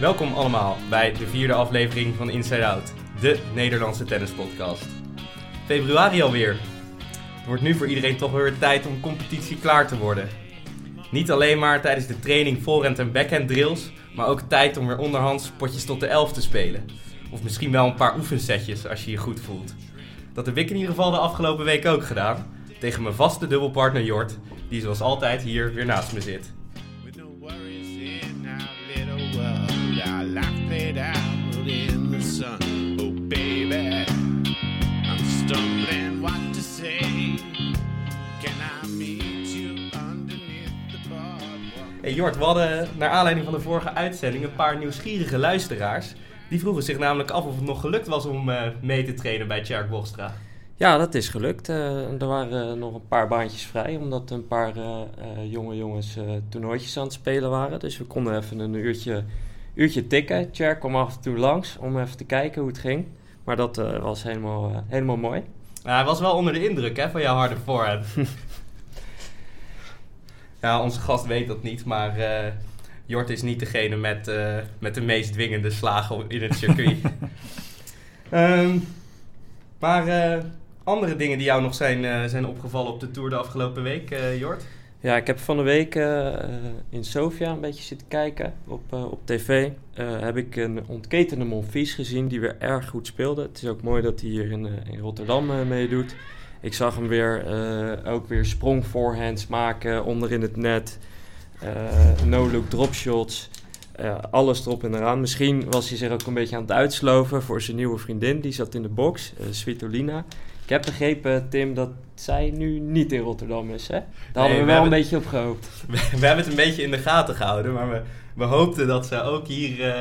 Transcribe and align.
Welkom 0.00 0.32
allemaal 0.32 0.76
bij 0.88 1.12
de 1.12 1.26
vierde 1.26 1.54
aflevering 1.54 2.14
van 2.14 2.30
Inside 2.30 2.66
Out, 2.66 2.92
de 3.20 3.38
Nederlandse 3.54 4.04
tennispodcast. 4.04 4.86
Februari 5.66 6.22
alweer. 6.22 6.56
Het 7.34 7.46
wordt 7.46 7.62
nu 7.62 7.74
voor 7.74 7.86
iedereen 7.86 8.16
toch 8.16 8.32
weer 8.32 8.58
tijd 8.58 8.86
om 8.86 9.00
competitie 9.00 9.56
klaar 9.56 9.88
te 9.88 9.98
worden. 9.98 10.28
Niet 11.10 11.30
alleen 11.30 11.58
maar 11.58 11.80
tijdens 11.80 12.06
de 12.06 12.18
training 12.18 12.62
voorhand 12.62 12.98
en 12.98 13.12
backhand 13.12 13.48
drills, 13.48 13.90
maar 14.14 14.26
ook 14.26 14.40
tijd 14.40 14.76
om 14.76 14.86
weer 14.86 14.98
onderhands 14.98 15.50
potjes 15.56 15.84
tot 15.84 16.00
de 16.00 16.06
elf 16.06 16.32
te 16.32 16.42
spelen. 16.42 16.84
Of 17.30 17.42
misschien 17.42 17.72
wel 17.72 17.86
een 17.86 17.94
paar 17.94 18.16
oefensetjes 18.16 18.86
als 18.86 19.04
je 19.04 19.10
je 19.10 19.16
goed 19.16 19.40
voelt. 19.40 19.74
Dat 20.32 20.46
heb 20.46 20.56
ik 20.56 20.70
in 20.70 20.76
ieder 20.76 20.90
geval 20.90 21.10
de 21.10 21.18
afgelopen 21.18 21.64
week 21.64 21.86
ook 21.86 22.04
gedaan. 22.04 22.46
Tegen 22.78 23.02
mijn 23.02 23.14
vaste 23.14 23.46
dubbelpartner 23.46 24.02
Jort, 24.02 24.38
die 24.68 24.80
zoals 24.80 25.00
altijd 25.00 25.42
hier 25.42 25.74
weer 25.74 25.86
naast 25.86 26.12
me 26.12 26.20
zit. 26.20 26.52
Hey 42.00 42.12
Jort, 42.12 42.36
we 42.36 42.44
hadden 42.44 42.88
naar 42.98 43.08
aanleiding 43.08 43.46
van 43.46 43.54
de 43.54 43.60
vorige 43.60 43.92
uitzending 43.94 44.44
een 44.44 44.54
paar 44.54 44.78
nieuwsgierige 44.78 45.38
luisteraars. 45.38 46.14
Die 46.48 46.60
vroegen 46.60 46.82
zich 46.82 46.98
namelijk 46.98 47.30
af 47.30 47.44
of 47.44 47.54
het 47.56 47.64
nog 47.64 47.80
gelukt 47.80 48.06
was 48.06 48.26
om 48.26 48.50
eh, 48.50 48.62
mee 48.82 49.04
te 49.04 49.14
trainen 49.14 49.48
bij 49.48 49.62
Tjerk 49.62 49.90
Bostra. 49.90 50.34
Ja, 50.76 50.98
dat 50.98 51.14
is 51.14 51.28
gelukt. 51.28 51.68
Eh, 51.68 52.20
er 52.20 52.26
waren 52.26 52.78
nog 52.78 52.94
een 52.94 53.08
paar 53.08 53.28
baantjes 53.28 53.62
vrij, 53.62 53.96
omdat 53.96 54.30
een 54.30 54.46
paar 54.46 54.76
eh, 54.76 55.50
jonge 55.50 55.76
jongens 55.76 56.18
toernooitjes 56.48 56.96
aan 56.96 57.04
het 57.04 57.12
spelen 57.12 57.50
waren. 57.50 57.80
Dus 57.80 57.98
we 57.98 58.04
konden 58.04 58.36
even 58.36 58.58
een 58.58 58.74
uurtje, 58.74 59.24
uurtje 59.74 60.06
tikken. 60.06 60.50
Tjerk 60.50 60.80
kwam 60.80 60.96
af 60.96 61.14
en 61.16 61.22
toe 61.22 61.36
langs 61.36 61.76
om 61.78 62.00
even 62.00 62.16
te 62.16 62.24
kijken 62.24 62.60
hoe 62.60 62.70
het 62.70 62.80
ging. 62.80 63.06
Maar 63.44 63.56
dat 63.56 63.76
was 64.00 64.22
helemaal, 64.22 64.84
helemaal 64.86 65.16
mooi. 65.16 65.42
Hij 65.82 66.04
was 66.04 66.20
wel 66.20 66.34
onder 66.34 66.52
de 66.52 66.68
indruk 66.68 66.96
hè, 66.96 67.10
van 67.10 67.20
jouw 67.20 67.36
harde 67.36 67.56
voorhand. 67.64 68.06
ja, 70.60 70.82
onze 70.82 71.00
gast 71.00 71.26
weet 71.26 71.46
dat 71.46 71.62
niet, 71.62 71.84
maar 71.84 72.18
eh, 72.18 72.52
Jort 73.06 73.30
is 73.30 73.42
niet 73.42 73.58
degene 73.58 73.96
met, 73.96 74.28
eh, 74.28 74.56
met 74.78 74.94
de 74.94 75.00
meest 75.00 75.32
dwingende 75.32 75.70
slagen 75.70 76.24
in 76.28 76.42
het 76.42 76.54
circuit. 76.54 76.96
Ehm, 78.30 78.78
maar 79.78 80.06
eh, 80.06 80.42
andere 80.84 81.16
dingen 81.16 81.38
die 81.38 81.46
jou 81.46 81.62
nog 81.62 81.74
zijn, 81.74 82.30
zijn 82.30 82.46
opgevallen 82.46 82.92
op 82.92 83.00
de 83.00 83.10
Tour 83.10 83.30
de 83.30 83.36
afgelopen 83.36 83.82
week, 83.82 84.14
Jort? 84.38 84.64
Ja, 85.00 85.16
ik 85.16 85.26
heb 85.26 85.38
van 85.38 85.56
de 85.56 85.62
week 85.62 85.94
in 86.88 87.04
Sofia 87.04 87.50
een 87.50 87.60
beetje 87.60 87.82
zitten 87.82 88.08
kijken 88.08 88.54
op, 88.66 88.92
op 88.92 89.20
tv. 89.24 89.70
Heb 89.94 90.36
ik 90.36 90.56
een 90.56 90.86
ontketende 90.86 91.44
Monfils 91.44 91.92
gezien 91.92 92.28
die 92.28 92.40
weer 92.40 92.56
erg 92.58 92.88
goed 92.88 93.06
speelde. 93.06 93.42
Het 93.42 93.62
is 93.62 93.68
ook 93.68 93.82
mooi 93.82 94.02
dat 94.02 94.20
hij 94.20 94.30
hier 94.30 94.50
in, 94.50 94.68
in 94.90 94.98
Rotterdam 94.98 95.68
meedoet. 95.68 96.14
Ik 96.60 96.74
zag 96.74 96.94
hem 96.94 97.08
weer 97.08 97.46
eh, 97.46 98.12
ook 98.12 98.28
weer 98.28 98.44
sprong 98.44 98.84
forehands 98.84 99.46
maken 99.46 100.04
onder 100.04 100.32
in 100.32 100.42
het 100.42 100.56
net. 100.56 100.98
eh, 101.60 102.24
no-look 102.24 102.68
dropshots. 102.70 103.50
Eh, 103.92 104.14
alles 104.30 104.66
erop 104.66 104.84
en 104.84 104.94
eraan. 104.94 105.20
Misschien 105.20 105.70
was 105.70 105.88
hij 105.88 105.98
zich 105.98 106.10
ook 106.10 106.26
een 106.26 106.34
beetje 106.34 106.56
aan 106.56 106.62
het 106.62 106.72
uitsloven 106.72 107.42
voor 107.42 107.62
zijn 107.62 107.76
nieuwe 107.76 107.98
vriendin. 107.98 108.40
Die 108.40 108.52
zat 108.52 108.74
in 108.74 108.82
de 108.82 108.88
box, 108.88 109.32
eh 109.38 109.46
Svitolina. 109.50 110.24
Ik 110.62 110.68
heb 110.68 110.82
begrepen, 110.82 111.48
Tim, 111.48 111.74
dat 111.74 111.90
zij 112.14 112.50
nu 112.56 112.78
niet 112.78 113.12
in 113.12 113.20
Rotterdam 113.20 113.70
is. 113.70 113.88
Hè? 113.88 113.98
Daar 114.32 114.42
hadden 114.42 114.58
we 114.58 114.64
we 114.64 114.72
wel 114.72 114.82
een 114.82 114.88
beetje 114.88 115.16
op 115.16 115.26
gehoopt. 115.26 115.68
We, 115.88 115.92
we 116.20 116.26
hebben 116.26 116.44
het 116.44 116.46
een 116.46 116.64
beetje 116.64 116.82
in 116.82 116.90
de 116.90 116.98
gaten 116.98 117.34
gehouden, 117.34 117.72
maar 117.72 117.90
we, 117.90 118.02
we 118.34 118.44
hoopten 118.44 118.86
dat 118.86 119.06
ze 119.06 119.22
ook 119.22 119.46
hier 119.46 119.94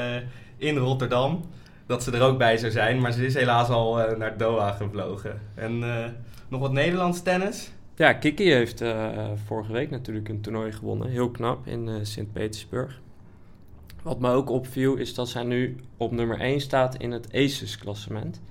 in 0.58 0.78
Rotterdam, 0.78 1.46
dat 1.86 2.04
ze 2.04 2.12
er 2.12 2.22
ook 2.22 2.38
bij 2.38 2.58
zou 2.58 2.72
zijn. 2.72 3.00
Maar 3.00 3.12
ze 3.12 3.26
is 3.26 3.34
helaas 3.34 3.70
al 3.70 4.16
naar 4.18 4.38
Doha 4.38 4.72
gevlogen. 4.72 5.42
En 5.56 5.84
nog 6.50 6.60
wat 6.62 6.72
Nederlands 6.72 7.22
tennis? 7.22 7.72
Ja, 7.96 8.14
Kiki 8.14 8.52
heeft 8.52 8.82
eh, 8.82 9.32
vorige 9.46 9.72
week 9.72 9.90
natuurlijk 9.90 10.30
een 10.30 10.42
toernooi 10.42 10.72
gewonnen. 10.72 11.10
Heel 11.10 11.30
knap 11.30 11.68
in 11.68 11.88
eh, 11.88 11.96
Sint-Petersburg. 12.02 13.02
Wat 14.04 14.20
me 14.20 14.32
ook 14.32 14.50
opviel 14.50 14.96
is 14.96 15.14
dat 15.14 15.30
zij 15.30 15.44
nu 15.44 15.76
op 15.98 16.12
nummer 16.12 16.40
1 16.40 16.62
staat 16.62 16.96
in 16.96 17.12
het 17.12 17.34
Aces-klassement. 17.34 18.42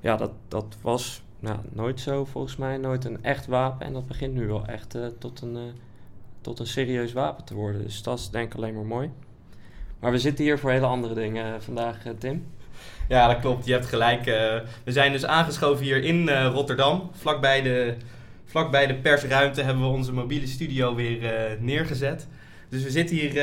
Ja, 0.00 0.16
dat, 0.16 0.32
dat 0.48 0.76
was 0.82 1.22
nou, 1.40 1.58
nooit 1.72 2.00
zo 2.00 2.24
volgens 2.24 2.56
mij, 2.56 2.76
nooit 2.76 3.04
een 3.04 3.22
echt 3.24 3.46
wapen. 3.46 3.86
En 3.86 3.92
dat 3.92 4.06
begint 4.06 4.34
nu 4.34 4.46
wel 4.46 4.66
echt 4.66 4.94
eh, 4.94 5.06
tot, 5.18 5.40
een, 5.40 5.72
tot 6.40 6.58
een 6.58 6.66
serieus 6.66 7.12
wapen 7.12 7.44
te 7.44 7.54
worden. 7.54 7.82
Dus 7.82 8.02
dat 8.02 8.18
is 8.18 8.30
denk 8.30 8.52
ik 8.52 8.58
alleen 8.58 8.74
maar 8.74 8.86
mooi. 8.86 9.10
Maar 10.00 10.10
we 10.10 10.18
zitten 10.18 10.44
hier 10.44 10.58
voor 10.58 10.70
hele 10.70 10.86
andere 10.86 11.14
dingen 11.14 11.62
vandaag, 11.62 12.02
Tim. 12.18 12.46
Ja, 13.08 13.26
dat 13.26 13.40
klopt. 13.40 13.66
Je 13.66 13.72
hebt 13.72 13.86
gelijk. 13.86 14.26
eh, 14.26 14.54
we 14.84 14.92
zijn 14.92 15.12
dus 15.12 15.26
aangeschoven 15.26 15.84
hier 15.84 16.04
in 16.04 16.28
eh, 16.28 16.50
Rotterdam. 16.52 17.10
Vlakbij 17.12 17.62
de, 17.62 17.94
vlakbij 18.44 18.86
de 18.86 18.94
persruimte 18.94 19.62
hebben 19.62 19.82
we 19.82 19.88
onze 19.88 20.12
mobiele 20.12 20.46
studio 20.46 20.94
weer 20.94 21.24
eh, 21.24 21.60
neergezet. 21.60 22.26
Dus 22.70 22.82
we 22.82 22.90
zitten 22.90 23.16
hier 23.16 23.36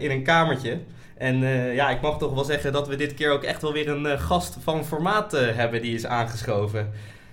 in 0.00 0.10
een 0.10 0.22
kamertje. 0.22 0.78
En 1.18 1.38
ja, 1.74 1.90
ik 1.90 2.00
mag 2.00 2.18
toch 2.18 2.34
wel 2.34 2.44
zeggen 2.44 2.72
dat 2.72 2.88
we 2.88 2.96
dit 2.96 3.14
keer 3.14 3.30
ook 3.30 3.42
echt 3.42 3.62
wel 3.62 3.72
weer 3.72 3.88
een 3.88 4.20
gast 4.20 4.56
van 4.62 4.84
formaat 4.84 5.32
hebben 5.32 5.82
die 5.82 5.94
is 5.94 6.06
aangeschoven. 6.06 6.90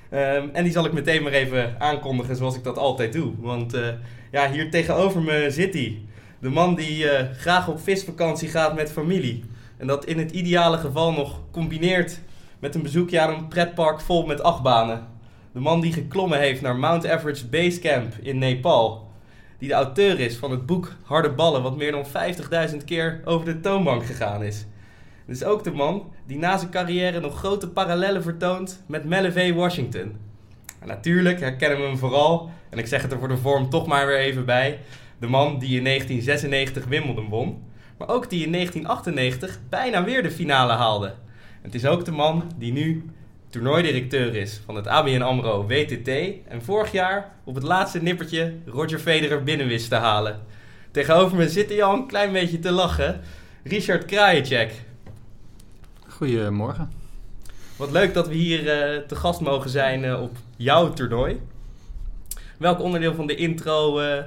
Ehm, 0.09 0.47
en 0.53 0.63
die 0.63 0.71
zal 0.71 0.85
ik 0.85 0.93
meteen 0.93 1.23
maar 1.23 1.31
even 1.31 1.75
aankondigen 1.79 2.35
zoals 2.35 2.55
ik 2.55 2.63
dat 2.63 2.77
altijd 2.77 3.13
doe. 3.13 3.33
Want 3.39 3.77
ja, 4.31 4.51
hier 4.51 4.69
tegenover 4.69 5.21
me 5.21 5.45
zit 5.49 5.73
hij. 5.73 6.01
De 6.39 6.49
man 6.49 6.75
die 6.75 7.05
graag 7.37 7.67
op 7.67 7.79
visvakantie 7.79 8.49
gaat 8.49 8.75
met 8.75 8.91
familie. 8.91 9.43
En 9.83 9.89
dat 9.89 10.05
in 10.05 10.17
het 10.17 10.31
ideale 10.31 10.77
geval 10.77 11.11
nog 11.11 11.39
combineert 11.51 12.19
met 12.59 12.75
een 12.75 12.81
bezoekje 12.81 13.19
aan 13.19 13.33
een 13.33 13.47
pretpark 13.47 14.01
vol 14.01 14.25
met 14.25 14.43
achtbanen. 14.43 15.07
De 15.53 15.59
man 15.59 15.81
die 15.81 15.93
geklommen 15.93 16.39
heeft 16.39 16.61
naar 16.61 16.75
Mount 16.75 17.03
Everest 17.03 17.49
Base 17.49 17.79
Camp 17.79 18.13
in 18.21 18.37
Nepal. 18.37 19.11
Die 19.57 19.67
de 19.67 19.73
auteur 19.73 20.19
is 20.19 20.37
van 20.37 20.51
het 20.51 20.65
boek 20.65 20.95
Harde 21.03 21.31
Ballen, 21.31 21.61
wat 21.63 21.77
meer 21.77 21.91
dan 21.91 22.05
50.000 22.71 22.77
keer 22.85 23.21
over 23.25 23.45
de 23.45 23.59
toonbank 23.59 24.05
gegaan 24.05 24.43
is. 24.43 24.65
Het 25.25 25.35
is 25.35 25.43
ook 25.43 25.63
de 25.63 25.71
man 25.71 26.11
die 26.27 26.37
na 26.37 26.57
zijn 26.57 26.71
carrière 26.71 27.19
nog 27.19 27.37
grote 27.37 27.69
parallellen 27.69 28.23
vertoont 28.23 28.83
met 28.87 29.05
Melle 29.05 29.53
Washington. 29.53 30.15
En 30.79 30.87
natuurlijk 30.87 31.39
herkennen 31.39 31.77
we 31.77 31.83
hem 31.83 31.97
vooral, 31.97 32.49
en 32.69 32.77
ik 32.77 32.87
zeg 32.87 33.01
het 33.01 33.11
er 33.11 33.19
voor 33.19 33.27
de 33.27 33.37
vorm 33.37 33.69
toch 33.69 33.87
maar 33.87 34.07
weer 34.07 34.19
even 34.19 34.45
bij, 34.45 34.79
de 35.19 35.27
man 35.27 35.59
die 35.59 35.77
in 35.77 35.83
1996 35.83 36.85
Wimbledon 36.85 37.29
won, 37.29 37.71
maar 37.97 38.07
ook 38.07 38.29
die 38.29 38.45
in 38.45 38.51
1998 38.51 39.59
bijna 39.69 40.03
weer 40.03 40.23
de 40.23 40.31
finale 40.31 40.73
haalde. 40.73 41.13
Het 41.61 41.75
is 41.75 41.85
ook 41.85 42.05
de 42.05 42.11
man 42.11 42.51
die 42.57 42.71
nu 42.71 43.05
toernooidirecteur 43.49 44.35
is 44.35 44.61
van 44.65 44.75
het 44.75 44.87
ABN 44.87 45.21
AMRO 45.21 45.65
WTT 45.67 46.07
en 46.47 46.61
vorig 46.61 46.91
jaar 46.91 47.31
op 47.43 47.55
het 47.55 47.63
laatste 47.63 48.01
nippertje 48.01 48.53
Roger 48.65 48.99
Federer 48.99 49.43
binnen 49.43 49.67
wist 49.67 49.89
te 49.89 49.95
halen. 49.95 50.39
Tegenover 50.91 51.37
me 51.37 51.49
zit 51.49 51.69
hij 51.69 51.83
al 51.83 51.93
een 51.93 52.07
klein 52.07 52.31
beetje 52.31 52.59
te 52.59 52.71
lachen. 52.71 53.21
Richard 53.63 54.05
Krajicek. 54.05 54.71
Goedemorgen. 56.07 56.91
Wat 57.75 57.91
leuk 57.91 58.13
dat 58.13 58.27
we 58.27 58.33
hier 58.33 58.69
eh, 58.69 58.99
te 59.07 59.15
gast 59.15 59.39
mogen 59.39 59.69
zijn 59.69 60.03
eh, 60.03 60.21
op 60.21 60.37
jouw 60.57 60.93
toernooi. 60.93 61.39
Welk 62.57 62.79
onderdeel 62.79 63.15
van 63.15 63.27
de 63.27 63.35
intro 63.35 63.99
eh, 63.99 64.23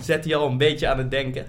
zet 0.00 0.24
je 0.24 0.36
al 0.36 0.48
een 0.48 0.58
beetje 0.58 0.88
aan 0.88 0.98
het 0.98 1.10
denken? 1.10 1.46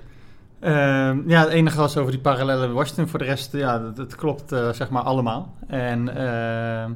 Ehm, 0.59 1.29
ja, 1.29 1.41
het 1.41 1.49
enige 1.49 1.77
was 1.77 1.97
over 1.97 2.11
die 2.11 2.21
parallellen 2.21 2.73
Washington. 2.73 3.07
Voor 3.07 3.19
de 3.19 3.25
rest, 3.25 3.53
ja, 3.53 3.79
dat, 3.79 4.15
klopt 4.15 4.51
eh, 4.51 4.71
zeg 4.71 4.89
maar 4.89 5.01
allemaal. 5.01 5.55
En, 5.67 6.15
ehm, 6.15 6.91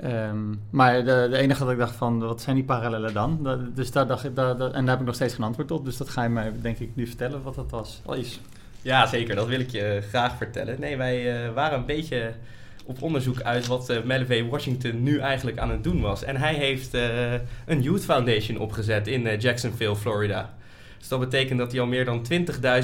ehm, 0.00 0.38
maar 0.70 1.04
de, 1.04 1.26
de 1.30 1.36
enige 1.36 1.62
dat 1.62 1.72
ik 1.72 1.78
dacht 1.78 1.96
van, 1.96 2.18
wat 2.18 2.40
zijn 2.40 2.56
die 2.56 2.64
parallellen 2.64 3.14
dan? 3.14 3.48
Dus 3.74 3.90
daar 3.90 4.06
dacht 4.06 4.24
ik, 4.24 4.36
en 4.36 4.56
daar 4.58 4.88
heb 4.88 5.00
ik 5.00 5.06
nog 5.06 5.14
steeds 5.14 5.34
geen 5.34 5.44
antwoord 5.44 5.70
op. 5.70 5.84
Dus 5.84 5.96
dat 5.96 6.08
ga 6.08 6.22
je 6.22 6.28
mij 6.28 6.52
denk 6.62 6.78
ik 6.78 6.90
nu 6.94 7.06
vertellen 7.06 7.42
wat 7.42 7.54
dat 7.54 7.70
was. 7.70 8.00
Al 8.04 8.14
is. 8.14 8.40
Ja, 8.82 9.06
zeker. 9.06 9.34
Dat 9.34 9.46
wil 9.46 9.60
ik 9.60 9.70
je 9.70 9.82
eh, 9.82 10.02
graag 10.02 10.36
vertellen. 10.36 10.80
Nee, 10.80 10.96
wij 10.96 11.44
eh, 11.44 11.52
waren 11.52 11.78
een 11.78 11.86
beetje 11.86 12.32
op 12.84 13.02
onderzoek 13.02 13.40
uit 13.40 13.66
wat 13.66 13.92
V. 14.26 14.44
Washington 14.50 15.02
nu 15.02 15.18
eigenlijk 15.18 15.58
aan 15.58 15.70
het 15.70 15.84
doen 15.84 16.00
was. 16.00 16.24
En 16.24 16.36
hij 16.36 16.54
heeft 16.54 16.94
een 17.66 17.82
Youth 17.82 18.04
Foundation 18.04 18.58
opgezet 18.58 19.06
in 19.06 19.38
Jacksonville, 19.38 19.96
Florida. 19.96 20.54
Dus 20.98 21.08
dat 21.08 21.20
betekent 21.20 21.58
dat 21.58 21.72
hij 21.72 21.80
al 21.80 21.86
meer 21.86 22.04
dan 22.04 22.26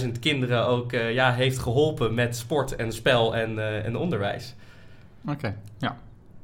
20.000 0.05 0.19
kinderen 0.21 0.67
ook 0.67 0.93
eh, 0.93 1.13
ja, 1.13 1.33
heeft 1.33 1.59
geholpen 1.59 2.15
met 2.15 2.37
sport 2.37 2.77
en 2.77 2.93
spel 2.93 3.37
en, 3.37 3.59
eh, 3.59 3.85
en 3.85 3.97
onderwijs. 3.97 4.55
Oké, 5.29 5.57
ja. 5.79 5.97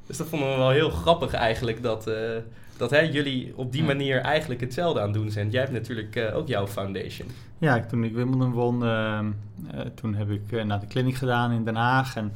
Dus 0.07 0.17
dat 0.17 0.29
vonden 0.29 0.51
we 0.51 0.57
wel 0.57 0.71
heel 0.71 0.91
grappig 0.91 1.33
eigenlijk, 1.33 1.83
dat, 1.83 2.07
eh, 2.07 2.37
dat 2.77 2.91
hè, 2.91 3.01
jullie 3.01 3.53
op 3.57 3.73
die 3.73 3.85
manier 3.85 4.21
eigenlijk 4.21 4.61
hetzelfde 4.61 5.01
aan 5.01 5.07
het 5.07 5.15
doen 5.15 5.31
zijn. 5.31 5.51
Jij 5.51 5.61
hebt 5.61 5.73
natuurlijk 5.73 6.31
ook 6.35 6.49
jouw 6.49 6.67
foundation. 6.67 7.29
Ja, 7.59 7.81
toen 7.81 8.05
ik 8.05 8.15
Wimbledon 8.15 8.53
won, 8.53 8.85
ehm, 8.85 9.31
eh, 9.71 9.81
toen 9.95 10.15
heb 10.15 10.31
ik 10.31 10.65
naar 10.65 10.81
de 10.81 10.87
kliniek 10.87 11.15
gedaan 11.15 11.53
in 11.53 11.65
Den 11.65 11.75
Haag. 11.75 12.17
En 12.17 12.33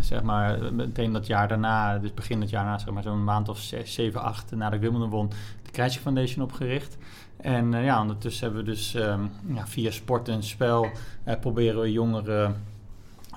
zeg 0.00 0.22
maar 0.22 0.72
meteen 0.72 1.12
dat 1.12 1.26
jaar 1.26 1.48
daarna, 1.48 1.98
dus 1.98 2.14
begin 2.14 2.40
het 2.40 2.50
jaar 2.50 2.62
daarna, 2.62 2.78
zeg 2.78 2.94
maar 2.94 3.02
zo'n 3.02 3.24
maand 3.24 3.48
of 3.48 3.58
zes, 3.58 3.94
zeven, 3.94 4.22
acht 4.22 4.50
nadat 4.50 4.74
ik 4.74 4.80
Wimbledon 4.80 5.10
won, 5.10 5.28
de 5.62 5.70
Krijtje 5.70 6.00
Foundation 6.00 6.44
opgericht. 6.44 6.96
En 7.36 7.74
eh, 7.74 7.84
ja, 7.84 8.00
ondertussen 8.00 8.46
hebben 8.46 8.64
we 8.64 8.70
dus 8.70 8.94
ehm, 8.94 9.20
ja, 9.46 9.66
via 9.66 9.90
sport 9.90 10.28
en 10.28 10.42
spel 10.42 10.88
eh, 11.24 11.38
proberen 11.40 11.80
we 11.80 11.92
jongeren 11.92 12.56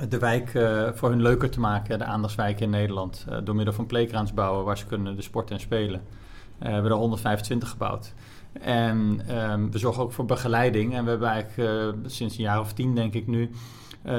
de 0.10 0.18
wijk 0.18 0.54
eh, 0.54 0.88
voor 0.94 1.10
hun 1.10 1.22
leuker 1.22 1.50
te 1.50 1.60
maken, 1.60 2.00
de 2.00 2.06
aandachtswijken 2.06 2.64
in 2.64 2.70
Nederland. 2.70 3.26
door 3.44 3.56
middel 3.56 3.74
van 3.74 3.86
playgrounds 3.86 4.34
bouwen 4.34 4.66
waar 4.66 4.78
ze 4.78 4.86
kunnen 4.86 5.16
de 5.16 5.22
sporten 5.22 5.56
en 5.56 5.62
spelen. 5.62 6.02
We 6.58 6.68
hebben 6.68 6.92
er 6.92 6.98
125 6.98 7.70
gebouwd. 7.70 8.14
En 8.62 9.22
ehm, 9.28 9.70
we 9.70 9.78
zorgen 9.78 10.04
ook 10.04 10.12
voor 10.12 10.26
begeleiding. 10.26 10.96
En 10.96 11.04
we 11.04 11.10
hebben 11.10 11.28
eigenlijk 11.28 11.96
sinds 12.06 12.38
een 12.38 12.44
jaar 12.44 12.60
of 12.60 12.74
tien, 12.74 12.96
denk 12.96 13.14
ik 13.14 13.28
nu, 13.28 13.50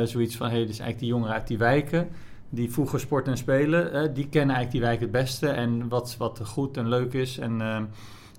zoiets 0.05 0.37
van: 0.37 0.49
hé, 0.49 0.57
hey, 0.57 0.67
dus 0.67 0.79
eigenlijk 0.79 0.99
die 0.99 1.09
jongeren 1.09 1.35
uit 1.35 1.47
die 1.47 1.59
wijken. 1.59 2.09
Die 2.51 2.73
vroeger 2.73 3.01
sporten 3.01 3.33
en 3.33 3.39
spelen, 3.39 4.15
die 4.15 4.29
kennen 4.29 4.57
eigenlijk 4.57 4.71
die 4.71 4.81
wijk 4.81 5.01
het 5.01 5.11
beste. 5.11 5.49
En 5.49 5.89
wat, 5.89 6.17
wat 6.19 6.41
goed 6.45 6.77
en 6.77 6.89
leuk 6.89 7.13
is. 7.13 7.39
En 7.39 7.61
ehm, 7.61 7.85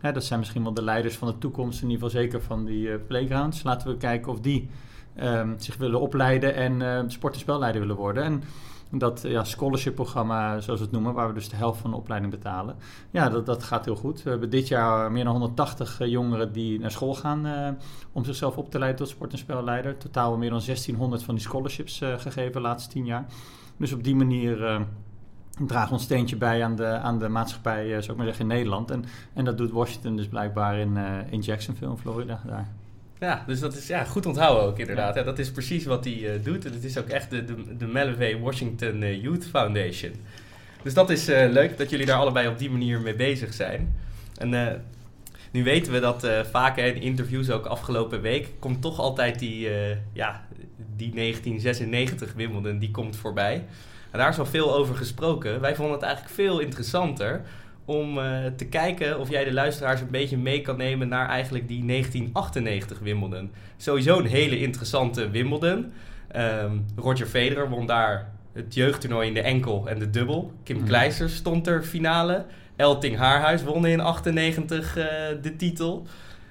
dat 0.02 0.24
zijn 0.24 0.40
misschien 0.40 0.64
wel 0.64 0.74
de 0.74 0.84
leiders 0.84 1.16
van 1.16 1.28
de 1.28 1.38
toekomst, 1.38 1.82
in 1.82 1.90
ieder 1.90 2.04
geval 2.04 2.22
zeker 2.22 2.42
van 2.42 2.66
die 2.66 2.92
eh, 2.92 3.00
playgrounds. 3.08 3.64
Laten 3.64 3.88
we 3.88 3.98
kijken 3.98 4.32
of 4.32 4.40
die 4.40 4.70
ehm, 5.16 5.54
zich 5.58 5.78
willen 5.78 6.00
opleiden 6.00 6.56
en 6.56 6.82
eh, 6.82 7.04
sport- 7.08 7.34
en 7.34 7.40
spelleider 7.40 7.82
willen 7.82 7.96
worden. 7.96 8.24
En 8.24 8.44
dat 8.92 9.22
ja, 9.24 9.44
scholarship-programma, 9.44 10.60
zoals 10.60 10.80
we 10.80 10.86
het 10.86 10.94
noemen, 10.94 11.14
waar 11.14 11.28
we 11.28 11.34
dus 11.34 11.50
de 11.50 11.56
helft 11.56 11.82
van 11.82 11.90
de 11.90 11.96
opleiding 11.96 12.32
betalen. 12.32 12.76
Ja, 13.12 13.30
dat, 13.30 13.46
dat 13.46 13.64
gaat 13.64 13.86
heel 13.86 13.96
goed. 13.96 14.24
We 14.24 14.30
hebben 14.30 14.50
dit 14.50 14.68
jaar 14.68 15.12
meer 15.12 15.24
dan 15.24 15.34
180 15.34 16.08
jongeren 16.08 16.52
die 16.52 16.80
naar 16.80 16.92
school 16.92 17.14
gaan 17.14 17.46
eh, 17.46 17.70
om 18.12 18.24
zichzelf 18.24 18.58
op 18.58 18.72
te 18.72 18.80
leiden 18.80 19.00
tot 19.00 19.10
sport- 19.10 19.32
en 19.32 19.38
spelleider. 19.38 19.98
Totaal 19.98 20.38
meer 20.38 20.50
dan 20.50 20.62
1600 20.66 21.24
van 21.24 21.36
die 21.36 21.44
scholarships 21.44 22.02
eh, 22.02 22.20
gegeven 22.20 22.52
de 22.52 22.60
laatste 22.60 22.90
10 22.90 23.06
jaar. 23.06 23.26
Dus 23.78 23.94
op 23.94 24.04
die 24.04 24.16
manier 24.16 24.66
eh, 24.66 24.82
dragen 25.68 25.92
ons 25.92 26.04
steentje 26.04 26.36
bij 26.36 26.64
aan 26.64 26.76
de, 26.76 26.86
aan 26.86 27.20
de 27.20 27.28
maatschappij, 27.28 27.84
eh, 27.86 28.00
zou 28.00 28.12
ik 28.12 28.16
maar 28.16 28.26
zeggen, 28.26 28.50
in 28.50 28.56
Nederland. 28.56 28.92
En, 28.92 29.06
en 29.34 29.46
dat 29.46 29.58
doet 29.58 29.72
Washington 29.72 30.16
dus 30.16 30.28
blijkbaar 30.28 30.78
in, 30.78 30.98
eh, 30.98 31.18
in 31.30 31.40
Jacksonville, 31.40 31.92
in 31.92 31.98
Florida. 31.98 32.42
Daar. 32.46 32.68
Ja, 33.20 33.44
dus 33.48 33.60
dat 33.60 33.76
is 33.76 33.88
ja, 33.88 34.04
goed 34.04 34.26
onthouden 34.26 34.64
ook 34.64 34.80
inderdaad. 34.80 35.16
Ja. 35.16 35.24
dat 35.24 35.40
is 35.40 35.52
precies 35.52 35.86
wat 35.86 36.04
hij 36.04 36.34
eh, 36.34 36.44
doet. 36.44 36.66
En 36.66 36.74
het 36.74 36.84
is 36.84 36.98
ook 36.98 37.08
echt 37.08 37.30
de, 37.30 37.46
de, 37.46 37.78
de 37.78 38.40
Washington 38.42 39.20
Youth 39.22 39.46
Foundation. 39.46 40.12
Dus 40.84 40.94
dat 40.94 41.10
is 41.10 41.26
leuk 41.26 41.78
dat 41.78 41.90
jullie 41.90 42.06
daar 42.06 42.20
allebei 42.20 42.48
op 42.48 42.58
die 42.58 42.70
manier 42.70 43.02
mee 43.02 43.16
bezig 43.16 43.54
zijn. 43.54 43.96
En 44.38 44.82
nu 45.52 45.64
weten 45.64 45.94
we 45.94 46.00
dat 46.00 46.28
vaak 46.52 46.76
hè, 46.76 46.84
in 46.86 47.02
interviews, 47.02 47.50
ook 47.50 47.66
afgelopen 47.66 48.22
week, 48.22 48.50
komt 48.60 48.82
toch 48.82 49.00
altijd 49.00 49.40
die, 49.40 49.70
ja, 50.14 50.46
die 50.96 51.12
1996 51.14 52.34
Wimbledon, 52.34 52.80
die 52.80 52.92
komt 52.92 53.16
voorbij. 53.16 53.66
En 54.12 54.20
daar 54.20 54.30
is 54.30 54.40
al 54.40 54.46
veel 54.46 54.76
over 54.76 54.96
gesproken. 54.96 55.62
Wij 55.62 55.76
vonden 55.76 55.94
het 55.94 56.04
eigenlijk 56.04 56.36
veel 56.36 56.60
interessanter 56.60 57.42
om 57.86 58.20
eh, 58.20 58.46
te 58.56 58.66
kijken 58.66 59.20
of 59.20 59.30
jij 59.30 59.44
de 59.44 59.54
luisteraars 59.54 60.02
een 60.02 60.12
beetje 60.12 60.38
mee 60.38 60.62
kan 60.62 60.78
nemen 60.78 61.08
naar 61.08 61.30
eigenlijk 61.30 61.68
die 61.68 61.86
1998 61.86 63.00
Wimbledon. 63.00 63.52
Sowieso 63.78 64.20
een 64.20 64.26
hele 64.26 64.60
interessante 64.60 65.30
Wimbledon. 65.30 65.92
Ehm, 66.32 66.78
Roger 66.96 67.26
Federer 67.26 67.70
won 67.70 67.86
daar 67.86 68.30
het 68.54 68.74
jeugdtoernooi 68.74 69.28
in 69.28 69.34
de 69.34 69.42
enkel 69.42 69.90
en 69.90 70.00
de 70.00 70.10
dubbel. 70.10 70.52
Kim 70.64 70.78
Mhm. 70.78 70.86
Kleister 70.86 71.30
stond 71.30 71.68
er 71.68 71.84
finale. 71.84 72.46
Elting 72.76 73.18
Haarhuis 73.18 73.64
won 73.64 73.86
in 73.86 74.00
98 74.00 74.98
eh, 74.98 75.06
de 75.42 75.56
titel. 75.56 76.08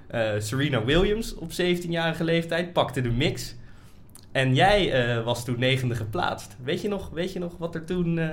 Eh, 0.06 0.30
Serena 0.38 0.84
Williams 0.84 1.34
op 1.34 1.50
17-jarige 1.52 2.24
leeftijd 2.24 2.72
pakte 2.72 3.00
de 3.00 3.10
mix. 3.10 3.54
En 4.32 4.54
jij 4.54 4.92
eh, 5.16 5.24
was 5.24 5.44
toen 5.44 5.58
negende 5.58 5.94
geplaatst. 5.94 6.56
Weet 6.64 6.80
je 6.82 6.88
nog, 6.88 7.10
weet 7.10 7.32
je 7.32 7.38
nog 7.38 7.52
wat 7.58 7.74
er 7.74 7.84
toen, 7.84 8.18
eh, 8.18 8.28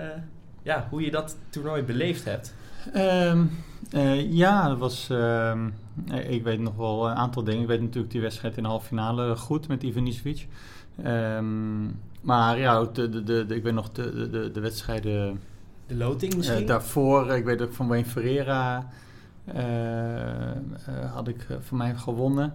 ja, 0.64 0.88
hoe 0.90 1.02
je 1.02 1.12
dat 1.12 1.38
toernooi 1.50 1.84
beleefd 1.84 2.26
hebt? 2.26 2.54
Ehm, 2.94 3.44
eh, 3.92 4.32
ja, 4.32 4.68
dat 4.68 4.78
was. 4.78 5.10
ehm, 5.10 5.70
eh, 6.12 6.30
ik 6.32 6.44
weet 6.44 6.60
nog 6.60 6.76
wel 6.76 7.10
een 7.10 7.16
aantal 7.16 7.44
dingen. 7.44 7.62
Ik 7.62 7.68
weet 7.68 7.82
natuurlijk 7.82 8.12
die 8.14 8.22
wedstrijd 8.22 8.58
in 8.58 8.64
de 8.64 8.70
halve 8.70 8.88
finale 8.88 9.36
goed 9.36 9.68
met 9.68 9.84
Ivanisevic. 9.84 10.48
Ehm, 11.04 11.84
maar 12.22 12.60
ja, 12.60 12.84
de, 12.84 13.10
de, 13.10 13.24
de, 13.24 13.46
de- 13.46 13.56
ik 13.56 13.64
weet 13.64 13.74
nog 13.74 13.92
de, 13.92 14.14
de- 14.16 14.30
de, 14.30 14.52
de 14.52 14.60
wedstrijden 14.60 15.40
De 15.88 15.96
loting 15.96 16.36
misschien? 16.36 16.66
daarvoor. 16.66 17.32
Ik 17.34 17.44
weet 17.46 17.62
ook 17.62 17.74
van 17.74 17.88
Wayne 17.88 18.06
Ferreira 18.06 18.88
had 21.14 21.28
ik 21.28 21.48
voor 21.60 21.78
mij 21.78 21.96
gewonnen. 21.96 22.54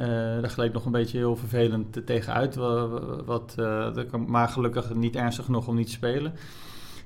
Eh, 0.00 0.06
daar 0.40 0.50
gleed 0.50 0.72
nog 0.72 0.84
een 0.84 0.92
beetje 0.92 1.18
heel 1.18 1.36
vervelend 1.36 1.92
te- 1.92 2.04
tegenuit. 2.04 2.54
wa- 2.54 2.86
wa- 2.88 3.22
Wat, 3.24 3.54
eh, 3.56 3.86
maar 4.26 4.48
gelukkig 4.48 4.94
niet 4.94 5.16
ernstig 5.16 5.44
genoeg 5.44 5.66
om 5.68 5.74
niet 5.76 5.86
te 5.86 5.92
spelen. 5.92 6.32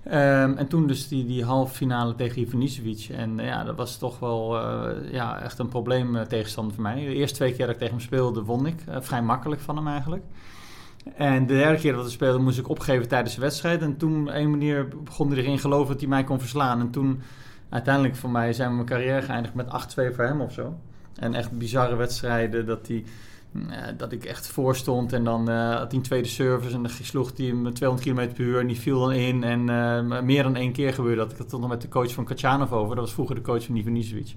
Ehm, 0.04 0.52
en 0.56 0.66
toen 0.68 0.86
dus 0.86 1.08
die, 1.08 1.26
die 1.26 1.44
halve 1.44 1.74
finale 1.74 2.14
tegen 2.14 2.42
Ivanisevic. 2.42 3.06
En 3.10 3.40
eh, 3.40 3.46
ja, 3.46 3.64
dat 3.64 3.76
was 3.76 3.98
toch 3.98 4.18
wel 4.18 4.58
ja, 5.10 5.40
echt 5.42 5.58
een 5.58 5.68
probleem 5.68 6.28
tegenstander 6.28 6.74
voor 6.74 6.82
mij. 6.82 6.94
De 6.94 7.14
eerste 7.14 7.36
twee 7.36 7.50
keer 7.54 7.66
dat 7.66 7.74
ik 7.74 7.80
tegen 7.80 7.94
hem 7.94 8.04
speelde, 8.04 8.42
won 8.42 8.66
ik. 8.66 8.84
Vrij 9.00 9.22
makkelijk 9.22 9.60
van 9.60 9.76
hem 9.76 9.86
eigenlijk. 9.88 10.22
En 11.16 11.46
de 11.46 11.54
derde 11.54 11.78
keer 11.78 11.92
dat 11.92 12.04
we 12.04 12.10
speelden, 12.10 12.42
moest 12.42 12.58
ik 12.58 12.68
opgeven 12.68 13.08
tijdens 13.08 13.34
de 13.34 13.40
wedstrijd. 13.40 13.82
En 13.82 13.96
toen, 13.96 14.28
op 14.28 14.34
een 14.34 14.50
manier, 14.50 14.88
begon 15.04 15.28
hij 15.30 15.38
erin 15.38 15.58
geloven 15.58 15.88
dat 15.92 16.00
hij 16.00 16.08
mij 16.08 16.24
kon 16.24 16.38
verslaan. 16.40 16.80
En 16.80 16.90
toen, 16.90 17.20
uiteindelijk 17.68 18.16
voor 18.16 18.30
mij, 18.30 18.52
zijn 18.52 18.68
we 18.68 18.74
mijn 18.74 18.86
carrière 18.86 19.22
geëindigd 19.22 19.54
met 19.54 19.66
8-2 19.68 20.14
voor 20.14 20.24
hem 20.24 20.40
of 20.40 20.52
zo. 20.52 20.74
En 21.18 21.34
echt 21.34 21.58
bizarre 21.58 21.96
wedstrijden 21.96 22.66
dat 22.66 22.86
hij... 22.86 23.04
eh, 23.70 23.78
dat 23.96 24.12
ik 24.12 24.24
echt 24.24 24.46
voor 24.46 24.76
stond 24.76 25.12
en 25.12 25.24
dan 25.24 25.48
eh, 25.50 25.70
had 25.70 25.90
hij 25.90 25.98
een 25.98 26.02
tweede 26.02 26.28
service 26.28 26.74
en 26.74 26.82
dan 26.82 26.90
sloeg 27.02 27.32
hij 27.36 27.46
hem 27.46 27.74
200 27.74 28.08
km 28.08 28.34
per 28.34 28.44
uur 28.44 28.60
en 28.60 28.66
die 28.66 28.80
viel 28.80 29.00
dan 29.00 29.12
in. 29.12 29.44
En 29.44 29.68
eh, 29.68 30.20
meer 30.20 30.42
dan 30.42 30.56
één 30.56 30.72
keer 30.72 30.92
gebeurde 30.92 31.16
dat. 31.16 31.32
Ik 31.32 31.38
had 31.38 31.50
het 31.50 31.60
nog 31.60 31.70
met 31.70 31.82
de 31.82 31.88
coach 31.88 32.12
van 32.12 32.24
Kachanov 32.24 32.72
over. 32.72 32.94
Dat 32.96 33.04
was 33.04 33.14
vroeger 33.14 33.34
de 33.34 33.40
coach 33.40 33.64
van 33.64 33.76
Ivanisevic. 33.76 34.34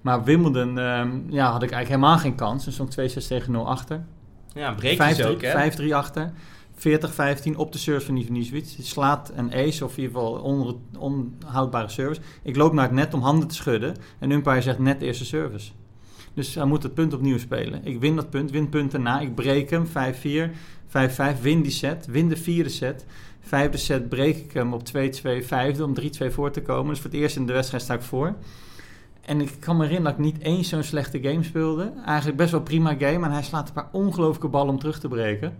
Maar 0.00 0.24
Wimbledon 0.24 0.78
ehm, 0.78 1.10
ja, 1.28 1.50
had 1.50 1.62
ik 1.62 1.70
eigenlijk 1.70 1.88
helemaal 1.88 2.18
geen 2.18 2.34
kans. 2.34 2.66
En 2.66 2.72
stond 2.72 3.00
2-6 3.00 3.26
tegen 3.26 3.52
0 3.52 3.68
achter. 3.68 4.04
ja, 4.54 4.72
breekjes 4.72 5.20
5-3 5.20 5.26
ook, 5.26 5.42
hè? 5.42 5.70
5-3 5.72 5.84
achter. 5.92 6.32
40-15 6.76 7.56
op 7.56 7.72
de 7.72 7.78
service 7.78 8.06
van 8.06 8.16
Ivanisevic. 8.16 8.76
Die 8.76 8.84
slaat 8.84 9.32
een 9.36 9.52
ace, 9.54 9.84
of 9.84 9.96
in 9.96 10.02
ieder 10.02 10.20
geval 10.20 10.32
on, 10.32 10.80
onhoudbare 10.98 11.88
service. 11.88 12.20
Ik 12.42 12.56
loop 12.56 12.72
naar 12.72 12.84
het 12.84 12.92
net 12.92 13.14
om 13.14 13.20
handen 13.20 13.48
te 13.48 13.54
schudden. 13.54 13.96
En 14.18 14.30
umpire 14.30 14.60
zegt 14.60 14.78
net 14.78 15.02
eerste 15.02 15.24
service. 15.24 15.70
Dus 16.34 16.54
hij 16.54 16.64
moet 16.64 16.82
het 16.82 16.94
punt 16.94 17.14
opnieuw 17.14 17.38
spelen. 17.38 17.84
Ik 17.84 18.00
win 18.00 18.16
dat 18.16 18.30
punt, 18.30 18.50
win 18.50 18.68
punt 18.68 18.90
daarna. 18.90 19.20
Ik 19.20 19.34
breek 19.34 19.70
hem, 19.70 19.86
5-4, 19.86 20.50
5-5, 20.88 21.40
win 21.40 21.62
die 21.62 21.70
set. 21.70 22.06
Win 22.06 22.28
de 22.28 22.36
vierde 22.36 22.70
set. 22.70 23.04
Vijfde 23.40 23.78
set 23.78 24.08
breek 24.08 24.36
ik 24.36 24.52
hem 24.52 24.72
op 24.72 24.82
2-2, 24.96 25.44
vijfde 25.44 25.84
om 25.84 25.94
3-2 26.00 26.32
voor 26.32 26.50
te 26.50 26.62
komen. 26.62 26.88
Dus 26.88 27.00
voor 27.00 27.10
het 27.10 27.20
eerst 27.20 27.36
in 27.36 27.46
de 27.46 27.52
wedstrijd 27.52 27.82
sta 27.82 27.94
ik 27.94 28.02
voor. 28.02 28.34
En 29.20 29.40
ik 29.40 29.50
kan 29.58 29.76
me 29.76 29.82
herinneren 29.82 30.16
dat 30.16 30.26
ik 30.26 30.32
niet 30.32 30.42
eens 30.44 30.68
zo'n 30.68 30.82
slechte 30.82 31.20
game 31.22 31.42
speelde. 31.42 31.92
Eigenlijk 32.06 32.36
best 32.36 32.50
wel 32.50 32.62
prima 32.62 32.94
game. 32.98 33.26
En 33.26 33.32
hij 33.32 33.42
slaat 33.42 33.68
een 33.68 33.74
paar 33.74 33.88
ongelooflijke 33.92 34.48
ballen 34.48 34.72
om 34.72 34.78
terug 34.78 35.00
te 35.00 35.08
breken. 35.08 35.56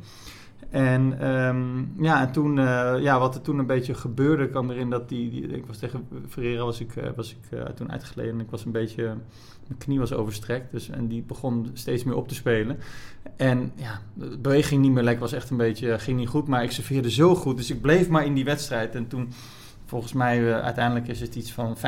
En 0.73 1.21
ehm, 1.21 2.03
ja, 2.05 2.27
en 2.27 2.33
toen, 2.33 2.59
eh, 2.59 2.95
ja, 3.01 3.19
wat 3.19 3.35
er 3.35 3.41
toen 3.41 3.59
een 3.59 3.67
beetje 3.67 3.95
gebeurde, 3.95 4.49
kwam 4.49 4.71
erin 4.71 4.91
dat 4.91 5.09
die, 5.09 5.31
die 5.31 5.47
ik 5.47 5.67
was 5.67 5.79
tegen 5.79 6.09
Ferreira 6.29 6.65
was 6.65 6.81
ik, 6.81 6.97
eh, 6.97 7.11
was 7.17 7.31
ik 7.31 7.59
eh, 7.59 7.65
toen 7.65 7.93
uitgeleden 7.93 8.33
en 8.33 8.41
ik 8.41 8.51
was 8.51 8.65
een 8.65 8.73
beetje, 8.73 9.05
mijn 9.67 9.79
knie 9.79 9.99
was 9.99 10.13
overstrekt, 10.13 10.71
dus 10.71 10.91
en 10.91 11.09
die 11.09 11.23
begon 11.23 11.71
steeds 11.73 12.05
meer 12.05 12.17
op 12.17 12.29
te 12.29 12.35
spelen. 12.35 12.79
En 13.37 13.73
ja, 13.75 14.01
de 14.15 14.39
beweging 14.39 14.83
niet 14.83 14.93
meer 14.93 15.03
lekker, 15.03 15.23
was 15.23 15.33
echt 15.33 15.51
een 15.51 15.57
beetje, 15.57 15.99
ging 15.99 16.19
niet 16.19 16.29
goed, 16.29 16.49
maar 16.49 16.63
ik 16.63 16.71
serveerde 16.71 17.11
zo 17.11 17.35
goed, 17.35 17.57
dus 17.57 17.71
ik 17.71 17.81
bleef 17.81 18.09
maar 18.09 18.25
in 18.25 18.35
die 18.35 18.45
wedstrijd. 18.45 18.95
En 18.95 19.07
toen, 19.07 19.33
volgens 19.85 20.13
mij, 20.13 20.63
uiteindelijk 20.63 21.09
is 21.09 21.21
het 21.21 21.35
iets 21.35 21.53
van 21.53 21.77
15-13 21.77 21.81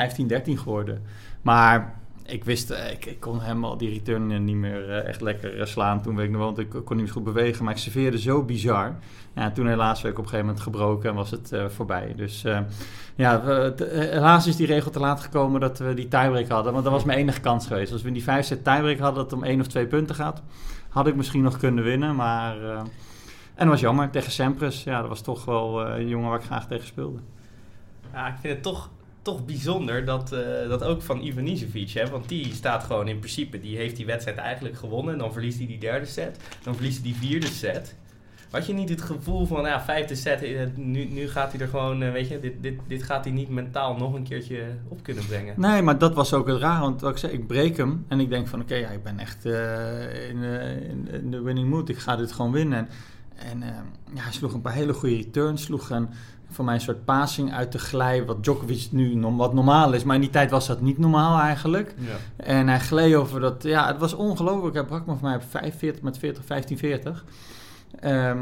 geworden. 0.58 1.02
Maar 1.42 1.94
ik 2.26 2.44
wist, 2.44 2.70
eh, 2.70 2.90
ik, 2.90 3.16
kon 3.20 3.40
helemaal 3.40 3.76
die 3.76 3.90
return 3.90 4.30
eh, 4.30 4.38
niet 4.38 4.56
meer 4.56 4.90
eh, 4.90 5.08
echt 5.08 5.20
lekker 5.20 5.66
slaan 5.66 6.02
toen, 6.02 6.16
weet 6.16 6.26
ik 6.26 6.30
nog 6.30 6.40
want 6.40 6.58
ik 6.58 6.70
kon 6.70 6.96
niet 6.96 7.04
meer 7.04 7.14
goed 7.14 7.24
bewegen, 7.24 7.64
maar 7.64 7.74
ik 7.74 7.80
serveerde 7.80 8.18
zo 8.18 8.42
bizar. 8.42 8.96
Ja, 9.34 9.50
toen 9.50 9.66
helaas 9.66 10.02
werd 10.02 10.14
ik 10.14 10.20
op 10.20 10.24
een 10.24 10.30
gegeven 10.30 10.46
moment 10.46 10.64
gebroken 10.64 11.10
en 11.10 11.14
was 11.14 11.30
het 11.30 11.52
voorbij. 11.66 12.14
Dus 12.16 12.44
ja, 13.14 13.42
helaas 13.88 14.46
is 14.46 14.56
die 14.56 14.66
regel 14.66 14.90
te 14.90 14.98
laat 14.98 15.20
gekomen 15.20 15.60
dat 15.60 15.78
we 15.78 15.94
die 15.94 16.08
tiebreak 16.08 16.48
hadden, 16.48 16.72
want 16.72 16.84
dat 16.84 16.92
was 16.92 17.04
mijn 17.04 17.18
enige 17.18 17.40
kans 17.40 17.66
geweest. 17.66 17.92
Als 17.92 18.02
we 18.02 18.08
in 18.08 18.14
die 18.14 18.22
vijf 18.22 18.46
set 18.46 18.64
tiebreak 18.64 18.98
hadden 18.98 19.22
dat 19.22 19.30
het 19.30 19.40
om 19.40 19.44
één 19.44 19.60
of 19.60 19.66
twee 19.66 19.86
punten 19.86 20.14
gaat, 20.14 20.42
had 20.88 21.06
ik 21.06 21.16
misschien 21.16 21.42
nog 21.42 21.58
kunnen 21.58 21.84
winnen, 21.84 22.14
maar... 22.16 22.56
en 22.64 22.86
dat 23.54 23.66
was 23.66 23.80
jammer, 23.80 24.10
tegen 24.10 24.32
Sampras, 24.32 24.84
ja, 24.84 25.00
dat 25.00 25.08
was 25.08 25.20
toch 25.20 25.44
wel 25.44 25.86
een 25.86 26.08
jongen 26.08 26.28
waar 26.28 26.38
ik 26.38 26.44
graag 26.44 26.66
tegen 26.66 26.86
speelde. 26.86 27.18
Ja, 28.12 28.26
ik 28.26 28.34
vind 28.40 28.54
het 28.54 28.62
toch, 28.62 28.90
toch 29.24 29.44
bijzonder 29.44 30.04
dat, 30.04 30.32
eh, 30.32 30.68
dat 30.68 30.82
ook 30.82 31.02
van 31.02 31.20
Ivanisevic, 31.20 31.90
hè, 31.90 32.10
want 32.10 32.28
die 32.28 32.54
staat 32.54 32.84
gewoon 32.84 33.08
in 33.08 33.18
principe, 33.18 33.60
die 33.60 33.76
heeft 33.76 33.96
die 33.96 34.06
wedstrijd 34.06 34.38
eigenlijk 34.38 34.76
gewonnen. 34.76 35.12
En 35.12 35.18
dan 35.18 35.32
verliest 35.32 35.58
hij 35.58 35.66
die 35.66 35.78
derde 35.78 36.06
set, 36.06 36.38
dan 36.62 36.74
verliest 36.74 37.02
hij 37.02 37.12
die 37.12 37.28
vierde 37.28 37.46
set. 37.46 37.94
Had 38.50 38.66
je 38.66 38.72
niet 38.72 38.88
het 38.88 39.02
gevoel 39.02 39.46
van, 39.46 39.64
ja, 39.64 39.80
vijfde 39.80 40.14
set, 40.14 40.42
eh, 40.42 40.66
nu, 40.74 41.04
nu 41.04 41.28
gaat 41.28 41.52
hij 41.52 41.60
er 41.60 41.68
gewoon, 41.68 42.02
eh, 42.02 42.12
weet 42.12 42.28
je, 42.28 42.40
dit, 42.40 42.52
dit, 42.60 42.80
dit 42.86 43.02
gaat 43.02 43.24
hij 43.24 43.32
niet 43.32 43.48
mentaal 43.48 43.96
nog 43.96 44.14
een 44.14 44.22
keertje 44.22 44.64
op 44.88 45.02
kunnen 45.02 45.26
brengen? 45.26 45.54
Nee, 45.56 45.82
maar 45.82 45.98
dat 45.98 46.14
was 46.14 46.32
ook 46.32 46.46
het 46.46 46.60
raar. 46.60 46.80
Want 46.80 47.00
wat 47.00 47.10
ik 47.10 47.18
zei, 47.18 47.32
ik 47.32 47.46
breek 47.46 47.76
hem 47.76 48.04
en 48.08 48.20
ik 48.20 48.28
denk 48.28 48.48
van 48.48 48.60
oké, 48.60 48.74
ja, 48.74 48.88
ik 48.88 49.02
ben 49.02 49.18
echt 49.18 49.44
in, 49.44 50.40
de 51.30 51.40
winning 51.42 51.68
mood. 51.68 51.88
Ik 51.88 51.98
ga 51.98 52.16
dit 52.16 52.32
gewoon 52.32 52.52
winnen. 52.52 52.88
En, 53.34 53.60
ja, 54.14 54.22
hij 54.22 54.32
sloeg 54.32 54.54
een 54.54 54.60
paar 54.60 54.72
hele 54.72 54.92
goede 54.92 55.16
returns. 55.16 55.62
Sloeg 55.62 55.90
een, 55.90 56.08
voor 56.54 56.64
mij 56.64 56.74
een 56.74 56.80
soort 56.80 57.04
passing 57.04 57.52
uit 57.52 57.72
de 57.72 57.78
glij, 57.78 58.24
wat 58.24 58.42
Djokovic 58.42 58.88
nu 58.90 59.20
wat 59.20 59.54
normaal 59.54 59.92
is. 59.92 60.04
Maar 60.04 60.14
in 60.14 60.20
die 60.20 60.30
tijd 60.30 60.50
was 60.50 60.66
dat 60.66 60.80
niet 60.80 60.98
normaal 60.98 61.38
eigenlijk. 61.38 61.94
Ja. 61.98 62.44
En 62.44 62.68
hij 62.68 62.80
gleed 62.80 63.14
over 63.14 63.40
dat, 63.40 63.62
ja, 63.62 63.86
het 63.86 63.98
was 63.98 64.14
ongelooflijk. 64.14 64.74
Hij 64.74 64.84
brak 64.84 65.06
me 65.06 65.12
voor 65.12 65.28
mij 65.28 65.36
op 65.36 65.42
45 65.48 66.02
met 66.02 66.18
40, 66.18 66.44
15, 66.44 66.78
40. 66.78 67.24
Ehm, 68.00 68.38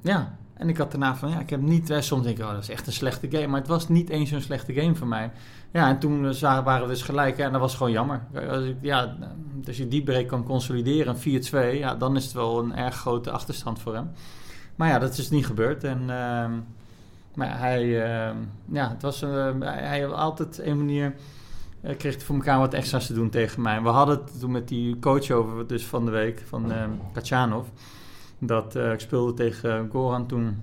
ja, 0.00 0.36
En 0.54 0.68
ik 0.68 0.76
had 0.76 0.90
daarna 0.90 1.16
van, 1.16 1.30
ja, 1.30 1.38
ik 1.40 1.50
heb 1.50 1.60
niet... 1.60 1.90
eh, 1.90 2.00
soms 2.00 2.22
denk 2.24 2.38
ik, 2.38 2.44
oh, 2.44 2.50
dat 2.52 2.62
is 2.62 2.68
echt 2.68 2.86
een 2.86 2.92
slechte 2.92 3.28
game. 3.30 3.46
Maar 3.46 3.60
het 3.60 3.68
was 3.68 3.88
niet 3.88 4.08
eens 4.08 4.30
zo'n 4.30 4.40
slechte 4.40 4.72
game 4.72 4.94
voor 4.94 5.06
mij. 5.06 5.30
Ja, 5.72 5.88
en 5.88 5.98
toen 5.98 6.22
waren 6.42 6.82
we 6.82 6.88
dus 6.88 7.02
gelijk. 7.02 7.38
En 7.38 7.52
dat 7.52 7.60
was 7.60 7.74
gewoon 7.74 7.92
jammer. 7.92 8.20
Als, 8.50 8.64
ik, 8.64 8.76
ja, 8.80 9.16
als 9.66 9.76
je 9.76 9.88
die 9.88 10.02
break 10.02 10.26
kan 10.28 10.44
consolideren, 10.44 11.16
een 11.24 11.74
4-2... 11.74 11.78
Ja, 11.78 11.94
dan 11.94 12.16
is 12.16 12.24
het 12.24 12.32
wel 12.32 12.58
een 12.58 12.76
erg 12.76 12.94
grote 12.96 13.30
achterstand 13.30 13.80
voor 13.80 13.94
hem. 13.94 14.10
Maar 14.76 14.88
ja, 14.88 14.98
dat 14.98 15.10
is 15.10 15.16
dus 15.16 15.30
niet 15.30 15.46
gebeurd. 15.46 15.84
En... 15.84 16.00
ehm, 16.10 16.52
maar 17.38 17.58
hij, 17.58 18.04
ehm, 18.04 18.36
ja, 18.72 18.88
het 18.88 19.02
was, 19.02 19.22
eh, 19.22 19.50
hij, 19.60 20.00
had 20.00 20.12
altijd 20.12 20.58
een 20.58 20.76
manier, 20.76 21.14
eh, 21.80 21.96
kreeg 21.96 22.22
voor 22.22 22.34
elkaar 22.34 22.58
wat 22.58 22.74
extra's 22.74 23.06
te 23.06 23.14
doen 23.14 23.30
tegen 23.30 23.62
mij. 23.62 23.82
We 23.82 23.88
hadden 23.88 24.18
het 24.18 24.40
toen 24.40 24.50
met 24.50 24.68
die 24.68 24.98
coach 24.98 25.30
over, 25.30 25.66
dus 25.66 25.86
van 25.86 26.04
de 26.04 26.10
week, 26.10 26.42
van 26.46 26.72
ehm 26.72 26.90
Kachanov. 27.12 27.66
Dat 28.38 28.76
eh, 28.76 28.92
ik 28.92 29.00
speelde 29.00 29.34
tegen 29.34 29.88
Goran 29.90 30.26
toen 30.26 30.62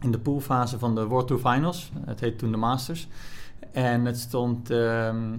in 0.00 0.10
de 0.10 0.18
poolfase 0.18 0.78
van 0.78 0.94
de 0.94 1.06
World 1.06 1.26
Tour 1.26 1.42
Finals. 1.42 1.92
Het 2.04 2.20
heette 2.20 2.36
toen 2.36 2.50
de 2.50 2.56
Masters. 2.56 3.08
En 3.72 4.04
het 4.04 4.18
stond 4.18 4.70
ehm, 4.70 5.32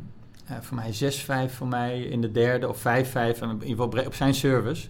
eh, 0.46 0.58
voor 0.62 0.75
mij 0.75 0.94
6-5 0.94 1.54
voor 1.54 1.68
mij 1.68 2.02
in 2.02 2.22
de 2.22 2.32
derde 2.32 2.70
of 2.70 2.78
5-5 2.78 3.42
en 3.42 3.62
in 3.62 3.80
op 3.80 4.13
zijn 4.13 4.34
service. 4.34 4.88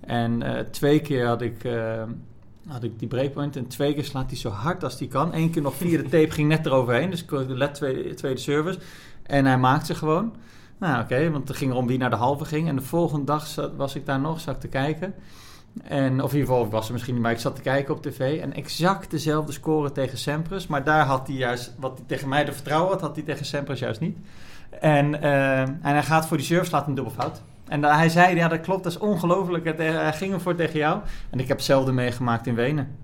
En 0.00 0.42
twee 0.70 1.00
keer 1.00 1.26
had 1.26 1.42
ik, 1.42 1.68
had 2.66 2.82
ik 2.82 2.98
die 2.98 3.08
breakpoint 3.08 3.56
en 3.56 3.66
twee 3.66 3.94
keer 3.94 4.04
slaat 4.04 4.30
hij 4.30 4.38
zo 4.38 4.48
hard 4.48 4.84
als 4.84 4.98
hij 4.98 5.08
kan. 5.08 5.34
Eén 5.34 5.50
keer 5.50 5.62
nog 5.62 5.74
via 5.74 5.96
de 5.96 6.08
tape 6.08 6.30
ging 6.30 6.48
net 6.48 6.66
eroverheen, 6.66 7.10
dus 7.10 7.24
let 7.48 7.74
tweede, 7.74 8.14
tweede 8.14 8.40
service. 8.40 8.78
En 9.22 9.44
hij 9.44 9.58
maakte 9.58 9.86
ze 9.86 9.94
gewoon. 9.94 10.34
Nou 10.78 11.02
oké, 11.02 11.30
want 11.30 11.48
het 11.48 11.56
ging 11.56 11.70
erom 11.70 11.86
wie 11.86 11.98
naar 11.98 12.10
de 12.10 12.16
halve 12.16 12.44
ging. 12.44 12.68
En 12.68 12.76
de 12.76 12.82
volgende 12.82 13.24
dag 13.24 13.46
zat- 13.46 13.76
was 13.76 13.94
ik 13.94 14.06
daar 14.06 14.20
nog, 14.20 14.40
zat 14.40 14.54
ik 14.54 14.60
te 14.60 14.68
kijken. 14.68 15.14
En, 15.82 16.22
of 16.22 16.32
in 16.32 16.38
ieder 16.38 16.54
geval, 16.54 16.70
was 16.70 16.86
er 16.86 16.92
misschien 16.92 17.14
niet, 17.14 17.22
maar 17.22 17.32
ik 17.32 17.38
zat 17.38 17.56
te 17.56 17.62
kijken 17.62 17.94
op 17.94 18.02
tv. 18.02 18.40
En 18.40 18.54
exact 18.54 19.10
dezelfde 19.10 19.52
score 19.52 19.92
tegen 19.92 20.18
Sampras. 20.18 20.66
Maar 20.66 20.84
daar 20.84 21.04
had 21.04 21.26
hij 21.26 21.36
juist, 21.36 21.74
wat 21.78 21.98
hij 21.98 22.06
tegen 22.06 22.28
mij 22.28 22.44
de 22.44 22.52
vertrouwen 22.52 22.90
had, 22.90 23.00
had 23.00 23.16
hij 23.16 23.24
tegen 23.24 23.46
Sampras 23.46 23.78
juist 23.78 24.00
niet. 24.00 24.18
En, 24.80 25.22
eh, 25.22 25.60
en 25.60 25.78
hij 25.80 26.02
gaat 26.02 26.26
voor 26.26 26.36
die 26.36 26.46
serve, 26.46 26.64
slaat 26.64 26.86
een 26.86 26.94
dubbel 26.94 27.12
fout. 27.12 27.42
En 27.70 27.84
hij 27.84 28.08
zei, 28.08 28.36
ja 28.36 28.48
dat 28.48 28.60
klopt, 28.60 28.82
dat 28.82 28.92
is 28.92 28.98
ongelooflijk. 28.98 29.64
Eh, 29.64 29.94
Hij 29.94 30.12
ging 30.12 30.32
ervoor 30.32 30.54
tegen 30.54 30.78
jou. 30.78 30.98
En 31.30 31.38
ik 31.40 31.48
heb 31.48 31.56
hetzelfde 31.56 31.92
meegemaakt 31.92 32.46
in 32.46 32.54
Wenen. 32.54 32.96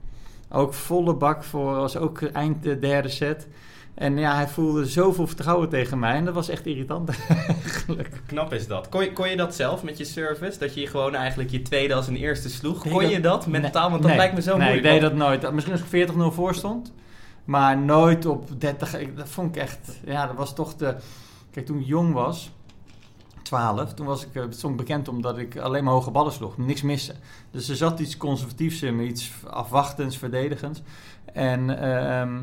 Ook 0.51 0.75
volle 0.75 1.15
bak 1.15 1.45
voor, 1.45 1.75
was 1.75 1.97
ook 1.97 2.23
eind 2.23 2.63
de 2.63 2.79
derde 2.79 3.09
set. 3.09 3.49
En 3.95 4.19
ja, 4.19 4.35
hij 4.35 4.49
voelde 4.49 4.87
zoveel 4.87 5.27
vertrouwen 5.27 5.69
tegen 5.69 5.99
mij. 5.99 6.15
En 6.15 6.25
dat 6.25 6.35
was 6.35 6.49
echt 6.49 6.67
irritant 6.67 7.11
eigenlijk. 7.29 8.11
Knap 8.27 8.53
is 8.53 8.67
dat. 8.67 8.89
Kon 8.89 9.05
je, 9.05 9.13
kon 9.13 9.29
je 9.29 9.37
dat 9.37 9.55
zelf 9.55 9.83
met 9.83 9.99
je 9.99 10.05
service? 10.05 10.59
Dat 10.59 10.75
je 10.75 10.87
gewoon 10.87 11.15
eigenlijk 11.15 11.51
je 11.51 11.63
tweede 11.63 11.95
als 11.95 12.07
een 12.07 12.17
eerste 12.17 12.51
sloeg? 12.51 12.85
Nee, 12.85 12.93
Kon 12.93 13.03
dat- 13.03 13.11
je 13.11 13.21
dat 13.21 13.47
mentaal? 13.47 13.89
Want 13.91 14.01
dat 14.03 14.11
Nee, 14.11 14.17
lijkt 14.21 14.35
me 14.35 14.43
zo 14.43 14.57
nee, 14.57 14.67
moeilijk. 14.67 14.87
ik 14.87 14.93
deed 14.93 15.01
dat 15.01 15.15
nooit. 15.19 15.53
Misschien 15.53 15.75
als 15.75 15.83
ik 15.91 16.09
40-0 16.09 16.35
voor 16.35 16.55
stond. 16.55 16.93
Maar 17.45 17.79
nooit 17.79 18.27
op 18.27 18.61
30. 18.61 18.99
Ik- 18.99 19.17
Dat 19.17 19.29
vond 19.29 19.57
ik 19.57 19.63
echt... 19.63 19.79
Ja, 20.05 20.27
dat 20.27 20.37
was 20.37 20.55
toch 20.55 20.75
de... 20.77 20.95
Kijk, 21.51 21.67
toen 21.67 21.79
ik 21.81 21.87
jong 21.87 22.13
was... 22.13 22.53
12, 23.47 23.95
toen 23.95 24.07
was 24.07 24.27
ik, 24.27 24.35
eh, 24.35 24.45
stond 24.49 24.77
bekend 24.77 25.09
omdat 25.09 25.39
ik 25.39 25.59
alleen 25.59 25.85
maar 25.85 25.93
hoge 25.93 26.11
ballen 26.11 26.33
sloeg. 26.33 26.59
Niks 26.59 26.83
missen. 26.83 27.17
Dus 27.51 27.69
er 27.69 27.77
zat 27.77 28.01
iets 28.01 28.17
conservatiefs 28.17 28.83
in 28.83 28.97
me. 28.97 29.05
Iets 29.05 29.33
afwachtends, 29.51 30.19
verdedigends. 30.19 30.83
En... 31.33 31.81
ehm, 31.81 32.39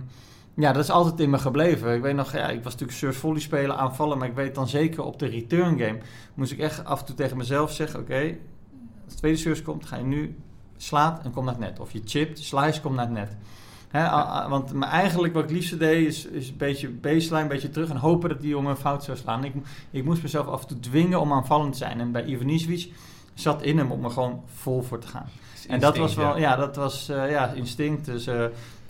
ja, 0.55 0.71
dat 0.71 0.83
is 0.83 0.89
altijd 0.89 1.19
in 1.19 1.29
me 1.29 1.37
gebleven. 1.37 1.95
Ik 1.95 2.01
weet 2.01 2.15
nog, 2.15 2.31
ja, 2.31 2.49
ik 2.49 2.63
was 2.63 2.71
natuurlijk 2.71 2.99
surf 2.99 3.17
volley 3.17 3.39
spelen, 3.39 3.77
aanvallen, 3.77 4.17
maar 4.17 4.27
ik 4.27 4.35
weet 4.35 4.55
dan 4.55 4.67
zeker 4.67 5.03
op 5.03 5.19
de 5.19 5.25
return 5.25 5.79
game 5.79 5.97
moest 6.33 6.51
ik 6.51 6.59
echt 6.59 6.85
af 6.85 6.99
en 6.99 7.05
toe 7.05 7.15
tegen 7.15 7.37
mezelf 7.37 7.71
zeggen: 7.71 7.99
Oké, 7.99 8.37
als 9.05 9.13
de 9.13 9.19
tweede 9.19 9.37
service 9.37 9.63
komt, 9.63 9.85
ga 9.85 9.95
je 9.97 10.03
nu 10.03 10.35
slaat 10.77 11.23
en 11.23 11.31
kom 11.31 11.45
naar 11.45 11.53
het 11.53 11.63
net. 11.63 11.79
Of 11.79 11.91
je 11.91 12.01
chipt, 12.05 12.39
slice, 12.39 12.81
kom 12.81 12.95
naar 12.95 13.05
het 13.05 13.13
net. 13.13 13.35
Hè, 13.93 13.99
a- 13.99 14.27
a- 14.43 14.49
want 14.49 14.73
maar 14.73 14.89
eigenlijk 14.89 15.33
wat 15.33 15.43
ik 15.43 15.49
liefst 15.49 15.79
deed 15.79 16.07
is, 16.07 16.25
is 16.25 16.49
een 16.49 16.57
beetje 16.57 16.89
baseline, 16.89 17.41
een 17.41 17.47
beetje 17.47 17.69
terug 17.69 17.89
en 17.89 17.95
hopen 17.97 18.29
dat 18.29 18.41
die 18.41 18.49
jongen 18.49 18.77
fout 18.77 19.03
zou 19.03 19.17
slaan. 19.17 19.43
Ik, 19.43 19.53
ik 19.91 20.03
moest 20.05 20.21
mezelf 20.21 20.47
af 20.47 20.61
en 20.61 20.67
toe 20.67 20.79
dwingen 20.79 21.19
om 21.19 21.33
aanvallend 21.33 21.71
te 21.71 21.77
zijn. 21.77 21.99
En 21.99 22.11
bij 22.11 22.25
Ivanisevic 22.25 22.91
zat 23.33 23.61
in 23.61 23.77
hem 23.77 23.91
om 23.91 24.03
er 24.03 24.11
gewoon 24.11 24.41
vol 24.55 24.81
voor 24.81 24.99
te 24.99 25.07
gaan. 25.07 25.25
En 25.67 25.79
dat 25.79 25.97
was 25.97 26.15
wel, 26.15 26.37
ja, 26.37 26.55
dat 26.55 26.75
was 26.75 27.09
eh, 27.09 27.29
ja, 27.31 27.47
instinct. 27.51 28.05
Dus, 28.05 28.27
eh, 28.27 28.43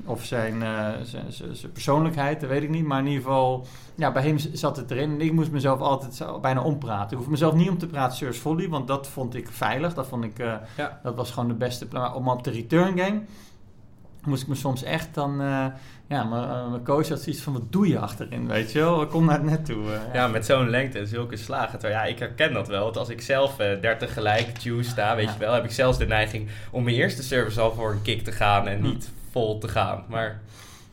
of 0.05 0.23
zijn, 0.25 0.61
eh, 0.63 0.87
zijn, 1.03 1.31
zijn, 1.31 1.55
zijn 1.55 1.71
persoonlijkheid, 1.71 2.39
dat 2.41 2.49
weet 2.49 2.63
ik 2.63 2.69
niet. 2.69 2.85
Maar 2.85 2.99
in 2.99 3.07
ieder 3.07 3.21
geval, 3.23 3.65
ja, 3.95 4.11
bij 4.11 4.23
hem 4.23 4.37
zat 4.37 4.77
het 4.77 4.91
erin. 4.91 5.11
En 5.11 5.21
ik 5.21 5.31
moest 5.33 5.51
mezelf 5.51 5.79
altijd 5.79 6.25
bijna 6.41 6.61
ompraten. 6.61 7.11
Ik 7.11 7.17
hoef 7.17 7.27
mezelf 7.31 7.53
niet 7.53 7.69
om 7.69 7.77
te 7.77 7.87
praten, 7.87 8.17
Surf 8.17 8.41
Volley, 8.41 8.69
want 8.69 8.87
dat 8.87 9.07
vond 9.07 9.35
ik 9.35 9.47
veilig. 9.51 9.93
Dat 9.93 10.07
vond 10.07 10.23
ik, 10.23 10.37
Ja. 10.77 10.99
dat 11.03 11.15
was 11.15 11.31
gewoon 11.31 11.47
de 11.49 11.55
beste. 11.55 11.87
Maar 11.91 12.15
om 12.15 12.27
op 12.29 12.43
de 12.43 12.51
return 12.51 12.97
game 12.99 13.21
moest 14.25 14.41
ik 14.41 14.47
me 14.47 14.55
soms 14.55 14.83
echt 14.83 15.13
dan, 15.13 15.41
eh, 15.41 15.65
ja, 16.07 16.23
mijn, 16.23 16.43
eh, 16.43 16.69
mijn 16.69 16.83
coach 16.83 17.09
had 17.09 17.21
zoiets 17.21 17.41
van, 17.41 17.53
wat 17.53 17.71
doe 17.71 17.87
je 17.87 17.99
achterin, 17.99 18.47
weet 18.47 18.71
je 18.71 18.79
wel? 18.79 19.07
Kom 19.07 19.25
naar 19.25 19.35
het 19.35 19.43
net 19.49 19.65
toe. 19.65 19.93
eh. 19.93 20.13
Ja, 20.13 20.27
met 20.27 20.45
zo'n 20.45 20.69
lengte 20.69 20.99
en 20.99 21.07
zulke 21.07 21.37
slagen. 21.37 21.79
Terwijl, 21.79 21.99
ja, 22.01 22.05
ik 22.05 22.19
herken 22.19 22.53
dat 22.53 22.67
wel. 22.67 22.83
Want 22.83 22.97
als 22.97 23.09
ik 23.09 23.21
zelf 23.21 23.59
eh 23.59 23.81
30 23.81 24.13
gelijk 24.13 24.57
juice 24.57 24.89
sta, 24.89 25.15
weet 25.15 25.25
Ja. 25.25 25.31
je 25.33 25.39
wel, 25.39 25.53
heb 25.53 25.63
ik 25.63 25.71
zelfs 25.71 25.97
de 25.97 26.05
neiging 26.05 26.49
om 26.71 26.83
mijn 26.83 26.95
eerste 26.95 27.23
service 27.23 27.59
al 27.61 27.73
voor 27.73 27.91
een 27.91 28.01
kick 28.01 28.23
te 28.23 28.31
gaan 28.31 28.67
en 28.67 28.77
Hm. 28.79 28.83
niet 28.83 29.11
vol 29.31 29.57
te 29.57 29.67
gaan. 29.67 30.03
Maar 30.09 30.41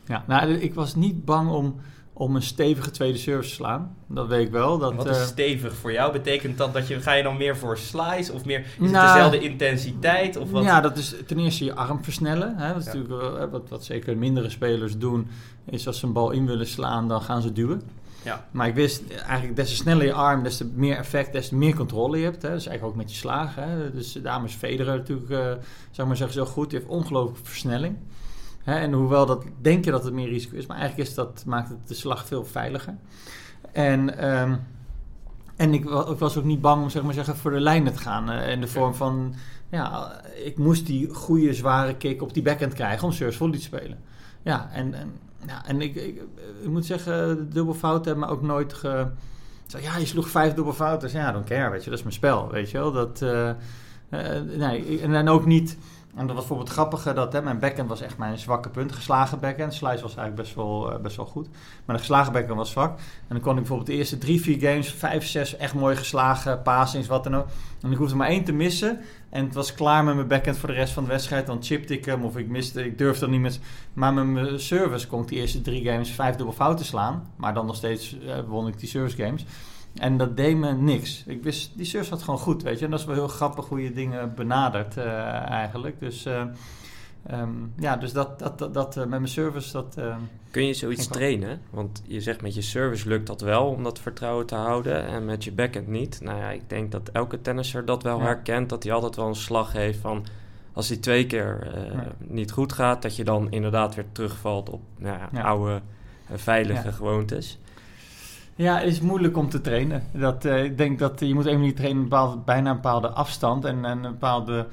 Ja, 0.07 0.25
nou, 0.27 0.53
ik 0.53 0.75
was 0.75 0.95
niet 0.95 1.25
bang 1.25 1.51
om, 1.51 1.81
om 2.21 2.37
een 2.37 2.43
stevige 2.43 2.91
tweede 2.91 3.19
service 3.19 3.49
te 3.49 3.55
slaan. 3.55 3.97
Dat 4.07 4.27
weet 4.29 4.47
ik 4.47 4.53
wel. 4.53 4.79
Dat, 4.79 4.95
wat 4.95 5.07
is 5.09 5.17
eh, 5.17 5.23
stevig 5.25 5.75
voor 5.75 5.93
jou? 5.93 6.13
Betekent 6.13 6.59
dat 6.59 6.73
dat 6.73 6.89
je, 6.89 7.01
ga 7.01 7.13
je 7.13 7.23
dan 7.23 7.37
meer 7.37 7.57
voor 7.57 7.79
slice 7.79 8.33
of 8.33 8.45
meer, 8.45 8.61
is 8.61 8.67
het 8.79 8.91
Nou, 8.91 9.13
dezelfde 9.13 9.41
intensiteit? 9.41 10.37
Of 10.37 10.51
wat? 10.51 10.63
Ja, 10.65 10.81
dat 10.81 10.97
is 10.97 11.15
ten 11.27 11.39
eerste 11.39 11.65
je 11.65 11.75
arm 11.75 12.05
versnellen. 12.05 12.57
Hè? 12.57 12.73
Dat 12.73 12.77
is 12.87 12.93
Ja. 12.93 12.93
natuurlijk 12.95 13.37
eh, 13.39 13.51
wat, 13.51 13.69
wat 13.69 13.85
zeker 13.85 14.17
mindere 14.17 14.51
spelers 14.51 14.99
doen, 14.99 15.29
is 15.65 15.87
als 15.87 15.99
ze 15.99 16.07
een 16.07 16.13
bal 16.13 16.31
in 16.31 16.47
willen 16.47 16.67
slaan, 16.67 17.09
dan 17.09 17.23
gaan 17.23 17.43
ze 17.43 17.53
duwen. 17.53 17.83
Ja. 18.23 18.47
Maar 18.51 18.69
ik 18.69 18.75
wist 18.75 19.03
eigenlijk, 19.11 19.57
des 19.57 19.69
te 19.69 19.75
sneller 19.75 20.05
je 20.05 20.13
arm, 20.13 20.43
des 20.43 20.57
te 20.57 20.65
meer 20.75 20.97
effect, 20.97 21.33
des 21.33 21.49
te 21.49 21.55
meer 21.57 21.75
controle 21.77 22.19
je 22.19 22.25
hebt. 22.25 22.43
Hè? 22.43 22.51
Dus 22.51 22.67
eigenlijk 22.67 22.85
ook 22.85 23.03
met 23.03 23.11
je 23.11 23.17
slagen. 23.19 23.69
Hè? 23.69 23.91
Dus 23.91 24.13
daarom 24.13 24.45
is 24.45 24.55
Federer 24.55 24.97
natuurlijk, 24.97 25.31
eh 25.31 25.37
zou 25.39 25.57
ik 25.97 26.07
maar 26.07 26.17
zeggen, 26.17 26.37
zo 26.37 26.45
goed. 26.45 26.71
Hij 26.71 26.81
heeft 26.81 26.93
ongelooflijke 26.93 27.47
versnelling. 27.49 27.97
Hè? 28.63 28.75
En 28.79 28.93
hoewel 28.93 29.27
dat, 29.27 29.45
denk 29.61 29.85
je 29.85 29.91
dat 29.91 30.05
het 30.05 30.13
meer 30.15 30.29
risico 30.29 30.57
is, 30.57 30.67
maar 30.67 30.77
eigenlijk 30.77 31.09
is 31.09 31.15
dat, 31.15 31.43
maakt 31.47 31.69
het 31.69 31.89
de 31.89 31.95
slag 31.95 32.27
veel 32.27 32.45
veiliger. 32.45 32.95
En... 33.73 34.19
ehm, 34.19 34.57
en 35.57 35.75
ik, 35.75 35.85
wa- 35.85 36.07
ik 36.11 36.19
was 36.19 36.37
ook 36.37 36.45
niet 36.45 36.61
bang 36.61 36.83
om 36.83 36.91
zeg 36.91 37.03
maar 37.03 37.15
zeggen, 37.15 37.37
voor 37.37 37.51
de 37.51 37.61
lijnen 37.61 37.93
te 37.93 37.99
gaan. 37.99 38.31
eh, 38.31 38.51
in 38.51 38.61
de 38.61 38.67
vorm 38.67 38.95
van, 38.95 39.35
ja, 39.71 40.21
ik 40.45 40.59
moest 40.59 40.87
die 40.87 41.09
goede 41.15 41.55
zware 41.55 41.97
kick 41.97 42.23
op 42.23 42.35
die 42.35 42.43
backhand 42.43 42.73
krijgen 42.73 43.07
om 43.07 43.13
service 43.13 43.39
volley 43.39 43.57
te 43.57 43.63
spelen. 43.63 43.99
Ja, 44.43 44.71
en, 44.73 44.95
en, 44.95 45.13
ja, 45.47 45.67
en 45.67 45.81
ik, 45.81 45.95
ik, 45.95 46.23
ik 46.63 46.69
moet 46.69 46.87
zeggen, 46.87 47.37
de 47.37 47.49
dubbelfouten 47.49 48.11
hebben 48.11 48.29
me 48.29 48.35
ook 48.35 48.43
nooit 48.43 48.73
ge... 48.73 49.07
Zo, 49.67 49.79
ja, 49.79 49.97
je 49.97 50.07
sloeg 50.07 50.29
vijf 50.29 50.55
dubbelfouten. 50.55 51.09
Dus 51.09 51.13
ja, 51.21 51.33
don't 51.33 51.47
care, 51.49 51.71
weet 51.71 51.85
je. 51.85 51.91
Dat 51.91 51.99
is 51.99 52.05
mijn 52.05 52.17
spel, 52.17 52.51
weet 52.51 52.71
je 52.71 52.79
wel. 52.79 52.93
Dat, 52.93 53.23
eh, 53.23 53.49
eh, 54.09 54.43
nee, 54.57 55.01
en 55.01 55.13
dan 55.13 55.29
ook 55.29 55.47
niet... 55.47 55.79
En 56.15 56.27
dat 56.27 56.37
was 56.37 56.47
bijvoorbeeld 56.47 56.69
het 56.69 56.77
grappige, 56.77 57.13
dat 57.13 57.33
hè, 57.33 57.43
mijn 57.43 57.59
backhand 57.59 57.89
was 57.89 58.01
echt 58.01 58.19
mijn 58.19 58.39
zwakke 58.39 58.69
punt. 58.69 58.93
Geslagen 58.93 59.41
backhand, 59.41 59.75
slice 59.75 60.03
was 60.03 60.17
eigenlijk 60.17 60.37
best 60.37 60.55
wel, 60.55 60.93
eh, 60.93 61.01
best 61.01 61.17
wel 61.17 61.27
goed. 61.27 61.49
Maar 61.85 61.97
de 61.97 62.03
geslagen 62.03 62.33
backhand 62.33 62.59
was 62.59 62.71
zwak. 62.71 62.99
En 62.99 63.05
dan 63.29 63.41
kon 63.41 63.53
ik 63.53 63.59
bijvoorbeeld 63.59 63.89
de 63.89 63.95
eerste 63.95 64.19
drie, 64.19 64.41
vier 64.41 64.61
games, 64.61 64.93
vijf, 64.93 65.27
zes 65.27 65.57
echt 65.57 65.75
mooi 65.75 65.97
geslagen, 65.97 66.63
passings, 66.63 67.07
wat 67.07 67.25
dan 67.25 67.37
ook. 67.37 67.47
En 67.83 67.93
ik 67.93 67.99
hoefde 67.99 68.17
maar 68.17 68.29
één 68.29 68.45
te 68.45 68.53
missen. 68.53 69.01
En 69.31 69.45
het 69.45 69.55
was 69.55 69.75
klaar 69.75 70.05
met 70.05 70.15
mijn 70.15 70.29
backhand 70.29 70.59
voor 70.59 70.69
de 70.69 70.75
rest 70.75 70.93
van 70.93 71.05
de 71.05 71.11
wedstrijd. 71.11 71.47
Dan 71.47 71.63
chipte 71.63 71.95
ik 71.95 72.05
hem 72.05 72.25
of 72.25 72.37
ik 72.37 72.49
miste, 72.49 72.85
ik 72.85 72.99
durfde 72.99 73.25
er 73.25 73.31
niet 73.31 73.41
met. 73.41 73.61
Maar 73.93 74.13
met 74.13 74.27
mijn 74.27 74.61
service 74.61 75.07
kon 75.07 75.23
ik 75.23 75.29
die 75.29 75.39
eerste 75.39 75.61
drie 75.61 75.85
games 75.85 76.11
vijf 76.11 76.37
dubbel 76.37 76.55
fouten 76.55 76.85
slaan. 76.85 77.31
Maar 77.37 77.55
dan 77.55 77.67
nog 77.67 77.77
steeds 77.77 78.19
eh, 78.27 78.39
won 78.47 78.69
ik 78.69 78.79
die 78.79 78.89
service 78.89 79.25
games. 79.25 79.45
En 79.95 80.17
dat 80.17 80.37
deed 80.37 80.57
me 80.57 80.73
niks. 80.73 81.25
Ik 81.27 81.43
wist, 81.43 81.77
die 81.77 81.87
service 81.87 82.11
had 82.11 82.23
gewoon 82.23 82.41
goed, 82.41 82.63
weet 82.63 82.79
je. 82.79 82.85
En 82.85 82.91
dat 82.91 83.01
is 83.01 83.07
wel 83.07 83.15
heel 83.15 83.29
grappig 83.29 83.67
hoe 83.67 83.83
je 83.83 83.93
dingen 83.93 84.35
benadert 84.35 84.97
eh, 84.97 85.07
eigenlijk. 85.51 86.01
Dus 86.01 86.25
eh, 86.25 86.43
ehm, 87.27 87.51
ja, 87.77 87.97
dus 87.97 88.13
dat, 88.13 88.39
dat, 88.39 88.59
dat, 88.59 88.75
dat 88.75 88.97
eh, 88.97 89.01
met 89.01 89.09
mijn 89.09 89.29
service, 89.29 89.73
dat... 89.73 89.99
Kun 90.51 90.67
je 90.67 90.75
zoiets 90.75 91.07
trainen? 91.07 91.61
Want 91.71 92.03
je 92.07 92.21
zegt 92.21 92.43
met 92.43 92.55
je 92.55 92.63
service 92.63 93.09
lukt 93.09 93.27
dat 93.27 93.41
wel 93.41 93.67
om 93.67 93.83
dat 93.83 93.99
vertrouwen 93.99 94.47
te 94.47 94.55
houden 94.55 95.07
en 95.07 95.25
met 95.25 95.45
je 95.45 95.53
backhand 95.53 95.87
niet. 95.87 96.21
Nou 96.23 96.39
ja, 96.39 96.51
ik 96.51 96.69
denk 96.69 96.93
dat 96.93 97.09
elke 97.13 97.41
tennisser 97.41 97.85
dat 97.85 98.03
wel 98.03 98.19
Ja. 98.19 98.25
herkent, 98.25 98.69
dat 98.69 98.83
hij 98.83 98.93
altijd 98.93 99.17
wel 99.17 99.27
een 99.27 99.35
slag 99.35 99.73
heeft 99.73 99.99
van 99.99 100.27
als 100.73 100.89
hij 100.89 100.97
twee 100.97 101.27
keer 101.27 101.71
Ja. 101.93 102.13
niet 102.19 102.51
goed 102.53 102.73
gaat, 102.73 103.03
dat 103.03 103.17
je 103.17 103.25
dan 103.25 103.51
inderdaad 103.51 103.95
weer 103.95 104.05
terugvalt 104.13 104.71
op 104.71 104.81
nou 104.99 105.19
ja, 105.33 105.43
oude 105.43 105.81
veilige 106.33 106.93
gewoontes. 106.93 107.59
Ja, 108.61 108.79
het 108.79 108.87
is 108.87 109.01
moeilijk 109.01 109.37
om 109.37 109.49
te 109.49 109.61
trainen. 109.61 110.03
Dat, 110.13 110.45
eh, 110.45 110.65
ik 110.65 110.79
denk 110.79 110.99
dat 110.99 111.21
je 111.21 111.35
moet 111.35 111.47
een 111.47 111.59
manier 111.59 111.75
trainen, 111.75 112.03
bepaalde, 112.03 112.37
bijna 112.45 112.71
een 112.71 112.77
bepaalde 112.77 113.09
afstand 113.09 113.65
en, 113.65 113.85
en 113.85 114.05
een 114.05 114.11
bepaalde 114.11 114.67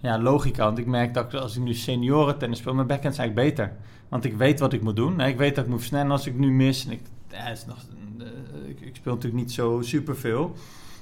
ja, 0.00 0.18
logica. 0.18 0.64
Want 0.64 0.78
ik 0.78 0.86
merk 0.86 1.14
dat 1.14 1.34
als 1.34 1.56
ik 1.56 1.62
nu 1.62 1.74
senioren 1.74 2.38
tennis 2.38 2.58
speel, 2.58 2.74
mijn 2.74 2.86
backhand 2.86 3.14
is 3.14 3.20
eigenlijk 3.20 3.48
beter. 3.48 3.72
Want 4.08 4.24
ik 4.24 4.36
weet 4.36 4.60
wat 4.60 4.72
ik 4.72 4.82
moet 4.82 4.96
doen. 4.96 5.20
Ik 5.20 5.36
weet 5.36 5.54
dat 5.54 5.64
ik 5.64 5.70
moet 5.70 5.78
versnellen 5.78 6.10
als 6.10 6.26
ik 6.26 6.38
nu 6.38 6.50
mis. 6.52 6.86
En 6.86 6.92
ik, 6.92 7.00
is 7.52 7.66
nog, 7.66 7.76
eh, 8.18 8.26
ik, 8.68 8.80
ik 8.80 8.96
speel 8.96 9.14
natuurlijk 9.14 9.42
niet 9.42 9.52
zo 9.52 9.80
superveel. 9.82 10.54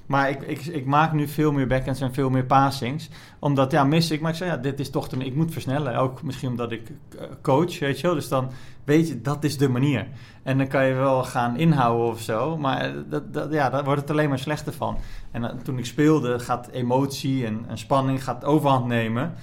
Maar 0.07 0.31
ik, 0.31 0.43
ik, 0.43 0.65
ik 0.65 0.87
maak 0.87 1.13
nu 1.13 1.29
veel 1.29 1.53
meer 1.53 1.67
backhands 1.67 2.01
en 2.01 2.15
veel 2.15 2.31
meer 2.31 2.45
passings. 2.45 3.09
Omdat, 3.39 3.71
ja, 3.71 3.85
mis 3.85 4.11
ik. 4.11 4.21
Maar 4.21 4.31
ik 4.31 4.37
zei, 4.37 4.51
ja, 4.51 4.57
dit 4.57 4.81
is 4.81 4.91
toch 4.91 5.09
de 5.09 5.25
Ik 5.25 5.35
moet 5.35 5.53
versnellen. 5.53 5.97
Ook 5.97 6.23
misschien 6.23 6.49
omdat 6.49 6.73
ik 6.73 6.91
eh, 7.19 7.25
coach, 7.43 7.79
weet 7.79 8.01
je 8.01 8.07
wel. 8.07 8.15
Dus 8.15 8.29
dan 8.29 8.51
weet 8.85 9.09
je, 9.09 9.21
dat 9.21 9.45
is 9.45 9.59
de 9.59 9.69
manier. 9.69 10.07
En 10.43 10.59
dan 10.59 10.69
kan 10.69 10.85
je 10.85 10.95
wel 10.95 11.25
gaan 11.25 11.57
inhouden 11.57 12.07
of 12.07 12.21
zo. 12.21 12.57
Maar 12.57 12.81
eh, 12.81 12.91
dat, 13.07 13.35
dat, 13.35 13.53
ja, 13.53 13.71
daar 13.71 13.85
wordt 13.85 14.01
het 14.01 14.11
alleen 14.11 14.29
maar 14.29 14.39
slechter 14.39 14.73
van. 14.73 14.97
En 15.31 15.45
eh, 15.45 15.57
toen 15.63 15.79
ik 15.79 15.87
speelde, 15.87 16.39
gaat 16.39 16.69
emotie 16.69 17.47
en, 17.47 17.65
en 17.69 17.79
spanning 17.79 18.25
gaat 18.25 18.45
overhand 18.45 18.87
nemen. 18.87 19.35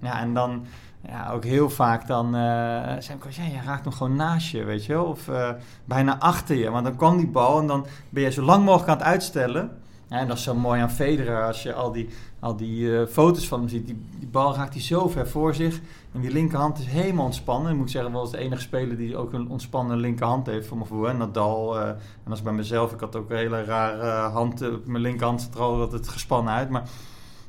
Ja, 0.00 0.20
en 0.20 0.34
dan 0.34 0.66
ja, 1.06 1.30
ook 1.32 1.44
heel 1.44 1.70
vaak 1.70 2.06
dan 2.06 2.26
uh, 2.26 2.40
zei 2.98 3.18
ik, 3.24 3.30
ja, 3.30 3.44
je 3.44 3.60
raakt 3.64 3.84
hem 3.84 3.92
gewoon 3.92 4.16
naast 4.16 4.50
je, 4.50 4.64
weet 4.64 4.84
je 4.84 4.92
wel. 4.92 5.04
Of 5.04 5.30
bijna 5.84 6.18
achter 6.18 6.56
je. 6.56 6.70
Want 6.70 6.84
dan 6.84 6.96
kwam 6.96 7.16
die 7.16 7.28
bal 7.28 7.60
en 7.60 7.66
dan 7.66 7.86
ben 8.08 8.22
je 8.22 8.30
zo 8.30 8.42
lang 8.42 8.64
mogelijk 8.64 8.90
aan 8.90 8.96
het 8.96 9.06
uitstellen. 9.06 9.70
Ja, 10.08 10.18
en 10.18 10.28
dat 10.28 10.36
is 10.36 10.42
zo 10.42 10.54
mooi 10.54 10.80
aan 10.80 10.90
Federer, 10.90 11.46
als 11.46 11.62
je 11.62 11.74
al 11.74 11.92
die, 11.92 12.08
al 12.40 12.56
die 12.56 12.98
eh, 12.98 13.06
foto's 13.06 13.48
van 13.48 13.60
hem 13.60 13.68
ziet. 13.68 13.86
Die, 13.86 14.00
die 14.18 14.28
bal 14.28 14.54
raakt 14.54 14.72
hij 14.72 14.82
zo 14.82 15.08
ver 15.08 15.28
voor 15.28 15.54
zich. 15.54 15.80
En 16.12 16.20
die 16.20 16.32
linkerhand 16.32 16.78
is 16.78 16.86
helemaal 16.86 17.24
ontspannen. 17.24 17.72
Ik 17.72 17.78
moet 17.78 17.90
zeggen, 17.90 18.12
wel 18.12 18.20
eens 18.20 18.30
de 18.30 18.38
enige 18.38 18.62
speler 18.62 18.96
die 18.96 19.16
ook 19.16 19.32
een 19.32 19.48
ontspannen 19.48 19.98
linkerhand 19.98 20.46
heeft 20.46 20.66
voor 20.66 20.76
mijn 20.76 20.88
gevoel. 20.88 21.12
Nadal, 21.12 21.78
en 21.80 21.96
als 22.30 22.42
bij 22.42 22.52
mezelf, 22.52 22.92
ik 22.92 23.00
had 23.00 23.16
ook 23.16 23.30
een 23.30 23.36
hele 23.36 23.64
rare 23.64 24.30
hand. 24.30 24.86
mijn 24.86 25.02
linkerhand 25.02 25.42
zat 25.42 25.54
er 25.54 25.60
al 25.60 25.92
het 25.92 26.08
gespannen 26.08 26.52
uit. 26.52 26.70
Maar 26.70 26.88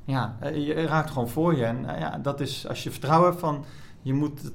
ja, 0.10 0.36
eh, 0.39 0.68
je 0.68 0.74
raakt 0.74 1.12
gewoon 1.12 1.30
voor 1.30 1.56
je. 1.56 1.66
En 1.66 1.96
eh, 1.96 2.00
ja, 2.00 2.18
dat 2.18 2.39
is 2.39 2.68
als 2.68 2.84
je 2.84 2.92
vertrouwen 2.92 3.39
van 3.39 3.66
je 4.01 4.13
moet 4.13 4.51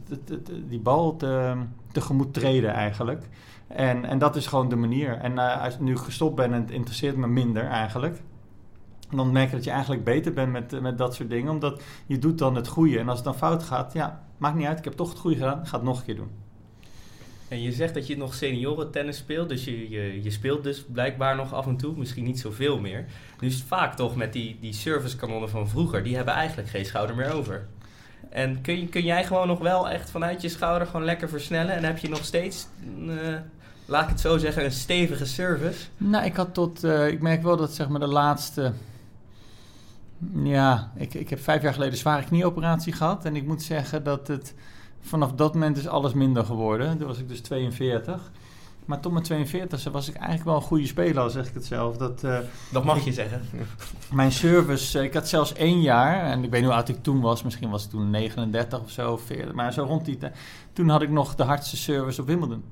die 0.69 0.81
bal 0.81 1.17
te, 1.17 1.57
tegemoet 1.93 2.35
treden 2.35 2.71
eigenlijk. 2.71 3.29
En, 3.75 4.05
en 4.05 4.19
dat 4.19 4.37
is 4.37 4.47
gewoon 4.47 4.69
de 4.69 4.77
manier. 4.77 5.19
En 5.19 5.33
uh, 5.33 5.63
als 5.63 5.75
ik 5.75 5.81
nu 5.81 5.97
gestopt 5.97 6.35
ben 6.35 6.53
en 6.53 6.61
het 6.61 6.71
interesseert 6.71 7.17
me 7.17 7.27
minder 7.27 7.67
eigenlijk. 7.67 8.23
Dan 9.11 9.33
merk 9.33 9.51
je 9.51 9.57
dat 9.57 9.65
je 9.65 9.71
eigenlijk 9.71 10.05
beter 10.05 10.33
bent 10.33 10.53
met, 10.53 10.81
met 10.81 10.99
dat 10.99 11.15
soort 11.15 11.31
dingen. 11.31 11.51
Omdat 11.51 11.83
je 12.07 12.19
doet 12.19 12.39
dan 12.39 12.55
het 12.55 12.69
goede. 12.69 12.99
En 12.99 13.09
als 13.09 13.17
het 13.17 13.25
dan 13.27 13.37
fout 13.37 13.63
gaat, 13.63 13.93
ja, 13.93 14.25
maakt 14.37 14.57
niet 14.57 14.67
uit. 14.67 14.79
Ik 14.79 14.85
heb 14.85 14.93
toch 14.93 15.09
het 15.09 15.19
goede 15.19 15.37
gedaan. 15.37 15.67
Ga 15.67 15.77
het 15.77 15.87
nog 15.87 15.99
een 15.99 16.05
keer 16.05 16.17
doen. 16.17 16.31
En 17.49 17.63
je 17.63 17.73
zegt 17.73 17.95
dat 17.95 18.07
je 18.07 18.17
nog 18.17 18.35
seniorentennis 18.35 19.17
speelt, 19.17 19.49
dus 19.49 19.65
je, 19.65 19.91
je, 19.91 20.23
je 20.23 20.31
speelt 20.31 20.63
dus 20.63 20.85
blijkbaar 20.93 21.37
nog 21.37 21.53
af 21.53 21.67
en 21.67 21.77
toe, 21.77 21.97
misschien 21.97 22.25
niet 22.25 22.41
zoveel 22.41 22.81
meer. 22.81 23.05
Dus 23.39 23.63
vaak 23.63 23.97
toch 23.97 24.17
met 24.17 24.33
die, 24.33 24.57
die 24.61 24.73
servicekanonnen 24.73 25.51
van 25.51 25.69
vroeger, 25.69 26.03
die 26.03 26.17
hebben 26.17 26.35
eigenlijk 26.35 26.69
geen 26.69 26.85
schouder 26.85 27.17
meer 27.17 27.33
over. 27.33 27.67
En 28.31 28.61
kun, 28.61 28.89
kun 28.89 29.03
jij 29.03 29.25
gewoon 29.25 29.47
nog 29.47 29.59
wel 29.59 29.89
echt 29.89 30.11
vanuit 30.11 30.43
je 30.43 30.49
schouder 30.49 30.87
gewoon 30.87 31.05
lekker 31.05 31.29
versnellen 31.29 31.75
en 31.75 31.85
heb 31.85 31.99
je 31.99 32.09
nog 32.09 32.25
steeds, 32.25 32.67
uh, 32.99 33.37
laat 33.85 34.03
ik 34.03 34.09
het 34.09 34.21
zo 34.21 34.39
zeggen, 34.39 34.65
een 34.65 34.73
stevige 34.73 35.27
service? 35.27 35.87
Nou, 35.97 36.25
ik 36.25 36.37
had 36.37 36.55
tot, 36.55 36.85
uh, 36.85 37.09
ik 37.09 37.21
merk 37.21 37.43
wel 37.43 37.57
dat 37.57 37.73
zeg 37.73 37.89
maar 37.89 38.01
de 38.01 38.07
laatste, 38.07 38.73
ja, 40.43 40.93
ik, 40.97 41.15
ik 41.15 41.31
heb 41.31 41.41
vijf 41.41 41.63
jaar 41.63 41.73
geleden 41.73 41.93
een 41.93 41.99
zware 41.99 42.25
knieoperatie 42.25 42.93
gehad 42.93 43.25
en 43.25 43.37
ik 43.37 43.47
moet 43.47 43.63
zeggen 43.63 44.05
dat 44.05 44.29
het 44.29 44.55
vanaf 45.01 45.33
dat 45.33 45.55
moment 45.55 45.77
is 45.77 45.89
alles 45.89 46.13
minder 46.13 46.45
geworden. 46.45 46.99
Toen 46.99 47.07
was 47.07 47.19
ik 47.19 47.29
dus 47.29 47.41
42. 47.41 48.31
Maar 48.85 49.01
tot 49.01 49.13
mijn 49.13 49.25
42 49.25 49.93
was 49.93 50.09
ik 50.09 50.15
eigenlijk 50.15 50.45
wel 50.45 50.55
een 50.55 50.63
goede 50.63 50.87
speler, 50.87 51.23
al 51.23 51.31
zeg 51.31 51.49
ik 51.49 51.55
het 51.55 51.65
zelf. 51.65 51.97
Dat, 51.97 52.25
uh, 52.25 52.39
dat 52.73 52.85
mag 52.85 53.05
je 53.05 53.13
zeggen. 53.13 53.43
Mijn 54.13 54.33
service, 54.33 54.99
uh, 54.99 55.05
ik 55.05 55.15
had 55.15 55.29
zelfs 55.29 55.53
één 55.53 55.81
jaar, 55.81 56.25
en 56.25 56.45
ik 56.45 56.51
weet 56.51 56.61
niet 56.61 56.69
hoe 56.69 56.79
oud 56.79 56.89
ik 56.89 57.03
toen 57.03 57.21
was, 57.21 57.43
misschien 57.43 57.71
was 57.71 57.85
ik 57.85 57.91
toen 57.91 58.11
39 58.11 58.81
of 58.81 58.91
zo, 58.91 59.17
40, 59.17 59.55
maar 59.55 59.73
zo 59.73 59.85
rond 59.85 60.05
die 60.05 60.17
tijd. 60.17 60.37
Toen 60.73 60.89
had 60.89 61.03
ik 61.03 61.11
nog 61.11 61.35
de 61.35 61.43
hardste 61.43 61.77
service 61.77 62.21
op 62.21 62.27
Wimbledon. 62.27 62.65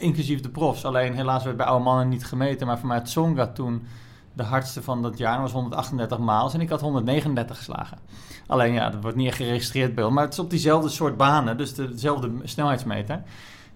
Inclusief 0.00 0.40
de 0.40 0.48
profs. 0.48 0.84
Alleen 0.84 1.14
helaas 1.14 1.44
werd 1.44 1.56
bij 1.56 1.66
oude 1.66 1.84
mannen 1.84 2.08
niet 2.08 2.24
gemeten, 2.24 2.66
maar 2.66 2.78
voor 2.78 2.88
mij 2.88 3.00
Tsonga 3.00 3.46
toen 3.46 3.86
de 4.32 4.42
hardste 4.42 4.82
van 4.82 5.02
dat 5.02 5.18
jaar 5.18 5.40
was 5.40 5.52
138 5.52 6.18
maal 6.18 6.52
en 6.52 6.60
ik 6.60 6.68
had 6.68 6.80
139 6.80 7.56
geslagen. 7.56 7.98
Alleen 8.46 8.72
ja, 8.72 8.90
dat 8.90 9.02
wordt 9.02 9.16
niet 9.16 9.34
geregistreerd 9.34 9.94
beeld, 9.94 10.12
maar 10.12 10.24
het 10.24 10.32
is 10.32 10.38
op 10.38 10.50
diezelfde 10.50 10.88
soort 10.88 11.16
banen, 11.16 11.56
dus 11.56 11.74
dezelfde 11.74 12.30
snelheidsmeter. 12.42 13.22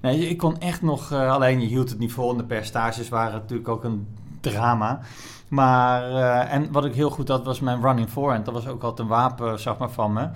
Nee, 0.01 0.29
ik 0.29 0.39
kon 0.39 0.59
echt 0.59 0.83
nog, 0.83 1.13
uh, 1.13 1.33
alleen 1.33 1.61
je 1.61 1.67
hield 1.67 1.91
het 1.91 1.99
niet 1.99 2.13
vol 2.13 2.31
en 2.31 2.37
de 2.37 2.45
percentages 2.45 3.09
waren 3.09 3.33
natuurlijk 3.33 3.69
ook 3.69 3.85
een 3.85 4.07
drama. 4.41 5.01
Maar, 5.49 6.11
uh, 6.11 6.53
en 6.53 6.73
wat 6.73 6.85
ik 6.85 6.95
heel 6.95 7.11
goed 7.11 7.29
had 7.29 7.45
was 7.45 7.61
mijn 7.61 7.83
running 7.83 8.09
forehand. 8.09 8.45
Dat 8.45 8.55
was 8.55 8.67
ook 8.67 8.83
altijd 8.83 9.09
een 9.09 9.15
wapen, 9.15 9.61
zeg 9.61 9.79
maar, 9.79 9.91
van 9.91 10.13
me. 10.13 10.29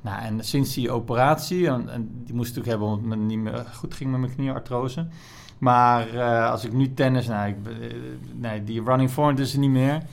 Nou, 0.00 0.22
en 0.22 0.44
sinds 0.44 0.74
die 0.74 0.90
operatie, 0.90 1.66
en, 1.66 1.88
en 1.88 2.22
die 2.24 2.34
moest 2.34 2.56
ik 2.56 2.64
hebben 2.64 2.88
omdat 2.88 3.18
het 3.18 3.26
niet 3.26 3.38
meer 3.38 3.64
goed 3.74 3.94
ging 3.94 4.10
met 4.10 4.20
mijn 4.20 4.34
knieartrose. 4.34 5.06
Maar 5.58 6.14
uh, 6.14 6.50
als 6.50 6.64
ik 6.64 6.72
nu 6.72 6.94
tennis, 6.94 7.26
nou, 7.26 7.48
ik, 7.48 7.56
nee, 8.34 8.64
die 8.64 8.82
running 8.82 9.10
forehand 9.10 9.38
is 9.38 9.52
er 9.52 9.58
niet 9.58 9.70
meer. 9.70 10.02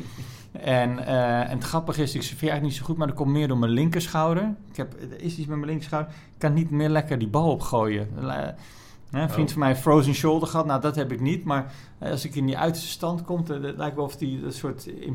En, 0.52 0.90
uh, 0.98 1.40
en 1.40 1.50
het 1.50 1.64
grappige 1.64 2.02
is, 2.02 2.16
ik 2.16 2.22
serveer 2.22 2.50
eigenlijk 2.50 2.64
niet 2.64 2.80
zo 2.80 2.86
goed, 2.86 2.98
maar 2.98 3.08
dat 3.08 3.16
komt 3.16 3.32
meer 3.32 3.48
door 3.48 3.58
mijn 3.58 3.72
linkerschouder. 3.72 4.54
Ik 4.72 4.78
heb, 4.78 4.94
er 4.94 5.22
is 5.22 5.38
iets 5.38 5.48
met 5.48 5.58
mijn 5.58 5.66
linkerschouder. 5.66 6.12
Ik 6.14 6.40
kan 6.40 6.54
niet 6.54 6.70
meer 6.70 6.90
lekker 6.90 7.20
die 7.20 7.28
bal 7.28 7.52
opgooien. 7.52 8.08
Hè, 9.12 9.22
een 9.22 9.30
vriend 9.30 9.48
oh. 9.48 9.54
van 9.54 9.64
mij 9.64 9.76
frozen 9.76 10.14
shoulder 10.14 10.48
gehad. 10.48 10.66
Nou, 10.66 10.82
dat 10.82 10.96
heb 10.96 11.12
ik 11.12 11.20
niet. 11.20 11.44
Maar 11.44 11.74
als 12.00 12.26
ik 12.26 12.36
in 12.36 12.46
die 12.46 12.58
uiterste 12.58 12.90
stand 12.90 13.24
kom, 13.24 13.46
het 13.48 13.78
lijkt 13.78 13.96
wel 13.96 14.06
of 14.06 14.16
die, 14.16 14.42
dat 14.42 14.54
soort, 14.54 14.88
uh, 14.88 15.10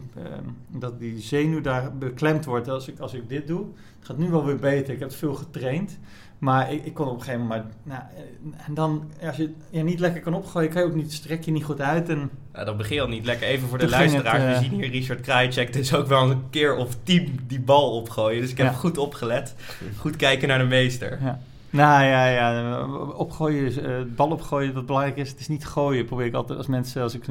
dat 0.68 0.98
die 0.98 1.20
zenuw 1.20 1.61
daar 1.61 1.96
beklemd 1.96 2.44
wordt. 2.44 2.68
Als 2.68 2.88
ik, 2.88 2.98
als 2.98 3.14
ik 3.14 3.28
dit 3.28 3.46
doe, 3.46 3.66
het 3.98 4.07
gaat 4.07 4.18
nu 4.18 4.31
wel 4.31 4.44
weer 4.44 4.57
beter. 4.57 4.94
Ik 4.94 5.00
heb 5.00 5.12
veel 5.12 5.35
getraind. 5.35 5.98
Maar 6.38 6.72
ik, 6.72 6.85
ik 6.85 6.94
kon 6.94 7.07
op 7.09 7.14
een 7.14 7.20
gegeven 7.20 7.40
moment. 7.40 7.64
nou, 7.83 8.00
eh, 8.00 8.66
en 8.66 8.74
dan, 8.74 9.11
als 9.26 9.37
je 9.37 9.52
je 9.70 9.83
niet 9.83 10.00
lekker 10.00 10.20
kan 10.20 10.35
opgooien, 10.35 10.70
kan 10.70 10.83
je 10.83 10.88
ook 10.88 10.94
niet, 10.94 11.12
strek 11.12 11.44
je 11.44 11.50
niet 11.50 11.64
goed 11.64 11.81
uit. 11.81 12.09
En 12.09 12.31
ja, 12.55 12.64
dan 12.64 12.76
begin 12.76 12.94
je 12.94 13.02
al 13.02 13.09
niet 13.09 13.24
lekker. 13.24 13.46
Even 13.46 13.68
voor 13.68 13.78
de 13.78 13.88
luisteraars. 13.88 14.59
We 14.59 14.64
zien 14.64 14.81
hier 14.81 14.90
Richard 14.90 15.20
Krajicek. 15.20 15.72
dus 15.72 15.94
ook 15.94 16.07
wel 16.07 16.31
een 16.31 16.50
keer 16.50 16.76
of 16.76 16.96
tien 17.02 17.40
die 17.46 17.61
bal 17.61 17.90
opgooien. 17.90 18.40
Dus 18.40 18.50
ik 18.50 18.57
heb 18.57 18.66
ja. 18.66 18.72
goed 18.72 18.98
opgelet. 18.98 19.55
Goed 19.96 20.16
kijken 20.16 20.48
naar 20.48 20.59
de 20.59 20.64
meester. 20.64 21.18
Ja. 21.22 21.40
Nou 21.72 22.04
ja, 22.04 22.26
ja. 22.26 22.87
Opgooien, 23.12 23.90
uh, 23.90 24.14
bal 24.16 24.30
opgooien, 24.30 24.74
wat 24.74 24.87
belangrijk 24.87 25.16
is. 25.16 25.30
Het 25.30 25.40
is 25.40 25.48
niet 25.48 25.66
gooien. 25.66 26.04
Probeer 26.04 26.26
ik 26.26 26.35
altijd 26.35 26.58
als 26.58 26.66
mensen, 26.66 27.02
als 27.02 27.14
ik 27.14 27.24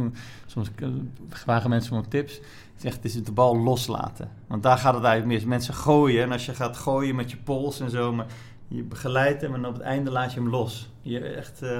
soms 0.45 0.69
uh, 0.79 0.89
vragen 1.29 1.69
mensen 1.69 1.95
om 1.95 2.09
tips. 2.09 2.39
Zeg, 2.75 2.93
het 2.93 3.05
is 3.05 3.23
de 3.23 3.31
bal 3.31 3.57
loslaten. 3.57 4.29
Want 4.47 4.63
daar 4.63 4.77
gaat 4.77 4.93
het 4.93 5.03
eigenlijk 5.03 5.39
mis. 5.39 5.49
Mensen 5.49 5.73
gooien. 5.73 6.23
En 6.23 6.31
als 6.31 6.45
je 6.45 6.53
gaat 6.53 6.77
gooien 6.77 7.15
met 7.15 7.31
je 7.31 7.37
pols 7.37 7.79
en 7.79 7.89
zo. 7.89 8.13
Maar 8.13 8.25
je 8.67 8.83
begeleidt 8.83 9.41
hem 9.41 9.53
en 9.53 9.65
op 9.65 9.73
het 9.73 9.81
einde 9.81 10.11
laat 10.11 10.33
je 10.33 10.39
hem 10.39 10.49
los. 10.49 10.89
Je 11.01 11.19
echt, 11.19 11.63
uh, 11.63 11.77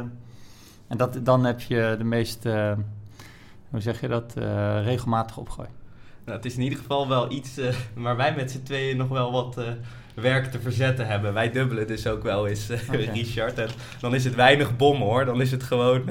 en 0.87 0.97
dat, 0.97 1.19
dan 1.23 1.43
heb 1.45 1.61
je 1.61 1.95
de 1.97 2.03
meest, 2.03 2.43
hoe 3.69 3.79
zeg 3.79 4.01
je 4.01 4.07
dat, 4.07 4.33
regelmatig 4.83 5.37
opgooien. 5.37 5.71
Nou, 6.25 6.37
het 6.37 6.45
is 6.45 6.55
in 6.55 6.61
ieder 6.61 6.79
geval 6.79 7.07
wel 7.07 7.31
iets 7.31 7.59
waar 7.95 8.15
wij 8.15 8.35
met 8.35 8.51
z'n 8.51 8.63
tweeën 8.63 8.97
nog 8.97 9.07
wel 9.07 9.31
wat 9.31 9.57
werk 10.13 10.51
te 10.51 10.59
verzetten 10.59 11.07
hebben. 11.07 11.33
Wij 11.33 11.51
dubbelen 11.51 11.87
dus 11.87 12.07
ook 12.07 12.23
wel 12.23 12.47
eens, 12.47 12.69
okay. 12.89 13.03
Richard. 13.03 13.57
En 13.57 13.69
dan 13.99 14.15
is 14.15 14.23
het 14.23 14.35
weinig 14.35 14.77
bom 14.77 15.01
hoor. 15.01 15.25
Dan 15.25 15.41
is 15.41 15.51
het 15.51 15.63
gewoon 15.63 16.03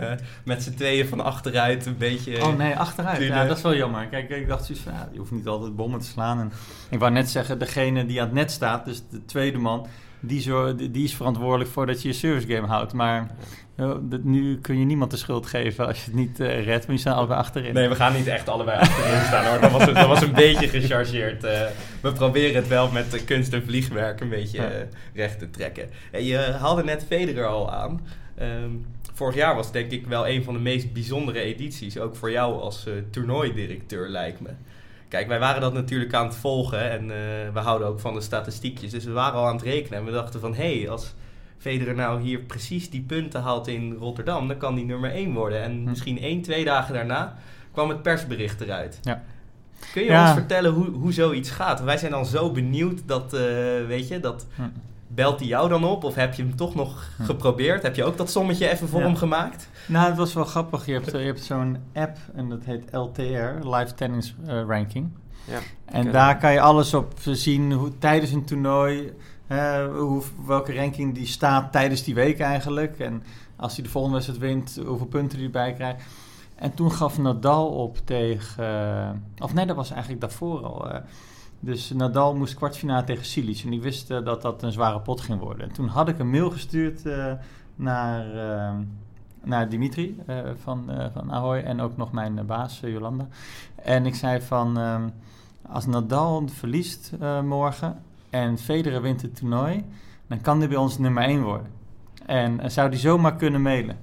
met 0.45 0.63
z'n 0.63 0.75
tweeën 0.75 1.09
van 1.09 1.21
achteruit 1.21 1.87
een 1.87 1.97
beetje... 1.97 2.43
Oh 2.43 2.57
nee, 2.57 2.77
achteruit. 2.77 3.23
Ja, 3.23 3.47
dat 3.47 3.57
is 3.57 3.63
wel 3.63 3.75
jammer. 3.75 4.07
Kijk, 4.07 4.31
ik 4.31 4.49
dacht 4.49 4.65
zoiets 4.65 4.85
van, 4.85 4.93
ja, 4.93 5.09
je 5.13 5.19
hoeft 5.19 5.31
niet 5.31 5.47
altijd 5.47 5.77
bommen 5.77 6.01
te 6.01 6.07
slaan. 6.07 6.41
En 6.41 6.53
ik 6.91 6.99
wou 6.99 7.13
net 7.13 7.31
zeggen, 7.31 7.59
degene 7.59 8.07
die 8.07 8.21
aan 8.21 8.27
het 8.27 8.35
net 8.35 8.51
staat, 8.51 8.85
dus 8.85 9.03
de 9.11 9.25
tweede 9.25 9.59
man 9.59 9.87
die, 10.21 10.41
zo, 10.41 10.75
die 10.75 11.05
is 11.05 11.15
verantwoordelijk 11.15 11.71
voor 11.71 11.87
dat 11.87 12.03
je 12.03 12.09
je 12.09 12.15
service 12.15 12.55
game 12.55 12.67
houdt. 12.67 12.93
Maar 12.93 13.31
uh, 13.77 13.95
nu 14.23 14.59
kun 14.59 14.79
je 14.79 14.85
niemand 14.85 15.11
de 15.11 15.17
schuld 15.17 15.47
geven 15.47 15.87
als 15.87 15.99
je 15.99 16.05
het 16.05 16.15
niet 16.15 16.41
uh, 16.41 16.65
redt, 16.65 16.87
maar 16.87 16.95
je 16.95 17.01
staat 17.01 17.17
allebei 17.17 17.39
achterin. 17.39 17.75
Nee, 17.75 17.89
we 17.89 17.95
gaan 17.95 18.13
niet 18.13 18.27
echt 18.27 18.49
allebei 18.49 18.79
achterin 18.79 19.21
staan 19.21 19.47
hoor. 19.47 19.61
Dat 19.61 19.71
was, 19.71 19.85
dat 19.85 20.07
was 20.07 20.23
een 20.23 20.33
beetje 20.33 20.69
gechargeerd. 20.69 21.45
Uh, 21.45 21.51
we 22.01 22.13
proberen 22.13 22.55
het 22.55 22.69
wel 22.69 22.91
met 22.91 23.25
kunst 23.25 23.53
en 23.53 23.65
vliegwerk 23.65 24.21
een 24.21 24.29
beetje 24.29 24.89
recht 25.15 25.39
te 25.39 25.51
trekken. 25.51 25.89
En 26.11 26.25
je 26.25 26.37
haalde 26.37 26.85
net 26.85 27.05
Federer 27.09 27.47
al 27.47 27.73
aan. 27.73 28.07
Um, 28.43 28.87
vorig 29.15 29.35
jaar 29.35 29.55
was 29.55 29.73
denk 29.73 29.91
ik 29.91 30.07
wel 30.07 30.29
een 30.29 30.45
van 30.45 30.55
de 30.55 30.61
meest 30.61 30.93
bijzondere 30.93 31.41
edities. 31.41 31.99
Ook 31.99 32.17
voor 32.17 32.31
jou 32.31 32.61
als 32.61 32.89
toernooidirecteur 33.11 34.09
lijkt 34.09 34.41
me. 34.41 34.51
Kijk, 35.11 35.29
wij 35.29 35.39
waren 35.39 35.61
dat 35.61 35.73
natuurlijk 35.73 36.15
aan 36.15 36.27
het 36.27 36.37
volgen 36.37 36.91
en 36.91 37.03
uh, 37.03 37.09
we 37.53 37.59
houden 37.59 37.89
ook 37.89 38.01
van 38.01 38.15
de 38.15 38.21
statistiekjes. 38.21 38.91
Dus 38.91 39.05
we 39.05 39.13
waren 39.13 39.39
al 39.39 39.47
aan 39.47 39.55
het 39.57 39.65
rekenen 39.65 39.99
en 39.99 40.05
we 40.05 40.11
dachten 40.11 40.41
van... 40.41 40.55
hé, 40.55 40.79
hey, 40.79 40.91
als 40.91 41.15
Federer 41.59 41.95
nou 41.95 42.21
hier 42.21 42.39
precies 42.39 42.91
die 42.91 43.01
punten 43.03 43.43
haalt 43.43 43.69
in 43.69 43.97
Rotterdam... 43.99 44.49
dan 44.49 44.57
kan 44.57 44.75
die 44.75 44.85
nummer 44.85 45.13
1 45.13 45.35
worden. 45.35 45.63
En 45.63 45.73
hm. 45.73 45.89
misschien 45.89 46.19
één, 46.19 46.43
twee 46.43 46.65
dagen 46.65 46.95
daarna 46.95 47.37
kwam 47.73 47.89
het 47.89 48.03
persbericht 48.03 48.61
eruit. 48.61 48.99
Ja. 49.03 49.23
Kun 49.93 50.03
je 50.03 50.11
ja. 50.11 50.23
ons 50.23 50.33
vertellen 50.33 50.73
hoe, 50.73 50.91
hoe 50.91 51.13
zoiets 51.13 51.51
gaat? 51.51 51.81
Wij 51.81 51.97
zijn 51.97 52.11
dan 52.11 52.27
zo 52.27 52.51
benieuwd 52.51 53.01
dat, 53.07 53.35
uh, 53.35 53.41
weet 53.87 54.09
je, 54.09 54.21
dat... 54.21 54.47
Hm. 54.55 54.63
Belt 55.15 55.39
hij 55.39 55.49
jou 55.49 55.69
dan 55.69 55.85
op 55.85 56.05
of 56.05 56.15
heb 56.15 56.35
je 56.35 56.43
hem 56.43 56.57
toch 56.57 56.75
nog 56.75 57.09
hm. 57.17 57.25
geprobeerd? 57.25 57.83
Heb 57.83 57.95
je 57.95 58.05
ook 58.05 58.17
dat 58.17 58.31
sommetje 58.31 58.69
even 58.69 58.89
voor 58.89 59.01
ja. 59.01 59.07
hem 59.07 59.17
gemaakt? 59.17 59.69
Nou, 59.87 60.09
het 60.09 60.17
was 60.17 60.33
wel 60.33 60.45
grappig. 60.45 60.87
Je 60.87 60.93
hebt, 60.93 61.11
je 61.11 61.19
hebt 61.19 61.43
zo'n 61.43 61.79
app 61.95 62.17
en 62.35 62.49
dat 62.49 62.65
heet 62.65 62.93
LTR, 62.93 63.69
Live 63.69 63.95
Tennis 63.95 64.35
uh, 64.47 64.63
Ranking. 64.67 65.11
Ja, 65.45 65.59
en 65.85 66.13
daar 66.13 66.39
kan 66.39 66.53
je 66.53 66.61
alles 66.61 66.95
op 66.95 67.15
zien 67.23 67.73
hoe, 67.73 67.99
tijdens 67.99 68.33
een 68.33 68.45
toernooi, 68.45 69.13
uh, 69.49 69.87
hoe, 69.97 70.23
welke 70.47 70.75
ranking 70.75 71.15
die 71.15 71.27
staat 71.27 71.73
tijdens 71.73 72.03
die 72.03 72.15
week 72.15 72.41
eigenlijk. 72.41 72.99
En 72.99 73.23
als 73.57 73.75
hij 73.75 73.85
de 73.85 73.91
volgende 73.91 74.17
wedstrijd 74.17 74.43
wint, 74.43 74.81
hoeveel 74.87 75.07
punten 75.07 75.39
hij 75.39 75.47
erbij 75.47 75.73
krijgt. 75.73 76.03
En 76.55 76.75
toen 76.75 76.93
gaf 76.93 77.19
Nadal 77.19 77.69
op 77.69 77.99
tegen... 78.05 78.65
eh, 78.65 79.45
of 79.45 79.55
nee, 79.55 79.67
dat 79.67 79.77
was 79.77 79.91
eigenlijk 79.91 80.21
daarvoor 80.21 80.65
al. 80.65 80.89
Dus 81.61 81.91
Nadal 81.91 82.35
moest 82.37 82.55
kwartfinale 82.55 83.05
tegen 83.05 83.25
Silic. 83.25 83.63
En 83.65 83.73
ik 83.73 83.83
wist 83.83 84.11
eh, 84.11 84.25
dat 84.25 84.43
dat 84.43 84.63
een 84.63 84.73
zware 84.73 85.01
pot 85.01 85.21
ging 85.21 85.41
worden. 85.41 85.69
En 85.69 85.73
toen 85.73 85.87
had 85.89 86.09
ik 86.09 86.19
een 86.19 86.31
mail 86.31 86.51
gestuurd 86.51 87.07
eh, 87.07 87.33
naar, 87.77 88.35
eh, 88.35 88.75
naar 89.45 89.69
Dimitri 89.69 90.21
eh, 90.27 90.39
van, 90.63 90.91
van 91.13 91.33
Ahoy. 91.33 91.59
En 91.59 91.81
ook 91.81 91.97
nog 91.97 92.13
mijn 92.13 92.47
baas, 92.47 92.81
Jolanda. 92.81 93.29
En 93.75 94.07
ik 94.07 94.15
zei 94.15 94.41
van... 94.41 94.79
ehm, 94.79 95.09
als 95.69 95.87
Nadal 95.87 96.49
verliest 96.49 97.13
morgen 97.45 98.03
en 98.31 98.59
Federer 98.59 99.03
wint 99.03 99.23
het 99.23 99.37
toernooi... 99.37 99.85
dan 100.27 100.41
kan 100.41 100.59
hij 100.59 100.69
bij 100.69 100.77
ons 100.77 100.99
nummer 100.99 101.23
1 101.23 101.43
worden. 101.43 101.67
En 102.27 102.71
zou 102.71 102.91
die 102.91 102.99
zomaar 102.99 103.37
kunnen 103.37 103.63
mailen. 103.63 103.99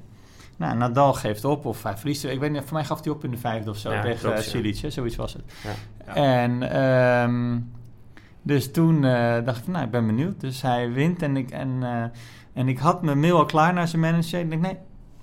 Nou, 0.57 0.77
Nadal 0.77 1.13
geeft 1.13 1.45
op 1.45 1.65
of 1.65 1.83
hij 1.83 1.97
verliest. 1.97 2.23
Ik 2.23 2.39
weet 2.39 2.51
niet, 2.51 2.63
voor 2.63 2.73
mij 2.73 2.85
gaf 2.85 3.03
hij 3.03 3.13
op 3.13 3.23
in 3.23 3.31
de 3.31 3.37
vijfde 3.37 3.69
of 3.69 3.77
zo 3.77 3.91
Ja, 3.91 4.01
tegen. 4.01 4.43
Silic, 4.43 4.83
zoiets 4.87 5.15
was 5.15 5.33
het. 5.33 5.43
Ja. 5.63 5.96
Ja. 6.07 6.15
En 6.15 6.71
ehm, 6.71 7.59
dus 8.47 8.71
toen 8.71 9.03
eh, 9.03 9.45
dacht 9.45 9.57
ik, 9.57 9.63
van, 9.63 9.73
nou, 9.73 9.85
ik 9.85 9.91
ben 9.91 10.05
benieuwd. 10.05 10.39
Dus 10.39 10.61
hij 10.61 10.91
wint 10.91 11.21
en 11.21 11.37
ik, 11.37 11.51
en, 11.51 11.77
eh, 11.81 12.03
en 12.53 12.67
ik 12.67 12.77
had 12.77 13.01
mijn 13.01 13.19
mail 13.19 13.37
al 13.37 13.45
klaar 13.45 13.73
naar 13.73 13.87
zijn 13.87 14.01
manager. 14.01 14.39
Ik 14.39 14.49
denk, 14.49 14.61
nee, 14.61 14.77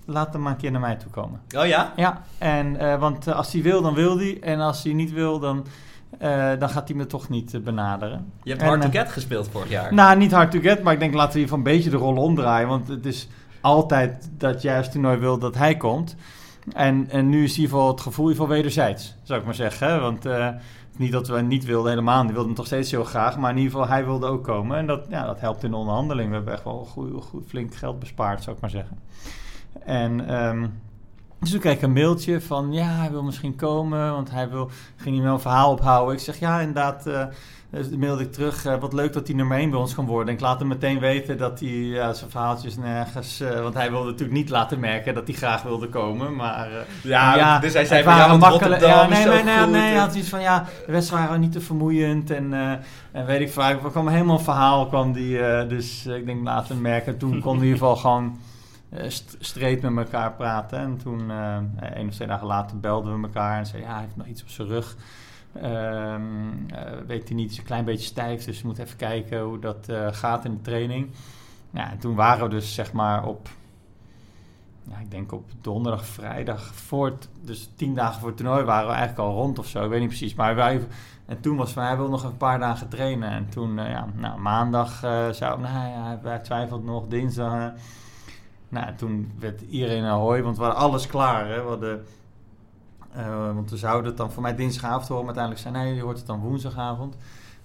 laat 0.04 0.32
hem 0.32 0.42
maar 0.42 0.52
een 0.52 0.58
keer 0.58 0.70
naar 0.70 0.80
mij 0.80 0.96
toe 0.96 1.10
komen. 1.10 1.40
Oh 1.56 1.66
ja? 1.66 1.92
Ja, 1.96 2.22
en, 2.38 2.76
eh, 2.76 2.98
want 2.98 3.32
als 3.32 3.52
hij 3.52 3.62
wil, 3.62 3.82
dan 3.82 3.94
wil 3.94 4.18
hij. 4.18 4.38
En 4.40 4.60
als 4.60 4.82
hij 4.82 4.92
niet 4.92 5.12
wil, 5.12 5.38
dan, 5.38 5.66
dan 6.58 6.68
gaat 6.68 6.88
hij 6.88 6.96
me 6.96 7.06
toch 7.06 7.28
niet 7.28 7.64
benaderen. 7.64 8.32
Je 8.42 8.50
hebt 8.50 8.62
En, 8.62 8.68
Hard 8.68 8.82
to 8.82 8.88
Get 8.90 9.12
gespeeld 9.12 9.48
vorig 9.48 9.68
jaar. 9.68 9.94
Nou, 9.94 10.16
niet 10.16 10.32
hard 10.32 10.50
to 10.50 10.60
get, 10.60 10.82
maar 10.82 10.92
ik 10.92 11.00
denk 11.00 11.14
laten 11.14 11.32
we 11.32 11.38
hier 11.38 11.48
van 11.48 11.58
een 11.58 11.64
beetje 11.64 11.90
de 11.90 11.96
rol 11.96 12.16
omdraaien. 12.16 12.68
Want 12.68 12.88
het 12.88 13.06
is 13.06 13.28
altijd 13.60 14.30
dat 14.38 14.62
juist 14.62 14.92
toernooi 14.92 15.18
wil 15.18 15.38
dat 15.38 15.54
hij 15.54 15.76
komt. 15.76 16.16
En, 16.72 17.10
en 17.10 17.28
nu 17.28 17.44
is 17.44 17.56
geval 17.56 17.88
het 17.88 18.00
gevoel 18.00 18.28
geval 18.28 18.48
wederzijds, 18.48 19.16
zou 19.22 19.38
ik 19.40 19.44
maar 19.44 19.54
zeggen. 19.54 20.00
Want 20.00 20.26
eh, 20.26 20.48
niet 20.96 21.12
dat 21.12 21.28
we 21.28 21.40
niet 21.40 21.64
wilden, 21.64 21.90
helemaal. 21.90 22.22
Die 22.22 22.32
wilde 22.32 22.46
hem 22.46 22.56
toch 22.56 22.66
steeds 22.66 22.90
heel 22.90 23.04
graag. 23.04 23.38
Maar 23.38 23.50
in 23.50 23.56
ieder 23.56 23.72
geval, 23.72 23.88
hij 23.88 24.04
wilde 24.04 24.26
ook 24.26 24.44
komen. 24.44 24.76
En 24.76 24.86
dat, 24.86 25.06
ja, 25.08 25.26
dat 25.26 25.40
helpt 25.40 25.62
in 25.62 25.70
de 25.70 25.76
onderhandeling. 25.76 26.28
We 26.28 26.34
hebben 26.34 26.54
echt 26.54 26.64
wel 26.64 26.84
goed, 26.84 27.24
goed, 27.24 27.44
flink 27.46 27.74
geld 27.74 27.98
bespaard, 27.98 28.42
zou 28.42 28.56
ik 28.56 28.62
maar 28.62 28.70
zeggen. 28.70 28.98
En 29.84 30.28
ehm, 30.28 30.66
dus 31.40 31.50
toen 31.50 31.60
kreeg 31.60 31.74
ik 31.74 31.82
een 31.82 31.92
mailtje 31.92 32.40
van, 32.40 32.72
ja, 32.72 32.86
hij 32.86 33.10
wil 33.10 33.22
misschien 33.22 33.56
komen. 33.56 34.12
Want 34.12 34.30
hij 34.30 34.48
wil, 34.50 34.70
ging 34.96 35.14
hij 35.14 35.24
wel 35.24 35.34
een 35.34 35.40
verhaal 35.40 35.72
ophouden. 35.72 36.14
Ik 36.14 36.20
zeg, 36.20 36.38
ja, 36.38 36.58
inderdaad... 36.60 37.06
eh, 37.06 37.26
dus 37.74 37.88
mailde 37.88 38.22
ik 38.22 38.32
terug, 38.32 38.64
eh, 38.64 38.78
wat 38.80 38.92
leuk 38.92 39.12
dat 39.12 39.26
hij 39.26 39.36
nummer 39.36 39.58
1 39.58 39.70
bij 39.70 39.78
ons 39.78 39.94
kan 39.94 40.06
worden. 40.06 40.28
En 40.28 40.34
ik 40.34 40.40
laat 40.40 40.58
hem 40.58 40.68
meteen 40.68 40.98
weten 40.98 41.38
dat 41.38 41.60
hij 41.60 41.68
ja, 41.68 42.12
zijn 42.12 42.30
verhaaltjes 42.30 42.76
nergens... 42.76 43.40
eh, 43.40 43.60
want 43.60 43.74
hij 43.74 43.90
wilde 43.90 44.04
natuurlijk 44.10 44.38
niet 44.38 44.48
laten 44.48 44.80
merken 44.80 45.14
dat 45.14 45.26
hij 45.26 45.36
graag 45.36 45.62
wilde 45.62 45.88
komen. 45.88 46.34
Maar 46.36 46.70
eh, 46.70 46.76
Ja, 47.36 47.58
dus 47.58 47.72
hij 47.72 47.84
zei 47.84 48.02
van, 48.02 48.12
ja, 48.16 48.26
makkelijk- 48.50 48.80
ja, 48.88 49.06
nee, 49.08 49.24
nee, 49.34 49.42
nee, 49.44 49.58
goed. 49.62 49.70
nee, 49.70 49.80
hij 49.80 49.96
had 49.96 50.14
iets 50.14 50.28
van, 50.28 50.40
ja, 50.40 50.64
de 50.86 50.92
wedstrijden 50.92 51.28
waren 51.28 51.42
niet 51.42 51.52
te 51.52 51.60
vermoeiend. 51.60 52.30
En, 52.30 52.52
en 53.12 53.26
weet 53.26 53.40
ik 53.40 53.50
veel, 53.52 53.62
er 53.62 53.76
kwam 53.90 54.08
helemaal 54.08 54.38
een 54.38 54.44
verhaal. 54.44 54.86
Kwam 54.86 55.12
die, 55.12 55.66
dus 55.66 56.06
ik 56.06 56.26
denk, 56.26 56.44
laat 56.44 56.68
hem 56.68 56.80
merken. 56.80 57.18
Toen 57.18 57.30
konden 57.30 57.50
we 57.60 57.66
in 57.66 57.72
ieder 57.72 57.78
geval 57.78 57.96
gewoon 57.96 58.38
st- 59.08 59.36
streed 59.40 59.82
met 59.82 59.96
elkaar 60.04 60.32
praten. 60.32 60.78
En 60.78 60.96
toen, 61.02 61.30
één 61.94 62.08
of 62.08 62.14
twee 62.14 62.28
dagen 62.28 62.46
later, 62.46 62.80
belden 62.80 63.20
we 63.20 63.26
elkaar 63.26 63.58
en 63.58 63.66
zei, 63.66 63.82
ja, 63.82 63.92
hij 63.92 64.00
heeft 64.00 64.16
nog 64.16 64.26
iets 64.26 64.42
op 64.42 64.48
zijn 64.48 64.68
rug. 64.68 64.96
Ehm, 65.54 66.22
eh, 66.68 66.92
weet 67.06 67.28
hij 67.28 67.36
niet, 67.36 67.50
is 67.50 67.58
een 67.58 67.64
klein 67.64 67.84
beetje 67.84 68.06
stijf, 68.06 68.44
dus 68.44 68.60
we 68.60 68.66
moeten 68.66 68.84
even 68.84 68.96
kijken 68.96 69.40
hoe 69.40 69.58
dat 69.58 69.88
eh, 69.88 70.06
gaat 70.10 70.44
in 70.44 70.54
de 70.54 70.60
training. 70.60 71.10
Toen 71.98 72.14
waren 72.14 72.44
we 72.44 72.50
dus 72.50 72.74
zeg 72.74 72.92
maar 72.92 73.26
op, 73.26 73.48
ja, 74.82 74.98
ik 74.98 75.10
denk 75.10 75.32
op 75.32 75.50
donderdag, 75.60 76.06
vrijdag, 76.06 76.74
voor 76.74 77.12
dus 77.40 77.70
tien 77.76 77.94
dagen 77.94 78.20
voor 78.20 78.28
het 78.28 78.36
toernooi 78.36 78.64
waren 78.64 78.88
we 78.88 78.94
eigenlijk 78.94 79.28
al 79.28 79.34
rond 79.34 79.58
of 79.58 79.66
zo, 79.66 79.84
ik 79.84 79.90
weet 79.90 80.00
niet 80.00 80.08
precies. 80.08 80.34
Maar 80.34 80.54
wij, 80.54 80.80
en 81.26 81.40
toen 81.40 81.56
was 81.56 81.72
van, 81.72 81.82
hij 81.82 81.96
wil 81.96 82.08
nog 82.08 82.24
een 82.24 82.36
paar 82.36 82.58
dagen 82.58 82.88
trainen. 82.88 83.30
En 83.30 83.48
toen, 83.48 83.78
eh, 83.78 83.90
ja, 83.90 84.06
nou, 84.14 84.40
maandag 84.40 85.02
eh, 85.02 85.28
zou, 85.30 85.60
nou 85.60 85.88
ja, 85.88 86.18
hij 86.22 86.38
twijfelt 86.38 86.84
nog, 86.84 87.06
dinsdag. 87.08 87.72
nou, 88.68 88.94
toen 88.94 89.32
werd 89.38 89.60
iedereen 89.60 90.04
ahoy, 90.04 90.42
want 90.42 90.56
we 90.56 90.62
hadden 90.62 90.82
alles 90.82 91.06
klaar. 91.06 91.48
Hè. 91.48 91.62
We 91.62 91.68
hadden, 91.68 92.04
eh, 93.14 93.54
want 93.54 93.70
we 93.70 93.76
zouden 93.76 94.06
het 94.06 94.16
dan 94.16 94.32
voor 94.32 94.42
mij 94.42 94.54
dinsdagavond 94.54 95.08
horen, 95.08 95.24
uiteindelijk 95.24 95.64
zei 95.64 95.74
nee, 95.74 95.94
je 95.94 96.02
hoort 96.02 96.16
het 96.16 96.26
dan 96.26 96.40
woensdagavond. 96.40 97.16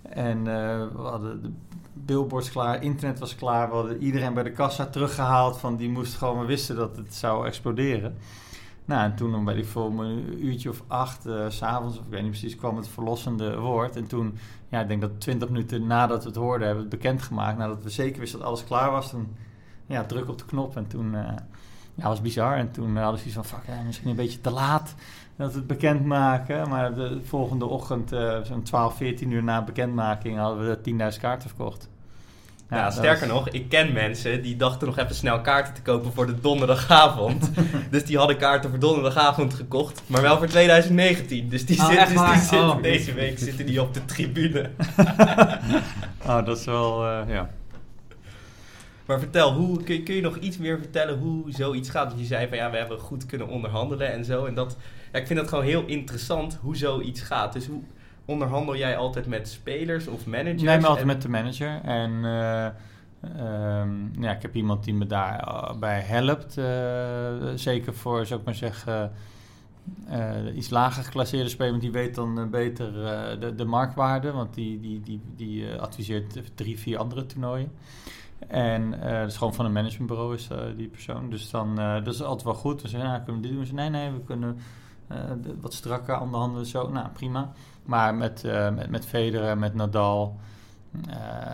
En 0.02 0.38
eh, 0.38 0.88
we 0.96 1.02
hadden 1.02 1.42
de 1.42 1.52
billboards 1.94 2.52
klaar, 2.52 2.84
internet 2.84 3.20
was 3.20 3.36
klaar, 3.36 3.70
we 3.70 3.76
hadden 3.76 4.04
iedereen 4.04 4.34
bij 4.34 4.44
de 4.44 4.52
kassa 4.52 4.86
teruggehaald 4.86 5.58
van 5.58 5.76
die 5.76 5.90
moest 5.90 6.16
gewoon, 6.16 6.40
we 6.40 6.46
wisten 6.46 6.76
dat 6.76 6.96
het 6.96 7.16
zou 7.16 7.46
exploderen. 7.46 8.18
Nou, 8.86 9.04
en 9.04 9.16
toen, 9.16 9.36
om 9.36 9.46
bij 9.46 9.54
die 9.54 9.66
een 9.76 10.46
uurtje 10.46 10.70
of 10.70 10.84
acht, 10.88 11.22
s 11.50 11.58
s'avonds, 11.58 11.98
of 11.98 12.06
ik 12.06 12.12
weet 12.12 12.22
niet 12.22 12.32
precies, 12.32 12.56
kwam 12.56 12.78
het 12.78 12.88
verlossende 12.88 13.60
woord. 13.60 13.96
En 13.96 14.08
toen, 14.08 14.38
ja, 14.70 14.82
ik 14.82 14.88
denk 14.88 15.02
dat 15.02 15.22
twintig 15.22 15.50
minuten 15.50 15.88
nadat 15.88 16.24
we 16.24 16.30
het 16.30 16.38
hoorden, 16.38 16.68
hebben 16.68 16.86
we 16.86 16.90
het 16.90 17.02
bekendgemaakt. 17.02 17.58
Nadat 17.58 17.84
we 17.84 17.90
zeker 17.90 18.20
wisten 18.20 18.40
dat 18.40 18.48
alles 18.48 18.64
klaar 18.64 18.92
was, 18.92 19.10
toen, 19.10 19.36
ja, 19.86 20.04
druk 20.04 20.30
op 20.30 20.38
de 20.38 20.46
knop. 20.46 20.76
En 20.76 20.88
toen, 20.88 21.16
ja, 22.00 22.08
was 22.08 22.22
bizar. 22.22 22.56
En 22.58 22.72
toen 22.72 22.98
eh, 22.98 23.02
hadden 23.04 23.20
ze 23.20 23.26
iets 23.26 23.36
van, 23.36 23.46
fuck, 23.46 23.60
ja, 23.68 23.74
misschien 23.86 24.10
een 24.10 24.16
beetje 24.16 24.42
te 24.42 24.50
laat 24.52 24.96
dat 25.36 25.52
we 25.52 25.58
het 25.58 25.68
bekendmaken. 25.68 26.70
Maar 26.70 26.94
de 26.94 27.20
volgende 27.24 27.66
ochtend, 27.66 28.12
eh, 28.12 28.38
zo'n 28.44 28.64
12, 28.64 28.96
14 28.98 29.32
uur 29.32 29.44
na 29.44 29.64
bekendmaking, 29.64 30.38
hadden 30.38 30.68
we 30.70 30.82
10.000 30.82 31.22
kaarten 31.22 31.50
verkocht. 31.50 31.90
Ja, 32.70 32.84
dat 32.84 32.94
sterker 32.94 33.28
was- 33.28 33.38
nog, 33.38 33.50
ik 33.50 33.70
ken 33.70 33.94
mensen 33.94 34.42
die 34.42 34.56
dachten 34.56 34.88
nog 34.88 34.98
even 34.98 35.16
snel 35.16 35.42
kaarten 35.42 35.74
te 35.74 35.82
kopen 35.82 36.14
voor 36.14 36.26
de 36.26 36.40
donderdagavond. 36.40 37.52
dus 37.92 38.06
die 38.06 38.18
hadden 38.18 38.38
kaarten 38.38 38.70
voor 38.70 38.80
donderdagavond 38.80 39.54
gekocht, 39.54 40.02
maar 40.08 40.22
wel 40.22 40.38
voor 40.38 40.48
2019. 40.48 41.50
Dus 41.50 41.66
die, 41.66 41.80
Oh, 41.80 41.86
zit, 41.90 41.98
dus 42.08 42.22
die 42.22 42.40
zitten 42.40 42.70
Oh. 42.70 42.82
deze 42.82 43.14
week 43.14 43.40
zitten 43.40 43.66
die 43.66 43.82
op 43.82 43.94
de 43.94 44.06
tribune. 44.06 44.70
oh, 46.28 46.46
dat 46.46 46.58
is 46.58 46.66
wel, 46.66 47.06
eh, 47.08 47.20
ja. 47.28 47.50
Maar 49.10 49.20
vertel, 49.20 49.54
hoe, 49.54 49.84
kun, 49.84 49.96
je, 49.96 50.04
kun 50.04 50.16
je 50.16 50.22
nog 50.22 50.38
iets 50.38 50.58
meer 50.58 50.78
vertellen 50.78 51.18
hoe 51.20 51.52
zoiets 51.52 51.90
gaat? 51.90 52.08
Want 52.08 52.20
je 52.20 52.26
zei 52.26 52.48
van 52.48 52.58
ja, 52.58 52.72
we 52.72 52.78
hebben 52.78 53.00
goed 53.00 53.26
kunnen 53.26 53.48
onderhandelen 53.48 54.12
en 54.12 54.26
zo. 54.26 54.46
En 54.46 54.54
dat, 54.54 54.78
ja, 55.12 55.20
ik 55.20 55.28
vind 55.28 55.40
dat 55.40 55.48
gewoon 55.50 55.64
heel 55.64 55.86
interessant 55.86 56.58
hoe 56.62 56.76
zoiets 56.78 57.22
gaat. 57.22 57.54
Dus 57.54 57.68
hoe 57.68 57.82
onderhandel 58.26 58.76
jij 58.78 58.98
altijd 58.98 59.28
met 59.28 59.50
spelers 59.50 60.08
of 60.08 60.26
managers? 60.26 60.62
Nee, 60.62 60.78
maar 60.80 60.90
altijd 60.90 61.00
En- 61.08 61.08
met 61.14 61.22
de 61.22 61.30
manager. 61.30 61.82
En 61.84 62.26
eh, 62.26 62.66
ehm, 63.22 64.22
ja, 64.24 64.32
ik 64.32 64.42
heb 64.42 64.56
iemand 64.56 64.84
die 64.84 64.94
me 64.94 65.06
daarbij 65.08 66.00
helpt. 66.02 66.58
eh, 66.58 67.52
zeker 67.56 67.94
voor, 67.94 68.26
zou 68.26 68.40
ik 68.40 68.46
maar 68.46 68.56
zeggen, 68.56 69.12
eh, 70.10 70.30
iets 70.56 70.70
lager 70.70 71.04
geclasseerde 71.04 71.50
speler. 71.50 71.70
Want 71.72 71.82
die 71.84 71.92
weet 71.92 72.16
dan 72.16 72.40
eh, 72.40 72.46
beter 72.46 73.06
eh, 73.06 73.40
de, 73.40 73.56
de 73.56 73.66
marktwaarde. 73.66 74.32
Want 74.32 74.54
die, 74.54 74.80
die, 74.80 75.02
die, 75.02 75.22
die 75.36 75.70
eh, 75.72 75.80
adviseert 75.80 76.42
drie, 76.56 76.80
vier 76.80 76.98
andere 76.98 77.26
toernooien. 77.26 77.72
En 78.48 79.02
eh 79.02 79.20
dat 79.20 79.28
is 79.28 79.38
gewoon 79.38 79.54
van 79.54 79.66
een 79.66 79.72
managementbureau 79.72 80.34
is 80.34 80.48
eh, 80.50 80.58
die 80.78 80.88
persoon. 80.88 81.30
Dus 81.30 81.50
dan, 81.50 81.80
eh, 81.80 81.94
dat 81.94 82.14
is 82.14 82.22
altijd 82.22 82.44
wel 82.44 82.54
goed. 82.54 82.82
Dan 82.82 82.90
zeggen, 82.90 83.10
nou, 83.10 83.24
kunnen 83.24 83.42
we 83.42 83.48
dit 83.48 83.58
doen? 83.58 83.66
Ze, 83.66 83.74
nee, 83.74 83.90
nee, 83.90 84.12
we 84.12 84.22
kunnen 84.22 84.58
wat 85.62 85.74
strakker 85.74 86.20
onderhandelen. 86.20 86.66
Zo, 86.66 86.90
nou, 86.90 87.10
prima. 87.10 87.52
Maar 87.84 88.16
met, 88.16 88.44
met, 88.76 88.90
met 88.90 89.06
Federer, 89.06 89.58
met 89.58 89.74
Nadal, 89.74 90.40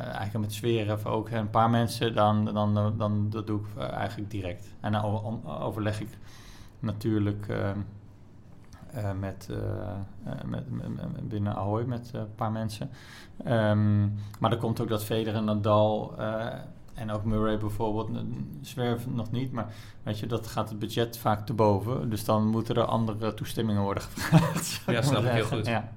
eigenlijk 0.05 0.37
met 0.37 0.53
Zverev 0.53 1.05
ook 1.05 1.29
een 1.29 1.49
paar 1.49 1.69
mensen, 1.69 2.13
dan, 2.13 2.45
dan, 2.45 2.73
dan, 2.73 2.97
dan 2.97 3.29
dat 3.29 3.47
doe 3.47 3.59
ik 3.59 3.83
eigenlijk 3.83 4.31
direct. 4.31 4.73
En 4.79 4.91
dan 4.91 5.41
overleg 5.45 6.01
ik 6.01 6.17
natuurlijk 6.79 7.47
eh, 8.95 9.09
eh, 9.09 9.17
met, 9.19 9.49
eh, 9.51 10.33
met, 10.45 10.69
met- 10.69 11.27
binnen 11.29 11.55
Ahoy 11.55 11.83
met 11.83 12.09
een 12.13 12.35
paar 12.35 12.51
mensen. 12.51 12.89
Ehm, 13.43 14.01
maar 14.39 14.51
er 14.51 14.57
komt 14.57 14.79
ook 14.81 14.87
dat 14.89 15.03
Federer, 15.03 15.43
Nadal 15.43 16.13
eh, 16.17 16.45
en 16.93 17.11
ook 17.11 17.23
Murray 17.23 17.57
bijvoorbeeld, 17.57 18.11
n- 18.11 18.59
Zverev 18.61 19.05
nog 19.05 19.31
niet, 19.31 19.51
maar 19.51 19.67
weet 20.03 20.19
je, 20.19 20.25
dat 20.27 20.47
gaat 20.47 20.69
het 20.69 20.79
budget 20.79 21.17
vaak 21.17 21.45
te 21.45 21.53
boven. 21.53 22.09
Dus 22.09 22.25
dan 22.25 22.47
moeten 22.47 22.75
er 22.75 22.83
andere 22.85 23.33
toestemmingen 23.33 23.81
worden 23.81 24.03
gevraagd. 24.03 24.81
Ja, 24.87 25.01
snap 25.01 25.23
ik 25.23 25.31
heel 25.31 25.45
goed. 25.45 25.65
Ja. 25.65 25.89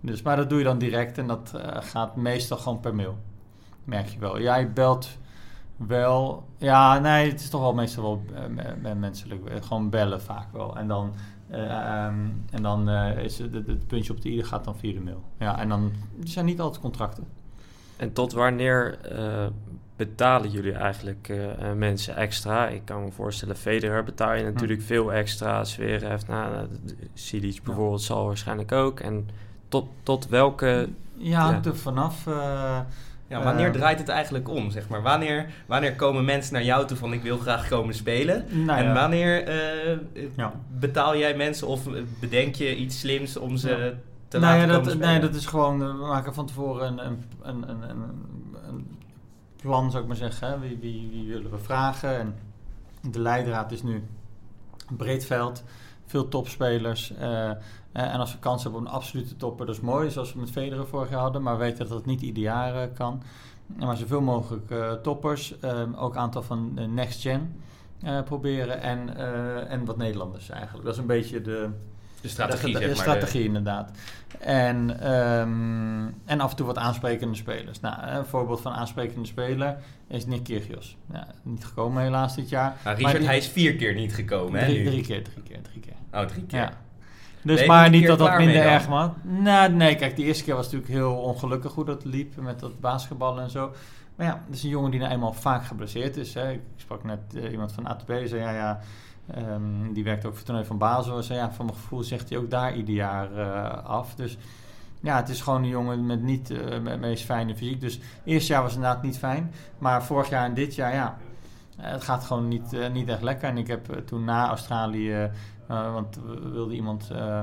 Dus, 0.00 0.22
maar 0.22 0.36
dat 0.36 0.48
doe 0.48 0.58
je 0.58 0.64
dan 0.64 0.78
direct 0.78 1.18
en 1.18 1.26
dat 1.26 1.52
gaat 1.80 2.16
meestal 2.16 2.56
gewoon 2.56 2.80
per 2.80 2.94
mail. 2.94 3.18
Merk 3.84 4.06
je 4.08 4.18
wel. 4.18 4.40
Jij 4.40 4.72
belt 4.72 5.08
wel. 5.76 6.44
Ja, 6.58 6.98
nee, 6.98 7.30
het 7.30 7.40
is 7.40 7.50
toch 7.50 7.60
wel 7.60 7.74
meestal 7.74 8.02
wel 8.02 8.22
me- 8.80 8.94
menselijk. 8.94 9.50
Gewoon 9.64 9.90
bellen 9.90 10.22
vaak 10.22 10.52
wel. 10.52 10.76
En 10.76 10.88
dan, 10.88 11.12
eh, 11.50 12.04
ehm, 12.04 12.14
en 12.50 12.62
dan 12.62 12.88
eh, 12.88 13.24
is 13.24 13.38
het, 13.38 13.52
het, 13.52 13.86
puntje 13.86 14.12
op 14.12 14.20
de 14.20 14.28
i 14.28 14.42
gaat 14.42 14.64
dan 14.64 14.76
via 14.76 14.92
de 14.92 15.00
mail. 15.00 15.22
Ja, 15.38 15.58
en 15.58 15.68
dan 15.68 15.92
zijn 16.24 16.44
niet 16.44 16.60
altijd 16.60 16.82
contracten. 16.82 17.24
En 17.96 18.12
tot 18.12 18.32
wanneer 18.32 18.98
eh, 19.00 19.46
betalen 19.96 20.50
jullie 20.50 20.72
eigenlijk 20.72 21.32
mensen 21.76 22.16
extra? 22.16 22.68
Ik 22.68 22.84
kan 22.84 23.04
me 23.04 23.10
voorstellen, 23.10 23.56
Federer 23.56 24.04
betaal 24.04 24.34
je 24.34 24.44
natuurlijk 24.44 24.82
veel 24.82 25.12
extra. 25.12 25.64
Zverev, 25.64 26.26
nou, 26.26 26.52
nou, 26.52 26.68
Silic 27.14 27.62
bijvoorbeeld 27.62 28.02
zal 28.02 28.26
waarschijnlijk 28.26 28.72
ook. 28.72 29.00
En 29.00 29.28
tot, 29.68 29.88
tot 30.02 30.28
welke... 30.28 30.88
Ja, 31.16 31.40
hangt 31.40 31.64
Ja. 31.64 31.70
er 31.70 31.76
vanaf. 31.76 32.26
Eh, 33.30 33.36
Ja, 33.38 33.44
wanneer 33.44 33.66
Eh, 33.66 33.72
draait 33.72 33.98
het 33.98 34.08
eigenlijk 34.08 34.48
om, 34.48 34.70
zeg 34.70 34.88
maar? 34.88 35.02
Wanneer, 35.02 35.46
wanneer 35.66 35.94
komen 35.96 36.24
mensen 36.24 36.52
naar 36.52 36.64
jou 36.64 36.86
toe 36.86 36.96
van 36.96 37.12
ik 37.12 37.22
wil 37.22 37.38
graag 37.38 37.68
komen 37.68 37.94
spelen? 37.94 38.44
Nou 38.64 38.78
en 38.80 38.94
wanneer 38.94 39.44
eh, 39.46 39.98
Ja. 40.36 40.52
betaal 40.78 41.16
jij 41.16 41.36
mensen 41.36 41.66
of 41.66 41.80
bedenk 42.20 42.54
je 42.54 42.76
iets 42.76 42.98
slims 43.00 43.36
om 43.36 43.56
ze 43.56 43.68
Ja. 43.68 43.76
te 44.28 44.38
nou 44.38 44.42
laten 44.52 44.60
ja, 44.60 44.66
komen 44.66 44.82
dat, 44.84 44.92
spelen? 44.92 45.08
nee, 45.10 45.20
dat 45.20 45.34
is 45.34 45.46
gewoon, 45.46 45.82
eh, 45.82 45.88
we 45.88 46.06
maken 46.06 46.34
van 46.34 46.46
tevoren 46.46 46.98
een, 46.98 47.24
een, 47.42 47.68
een, 47.68 47.82
een, 48.68 48.98
plan, 49.56 49.90
zou 49.90 50.02
ik 50.02 50.08
maar 50.08 50.16
zeggen. 50.18 50.48
Hè. 50.48 50.58
Wie, 50.58 50.78
wie, 50.80 51.08
wie 51.12 51.28
willen 51.32 51.50
we 51.50 51.58
vragen? 51.58 52.18
En 52.18 52.34
de 53.10 53.20
leidraad 53.20 53.72
is 53.72 53.82
nu 53.82 54.02
een 54.88 54.96
breed 54.96 55.24
veld, 55.26 55.62
veel 56.06 56.28
topspelers. 56.28 57.12
eh, 57.18 57.50
eh, 57.50 57.56
en 57.92 58.18
als 58.20 58.32
we 58.32 58.38
kans 58.38 58.62
hebben 58.62 58.80
op 58.80 58.86
een 58.86 58.92
absolute 58.92 59.36
topper, 59.36 59.66
dat 59.66 59.74
is 59.74 59.80
mooi, 59.80 60.10
zoals 60.10 60.32
we 60.32 60.40
met 60.40 60.50
Federer 60.50 60.86
vorig 60.86 61.10
jaar 61.10 61.20
hadden. 61.20 61.42
Maar 61.42 61.58
we 61.58 61.64
weten 61.64 61.78
dat 61.78 61.88
dat 61.88 62.06
niet 62.06 62.20
ieder 62.22 62.42
jaar 62.42 62.74
eh, 62.82 62.88
kan. 62.94 63.22
Maar 63.78 63.96
zoveel 63.96 64.20
mogelijk 64.20 64.70
eh, 64.70 64.92
toppers, 64.92 65.58
eh, 65.60 66.02
ook 66.02 66.16
aantal 66.16 66.42
van 66.42 66.78
next 66.94 67.20
gen 67.20 67.54
eh, 68.02 68.22
proberen. 68.22 68.80
En, 68.82 69.16
eh, 69.16 69.70
en 69.72 69.84
wat 69.84 69.96
Nederlanders 69.96 70.48
eigenlijk. 70.50 70.84
Dat 70.84 70.94
is 70.94 71.00
een 71.00 71.06
beetje 71.06 71.40
de, 71.42 71.68
de 72.20 72.28
strategie, 72.28 72.72
de, 72.72 72.78
de, 72.78 72.86
zeg 72.86 72.96
maar. 72.96 73.04
strategie 73.04 73.44
inderdaad. 73.44 73.90
En, 74.38 75.00
ehm, 75.00 76.06
en 76.24 76.40
af 76.40 76.50
en 76.50 76.56
toe 76.56 76.66
wat 76.66 76.76
aansprekende 76.78 77.34
spelers. 77.36 77.80
Nou, 77.80 78.02
een 78.06 78.24
voorbeeld 78.24 78.60
van 78.60 78.72
aansprekende 78.72 79.26
speler 79.26 79.76
is 80.08 80.26
Nick 80.26 80.44
Kyrgios. 80.44 80.96
Ja, 81.12 81.26
niet 81.42 81.64
gekomen 81.64 82.02
helaas 82.02 82.34
dit 82.34 82.48
jaar. 82.48 82.68
Nou, 82.68 82.78
Maar 82.84 82.94
Richard, 82.96 83.16
die- 83.18 83.26
hij 83.26 83.36
is 83.36 83.48
vier 83.48 83.76
keer 83.76 83.94
niet 83.94 84.14
gekomen, 84.14 84.60
hè? 84.60 84.66
drie, 84.66 84.78
nu? 84.78 84.84
drie 84.84 85.02
keer, 85.02 85.22
drie 85.24 85.42
keer, 85.42 85.62
drie 85.62 85.80
keer. 85.80 85.94
Oh, 86.12 86.26
drie 86.26 86.44
keer. 86.46 86.58
Ja. 86.60 86.72
Dus 87.42 87.66
maar 87.66 87.90
niet 87.90 88.06
dat 88.06 88.18
dat 88.18 88.36
minder 88.36 88.62
erg 88.62 88.86
was. 88.86 89.10
Nou, 89.22 89.72
nee, 89.72 89.96
kijk, 89.96 90.16
die 90.16 90.24
eerste 90.24 90.44
keer 90.44 90.54
was 90.54 90.64
natuurlijk 90.64 90.92
heel 90.92 91.14
ongelukkig 91.14 91.72
hoe 91.72 91.84
dat 91.84 92.04
liep 92.04 92.36
met 92.36 92.60
dat 92.60 92.80
basketballen 92.80 93.42
en 93.42 93.50
zo. 93.50 93.72
Maar 94.20 94.28
ja, 94.28 94.42
het 94.46 94.56
is 94.56 94.62
een 94.62 94.68
jongen 94.68 94.90
die 94.90 95.00
nou 95.00 95.12
eenmaal 95.12 95.32
vaak 95.32 95.64
geblesseerd 95.64 96.16
is. 96.16 96.34
Hè. 96.34 96.50
Ik 96.50 96.60
sprak 96.76 97.04
net 97.04 97.20
eh, 97.34 97.50
iemand 97.50 97.72
van 97.72 97.86
ATP, 97.86 98.12
zei 98.24 98.40
ja, 98.40 98.52
ja, 98.52 98.80
ehm, 99.34 99.92
die 99.92 100.04
werkt 100.04 100.24
ook 100.24 100.30
voor 100.30 100.36
het 100.36 100.44
toernooi 100.44 100.66
van 100.66 100.78
Basel. 100.78 101.22
Zei 101.22 101.38
ja, 101.38 101.52
van 101.52 101.64
mijn 101.64 101.78
gevoel 101.78 102.02
zegt 102.02 102.28
hij 102.28 102.38
ook 102.38 102.50
daar 102.50 102.74
ieder 102.74 102.94
jaar 102.94 103.36
eh, 103.36 103.84
af. 103.84 104.14
Dus 104.14 104.38
ja, 105.00 105.16
het 105.16 105.28
is 105.28 105.40
gewoon 105.40 105.62
een 105.62 105.68
jongen 105.68 106.06
met 106.06 106.22
niet 106.22 106.50
eh, 106.50 106.78
met 106.78 107.00
meest 107.00 107.24
fijne 107.24 107.56
fysiek. 107.56 107.80
Dus 107.80 108.00
eerste 108.24 108.52
jaar 108.52 108.62
was 108.62 108.74
inderdaad 108.74 109.02
niet 109.02 109.18
fijn. 109.18 109.52
Maar 109.78 110.04
vorig 110.04 110.28
jaar 110.28 110.44
en 110.44 110.54
dit 110.54 110.74
jaar, 110.74 110.94
ja, 110.94 111.16
het 111.76 112.02
gaat 112.02 112.24
gewoon 112.24 112.48
niet, 112.48 112.90
niet 112.92 113.08
echt 113.08 113.22
lekker. 113.22 113.48
En 113.48 113.58
ik 113.58 113.66
heb 113.66 114.02
toen 114.06 114.24
na 114.24 114.48
Australië, 114.48 115.30
eh, 115.70 115.92
want 115.92 116.16
we 116.16 116.48
wilden 116.48 116.74
iemand, 116.74 117.10
eh, 117.10 117.40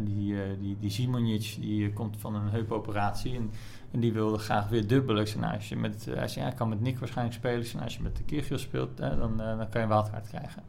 die, 0.00 0.36
die, 0.58 0.76
die 0.80 0.90
Simonic, 0.90 1.56
die 1.60 1.92
komt 1.92 2.16
van 2.18 2.34
een 2.34 2.48
heupoperatie. 2.48 3.36
En, 3.36 3.50
en 3.90 4.00
die 4.00 4.12
wilde 4.12 4.38
graag 4.38 4.68
weer 4.68 4.86
dubbelen. 4.86 5.26
Als 5.40 5.68
je 5.68 5.76
met, 5.76 6.04
hij 6.10 6.28
zei, 6.28 6.44
ja, 6.44 6.50
ik 6.50 6.56
kan 6.56 6.68
met 6.68 6.80
Nick 6.80 6.98
waarschijnlijk 6.98 7.36
spelen. 7.36 7.62
Zei, 7.62 7.72
nou, 7.72 7.84
als 7.84 7.96
je 7.96 8.02
met 8.02 8.16
de 8.16 8.22
Kyrgios 8.22 8.62
speelt, 8.62 8.98
hè, 8.98 9.18
dan, 9.18 9.36
dan 9.36 9.68
kan 9.68 9.68
je 9.72 9.78
een 9.78 9.88
wildcard 9.88 10.28
krijgen. 10.28 10.62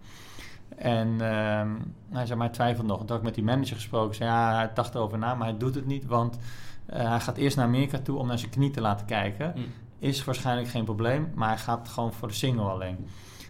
En 0.77 1.07
ehm, 1.21 1.71
hij 2.09 2.25
zei, 2.25 2.37
maar 2.37 2.47
hij 2.47 2.55
twijfelt 2.55 2.87
nog. 2.87 2.99
En 2.99 3.05
toen 3.05 3.15
had 3.15 3.17
ik 3.17 3.23
met 3.23 3.35
die 3.35 3.43
manager 3.43 3.75
gesproken. 3.75 4.15
Zei, 4.15 4.29
ja, 4.29 4.55
hij 4.55 4.71
dacht 4.73 4.95
erover 4.95 5.17
na, 5.17 5.35
maar 5.35 5.47
hij 5.47 5.57
doet 5.57 5.75
het 5.75 5.85
niet. 5.85 6.05
Want 6.05 6.37
hij 6.85 7.19
gaat 7.19 7.37
eerst 7.37 7.57
naar 7.57 7.65
Amerika 7.65 7.99
toe 7.99 8.17
om 8.17 8.27
naar 8.27 8.39
zijn 8.39 8.51
knie 8.51 8.71
te 8.71 8.81
laten 8.81 9.05
kijken. 9.05 9.51
Hm. 9.51 9.59
Is 9.99 10.23
waarschijnlijk 10.23 10.67
geen 10.67 10.85
probleem, 10.85 11.31
maar 11.35 11.47
hij 11.47 11.57
gaat 11.57 11.89
gewoon 11.89 12.13
voor 12.13 12.27
de 12.27 12.33
single 12.33 12.69
alleen. 12.69 13.07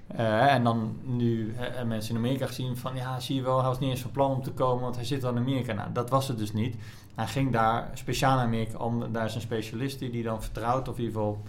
Eh, 0.07 0.53
en 0.53 0.63
dan 0.63 0.97
nu 1.03 1.53
hebben 1.55 1.87
mensen 1.87 2.15
in 2.15 2.21
Amerika 2.21 2.45
gezien 2.45 2.77
van 2.77 2.95
ja, 2.95 3.19
zie 3.19 3.35
je 3.35 3.41
wel, 3.41 3.59
hij 3.59 3.67
was 3.67 3.79
niet 3.79 3.89
eens 3.89 4.01
van 4.01 4.11
plan 4.11 4.31
om 4.31 4.43
te 4.43 4.51
komen, 4.51 4.83
want 4.83 4.95
hij 4.95 5.05
zit 5.05 5.23
al 5.23 5.31
in 5.31 5.37
Amerika. 5.37 5.73
Nou, 5.73 5.91
dat 5.93 6.09
was 6.09 6.27
het 6.27 6.37
dus 6.37 6.53
niet. 6.53 6.75
Hij 7.15 7.27
ging 7.27 7.51
daar 7.51 7.91
speciaal 7.93 8.35
naar 8.35 8.45
Amerika 8.45 8.77
om, 8.77 9.11
daar 9.11 9.25
is 9.25 9.35
een 9.35 9.41
specialist 9.41 9.99
die 9.99 10.09
die 10.09 10.23
dan 10.23 10.41
vertrouwt, 10.41 10.87
of 10.87 10.97
in 10.97 11.03
ieder 11.03 11.19
geval 11.19 11.41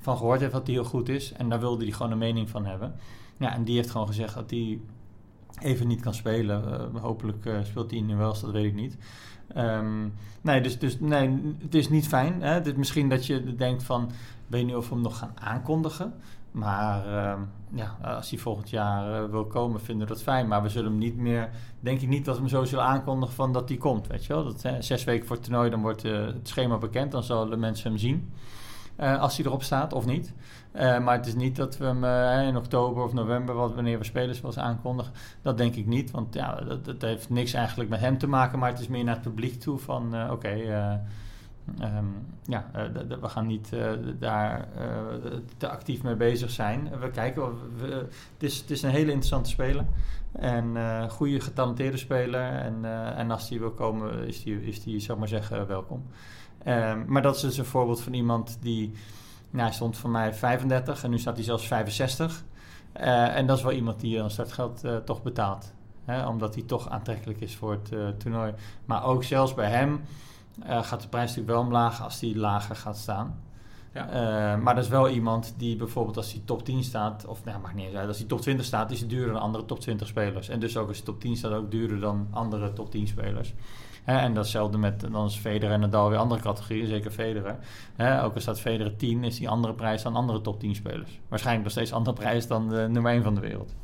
van 0.00 0.16
gehoord 0.16 0.40
heeft 0.40 0.52
dat 0.52 0.66
hij 0.66 0.74
heel 0.74 0.84
goed 0.84 1.08
is. 1.08 1.32
En 1.32 1.48
daar 1.48 1.60
wilde 1.60 1.84
hij 1.84 1.92
gewoon 1.92 2.12
een 2.12 2.18
mening 2.18 2.50
van 2.50 2.66
hebben. 2.66 2.94
Ja, 3.36 3.54
en 3.54 3.64
die 3.64 3.76
heeft 3.76 3.90
gewoon 3.90 4.06
gezegd 4.06 4.34
dat 4.34 4.50
hij 4.50 4.80
even 5.60 5.86
niet 5.86 6.00
kan 6.00 6.14
spelen. 6.14 6.72
Eh, 6.94 7.02
hopelijk 7.02 7.48
speelt 7.62 7.90
hij 7.90 8.00
nu 8.00 8.16
wel, 8.16 8.40
dat 8.40 8.50
weet 8.50 8.64
ik 8.64 8.74
niet. 8.74 8.96
Ehm, 9.54 10.08
nee, 10.40 10.60
dus, 10.60 10.78
dus 10.78 11.00
nee, 11.00 11.56
het 11.58 11.74
is 11.74 11.88
niet 11.88 12.08
fijn. 12.08 12.42
Hè? 12.42 12.74
Misschien 12.76 13.08
dat 13.08 13.26
je 13.26 13.54
denkt 13.54 13.82
van, 13.82 14.10
weet 14.46 14.66
niet 14.66 14.74
of 14.74 14.88
we 14.88 14.94
hem 14.94 15.02
nog 15.02 15.18
gaan 15.18 15.32
aankondigen. 15.34 16.14
Maar 16.58 17.06
ehm, 17.06 17.40
ja, 17.74 17.96
als 18.02 18.30
hij 18.30 18.38
volgend 18.38 18.70
jaar 18.70 19.22
eh, 19.22 19.30
wil 19.30 19.46
komen, 19.46 19.80
vinden 19.80 20.06
we 20.06 20.12
dat 20.12 20.22
fijn. 20.22 20.48
Maar 20.48 20.62
we 20.62 20.68
zullen 20.68 20.90
hem 20.90 20.98
niet 20.98 21.16
meer, 21.16 21.50
denk 21.80 22.00
ik 22.00 22.08
niet 22.08 22.24
dat 22.24 22.34
we 22.34 22.40
hem 22.40 22.50
zo 22.50 22.64
zullen 22.64 22.84
aankondigen 22.84 23.34
van 23.34 23.52
dat 23.52 23.68
hij 23.68 23.78
komt. 23.78 24.06
Weet 24.06 24.24
je 24.24 24.32
wel? 24.32 24.44
Dat, 24.44 24.64
zes 24.78 25.04
weken 25.04 25.26
voor 25.26 25.36
het 25.36 25.44
toernooi, 25.44 25.70
dan 25.70 25.80
wordt 25.80 26.04
eh, 26.04 26.26
het 26.26 26.48
schema 26.48 26.78
bekend. 26.78 27.12
Dan 27.12 27.22
zullen 27.22 27.58
mensen 27.58 27.90
hem 27.90 27.98
zien. 27.98 28.32
eh, 28.96 29.20
als 29.20 29.36
hij 29.36 29.46
erop 29.46 29.62
staat 29.62 29.92
of 29.92 30.06
niet. 30.06 30.32
Maar 30.72 31.16
het 31.16 31.26
is 31.26 31.34
niet 31.34 31.56
dat 31.56 31.76
we 31.76 31.84
hem 31.84 32.04
in 32.48 32.56
oktober 32.56 33.02
of 33.04 33.12
november, 33.12 33.54
wat, 33.54 33.74
wanneer 33.74 33.98
we 33.98 34.04
spelers 34.04 34.40
wel 34.40 34.50
eens 34.50 34.60
aankondigen. 34.60 35.12
Dat 35.42 35.58
denk 35.58 35.74
ik 35.74 35.86
niet, 35.86 36.10
want 36.10 36.34
ja, 36.34 36.54
dat, 36.54 36.84
dat 36.84 37.02
heeft 37.02 37.30
niks 37.30 37.52
eigenlijk 37.52 37.90
met 37.90 38.00
hem 38.00 38.18
te 38.18 38.26
maken. 38.26 38.58
Maar 38.58 38.70
het 38.70 38.80
is 38.80 38.88
meer 38.88 39.04
naar 39.04 39.14
het 39.14 39.22
publiek 39.22 39.60
toe 39.60 39.78
van, 39.78 40.30
oké, 40.30 40.48
ehm, 41.78 42.04
ja, 42.44 42.70
eh, 42.72 42.84
we 43.20 43.28
gaan 43.28 43.46
niet 43.46 43.72
eh, 43.72 43.90
daar 44.18 44.68
eh, 44.76 44.86
te 45.56 45.68
actief 45.68 46.02
mee 46.02 46.14
bezig 46.14 46.50
zijn. 46.50 46.90
We 47.00 47.10
kijken, 47.10 47.52
we- 47.76 48.06
het, 48.32 48.42
is, 48.42 48.58
het 48.60 48.70
is 48.70 48.82
een 48.82 48.90
hele 48.90 49.06
interessante 49.06 49.50
speler. 49.50 49.84
En 50.32 50.76
goede 51.10 51.40
getalenteerde 51.40 51.96
speler. 51.96 52.40
En, 52.52 52.84
en 53.16 53.30
als 53.30 53.48
die 53.48 53.58
wil 53.58 53.70
komen, 53.70 54.26
is 54.26 54.42
die, 54.42 54.62
is 54.62 54.82
die 54.82 55.02
ik 55.02 55.16
maar 55.18 55.28
zeggen, 55.28 55.66
welkom. 55.66 56.06
Ehm, 56.64 57.02
maar 57.06 57.22
dat 57.22 57.34
is 57.34 57.40
dus 57.40 57.58
een 57.58 57.64
voorbeeld 57.64 58.00
van 58.00 58.12
iemand 58.14 58.58
die... 58.60 58.92
Nou, 59.50 59.64
hij 59.64 59.74
stond 59.74 59.96
voor 59.96 60.10
mij 60.10 60.34
35 60.34 61.04
en 61.04 61.10
nu 61.10 61.18
staat 61.18 61.34
hij 61.36 61.44
zelfs 61.44 61.66
65. 61.66 62.44
Eh, 62.92 63.36
en 63.36 63.46
dat 63.46 63.56
is 63.56 63.62
wel 63.62 63.72
iemand 63.72 64.00
die 64.00 64.16
dan 64.16 64.30
startgeld 64.30 64.82
toch 65.04 65.22
betaalt. 65.22 65.72
Hè, 66.04 66.26
omdat 66.26 66.54
hij 66.54 66.64
toch 66.64 66.88
aantrekkelijk 66.88 67.40
is 67.40 67.56
voor 67.56 67.72
het 67.72 68.20
toernooi. 68.20 68.52
Maar 68.84 69.04
ook 69.04 69.24
zelfs 69.24 69.54
bij 69.54 69.70
hem 69.70 70.00
eh, 70.62 70.82
gaat 70.82 71.02
de 71.02 71.08
prijs 71.08 71.28
natuurlijk 71.28 71.56
wel 71.56 71.64
omlaag 71.66 72.02
als 72.02 72.20
hij 72.20 72.34
lager 72.34 72.76
gaat 72.76 72.96
staan. 72.96 73.40
Ja. 73.92 74.08
Eh, 74.08 74.62
maar 74.62 74.74
dat 74.74 74.84
is 74.84 74.90
wel 74.90 75.08
iemand 75.08 75.54
die 75.56 75.76
bijvoorbeeld 75.76 76.16
als 76.16 76.32
hij 76.32 76.42
top 76.44 76.64
10 76.64 76.84
staat, 76.84 77.26
of 77.26 77.44
nou, 77.44 77.60
maakt 77.60 77.74
niet 77.74 77.86
eens 77.86 77.94
uit, 77.96 78.08
als 78.08 78.18
hij 78.18 78.26
top 78.26 78.40
20 78.40 78.66
staat, 78.66 78.90
is 78.90 78.98
hij 78.98 79.08
duurder 79.08 79.32
dan 79.32 79.42
andere 79.42 79.64
top 79.64 79.80
20 79.80 80.06
spelers. 80.06 80.48
En 80.48 80.60
dus 80.60 80.76
ook 80.76 80.88
als 80.88 80.96
hij 80.96 81.06
top 81.06 81.20
10 81.20 81.36
staat, 81.36 81.52
ook 81.52 81.70
duurder 81.70 82.00
dan 82.00 82.26
andere 82.30 82.72
top 82.72 82.90
10 82.90 83.06
spelers. 83.06 83.54
Hè, 84.04 84.18
en 84.18 84.34
datzelfde 84.34 84.78
met, 84.78 85.00
dan 85.00 85.26
is 85.26 85.36
Federer 85.36 85.74
en 85.74 85.80
Nadal 85.80 86.08
weer 86.08 86.18
andere 86.18 86.40
categorieën, 86.40 86.86
zeker 86.86 87.10
Federer. 87.10 87.56
Hè, 87.96 88.24
ook 88.24 88.34
al 88.34 88.40
staat 88.40 88.60
Federer 88.60 88.96
10, 88.96 89.24
is 89.24 89.36
die 89.36 89.48
andere 89.48 89.74
prijs 89.74 90.02
dan 90.02 90.16
andere 90.16 90.40
top 90.40 90.60
10 90.60 90.74
spelers. 90.74 91.20
Waarschijnlijk 91.28 91.64
nog 91.64 91.74
steeds 91.74 91.92
andere 91.92 92.16
prijs 92.16 92.46
dan 92.46 92.68
de 92.68 92.86
nummer 92.90 93.12
1 93.12 93.22
van 93.22 93.34
de 93.34 93.40
wereld. 93.40 93.74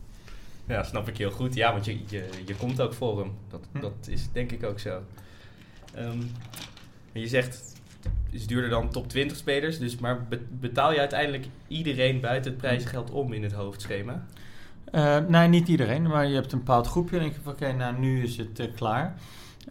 Ja, 0.67 0.83
snap 0.83 1.09
ik 1.09 1.17
heel 1.19 1.31
goed. 1.31 1.55
Ja, 1.55 1.73
want 1.73 1.85
je, 1.85 1.99
je, 2.07 2.29
je 2.47 2.57
komt 2.57 2.81
ook 2.81 2.93
voor 2.93 3.19
hem. 3.19 3.33
Dat, 3.49 3.61
Hm. 3.73 3.81
dat 3.81 3.93
is 4.07 4.29
denk 4.33 4.53
ik 4.53 4.65
ook 4.65 4.79
zo. 4.79 5.01
Ehm, 5.97 6.19
je 7.13 7.29
zegt, 7.29 7.75
is 8.31 8.47
duurder 8.47 8.71
dan 8.71 8.91
top 8.91 9.09
20 9.09 9.37
spelers. 9.37 9.79
Dus, 9.79 9.97
maar 9.99 10.25
be- 10.25 10.47
betaal 10.51 10.93
je 10.93 10.99
uiteindelijk 10.99 11.47
iedereen 11.69 12.21
buiten 12.21 12.51
het 12.51 12.61
prijsgeld 12.61 13.11
om 13.11 13.33
in 13.33 13.43
het 13.43 13.53
hoofdschema? 13.53 14.25
Eh, 14.85 15.19
nee, 15.29 15.49
niet 15.49 15.69
iedereen, 15.69 16.03
maar 16.03 16.27
je 16.27 16.35
hebt 16.35 16.53
een 16.53 16.59
bepaald 16.59 16.87
groepje. 16.87 17.17
En 17.17 17.23
denk 17.23 17.35
je 17.35 17.41
van, 17.43 17.53
oké, 17.53 17.73
nou 17.73 17.99
nu 17.99 18.23
is 18.23 18.37
het 18.37 18.59
eh, 18.59 18.67
klaar. 18.75 19.15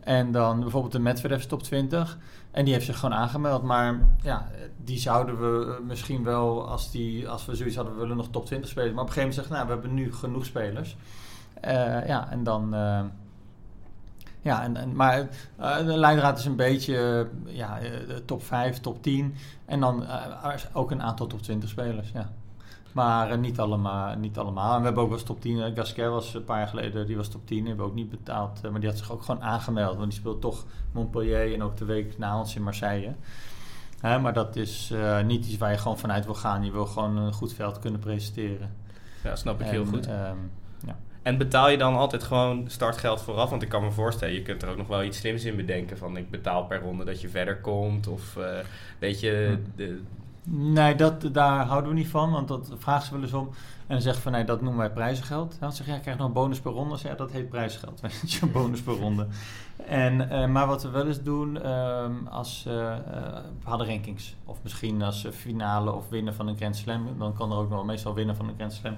En 0.03 0.31
dan 0.31 0.59
bijvoorbeeld 0.59 0.93
de 0.93 0.99
Medvedev 0.99 1.43
top 1.43 1.63
20. 1.63 2.17
En 2.51 2.65
die 2.65 2.73
heeft 2.73 2.85
zich 2.85 2.99
gewoon 2.99 3.15
aangemeld. 3.15 3.63
Maar 3.63 3.99
ja, 4.21 4.47
die 4.83 4.99
zouden 4.99 5.39
we 5.39 5.73
eh, 5.73 5.85
misschien 5.87 6.23
wel, 6.23 6.69
als, 6.69 6.91
die, 6.91 7.29
als 7.29 7.45
we 7.45 7.55
zoiets 7.55 7.75
hadden, 7.75 7.93
we 7.93 7.99
willen 7.99 8.17
nog 8.17 8.29
top 8.29 8.45
20 8.45 8.69
spelen. 8.69 8.93
Maar 8.93 9.03
op 9.03 9.09
een 9.09 9.13
gegeven 9.13 9.29
moment 9.35 9.49
zeggen, 9.49 9.53
nou, 9.53 9.67
we 9.67 9.73
hebben 9.73 10.03
nu 10.05 10.13
genoeg 10.13 10.45
spelers. 10.45 10.95
Ja, 12.07 12.31
en 12.31 12.43
dan... 12.43 12.75
ja, 14.43 14.63
en, 14.63 14.77
en, 14.77 14.95
maar 14.95 15.27
eh, 15.57 15.77
de 15.77 15.97
leidraad 15.97 16.39
is 16.39 16.45
een 16.45 16.55
beetje 16.55 17.27
eh, 17.45 17.55
ja, 17.55 17.79
eh, 17.79 17.89
top 18.25 18.43
5, 18.43 18.79
top 18.79 19.03
10. 19.03 19.35
En 19.65 19.79
dan 19.79 20.05
ook 20.73 20.91
een 20.91 21.01
aantal 21.01 21.27
top 21.27 21.41
20 21.41 21.69
spelers, 21.69 22.11
ja. 22.13 22.31
Maar 22.91 23.37
niet, 23.37 23.59
allemaal, 23.59 24.15
niet 24.15 24.37
allemaal. 24.37 24.71
En 24.73 24.79
we 24.79 24.85
hebben 24.85 25.03
ook 25.03 25.09
wel 25.09 25.17
eens 25.17 25.27
top 25.27 25.41
10. 25.41 25.61
eh, 25.61 25.75
Gasquet 25.75 26.09
was 26.09 26.33
een 26.33 26.43
paar 26.43 26.57
jaar 26.57 26.67
geleden, 26.67 27.07
die 27.07 27.17
was 27.17 27.27
top 27.27 27.47
10. 27.47 27.57
Die 27.57 27.67
hebben 27.67 27.85
we 27.85 27.91
ook 27.91 27.97
niet 27.97 28.09
betaald. 28.09 28.61
maar 28.71 28.79
die 28.79 28.89
had 28.89 28.97
zich 28.97 29.11
ook 29.11 29.23
gewoon 29.23 29.41
aangemeld. 29.43 29.97
Want 29.97 30.09
die 30.09 30.19
speelt 30.19 30.41
toch 30.41 30.65
Montpellier 30.91 31.53
en 31.53 31.63
ook 31.63 31.77
de 31.77 31.85
week 31.85 32.17
na 32.17 32.39
ons 32.39 32.55
in 32.55 32.63
Marseille. 32.63 33.15
Hè, 33.99 34.19
maar 34.19 34.33
dat 34.33 34.55
is 34.55 34.93
niet 35.25 35.45
iets 35.45 35.57
waar 35.57 35.71
je 35.71 35.77
gewoon 35.77 35.97
vanuit 35.99 36.25
wil 36.25 36.33
gaan. 36.33 36.63
Je 36.65 36.71
wil 36.71 36.85
gewoon 36.85 37.17
een 37.17 37.33
goed 37.33 37.53
veld 37.53 37.79
kunnen 37.79 37.99
presenteren. 37.99 38.71
Ja, 39.23 39.35
snap 39.35 39.61
ik 39.61 39.67
heel 39.67 39.85
goed. 39.85 40.07
ehm. 40.07 40.37
En 41.23 41.37
betaal 41.37 41.69
je 41.69 41.77
dan 41.77 41.95
altijd 41.95 42.23
gewoon 42.23 42.63
startgeld 42.67 43.21
vooraf? 43.21 43.49
Want 43.49 43.61
ik 43.61 43.69
kan 43.69 43.83
me 43.83 43.91
voorstellen, 43.91 44.33
je 44.33 44.41
kunt 44.41 44.61
er 44.61 44.69
ook 44.69 44.77
nog 44.77 44.87
wel 44.87 45.03
iets 45.03 45.17
slims 45.17 45.43
in 45.43 45.55
bedenken. 45.55 45.97
Van 45.97 46.17
ik 46.17 46.29
betaal 46.29 46.65
per 46.65 46.81
ronde 46.81 47.05
dat 47.05 47.21
je 47.21 47.29
verder 47.29 47.57
komt. 47.57 48.07
Of 48.07 48.37
eh, 48.37 48.57
weet 48.99 49.19
je, 49.19 49.57
Hm. 49.57 49.69
de, 49.75 50.01
Nee, 50.45 50.95
dat, 50.95 51.29
daar 51.31 51.65
houden 51.65 51.89
we 51.89 51.95
niet 51.97 52.07
van, 52.07 52.31
want 52.31 52.47
dat 52.47 52.71
vragen 52.77 53.05
ze 53.05 53.13
wel 53.13 53.21
eens 53.21 53.33
om. 53.33 53.49
En 53.87 53.99
dan 53.99 54.01
zeggen 54.01 54.21
van, 54.21 54.31
nee, 54.31 54.43
dat 54.43 54.61
noemen 54.61 54.79
wij 54.79 54.91
prijzengeld. 54.91 55.57
Dan 55.59 55.73
zeg 55.73 55.85
je, 55.85 55.91
ja, 55.91 55.97
krijg 55.97 56.17
nog 56.17 56.27
een 56.27 56.33
bonus 56.33 56.59
per 56.59 56.71
ronde? 56.71 56.97
Ja, 57.03 57.13
dat 57.15 57.31
heet 57.31 57.49
prijzengeld, 57.49 58.01
weet 58.01 58.31
je, 58.31 58.45
bonus 58.45 58.81
per 58.81 58.93
ronde. 58.93 59.27
En, 59.87 60.29
eh, 60.29 60.47
maar 60.47 60.67
wat 60.67 60.83
we 60.83 60.89
wel 60.89 61.07
eens 61.07 61.23
doen, 61.23 61.61
ehm, 61.61 62.27
als 62.29 62.65
eh 62.67 62.91
eh, 62.91 63.43
bepaalde 63.59 63.85
rankings, 63.85 64.35
of 64.45 64.57
misschien 64.63 65.01
als 65.01 65.27
finale 65.31 65.91
of 65.91 66.09
winnen 66.09 66.33
van 66.33 66.47
een 66.47 66.57
Grand 66.57 66.75
Slam, 66.75 67.07
dan 67.17 67.33
kan 67.33 67.51
er 67.51 67.57
ook 67.57 67.69
nog 67.69 67.85
meestal 67.85 68.13
winnen 68.13 68.35
van 68.35 68.47
een 68.47 68.55
Grand 68.55 68.73
Slam 68.73 68.95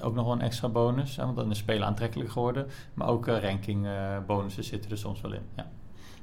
ook 0.00 0.14
nog 0.14 0.24
wel 0.24 0.34
een 0.34 0.40
extra 0.40 0.68
bonus, 0.68 1.16
want 1.16 1.36
dan 1.36 1.50
is 1.50 1.58
spelen 1.58 1.86
aantrekkelijk 1.86 2.30
geworden. 2.30 2.66
Maar 2.94 3.08
ook 3.08 3.26
eh, 3.26 3.42
ranking 3.42 3.86
eh, 3.86 4.44
zitten 4.46 4.90
er 4.90 4.98
soms 4.98 5.20
wel 5.20 5.32
in, 5.32 5.42
ja. 5.56 5.70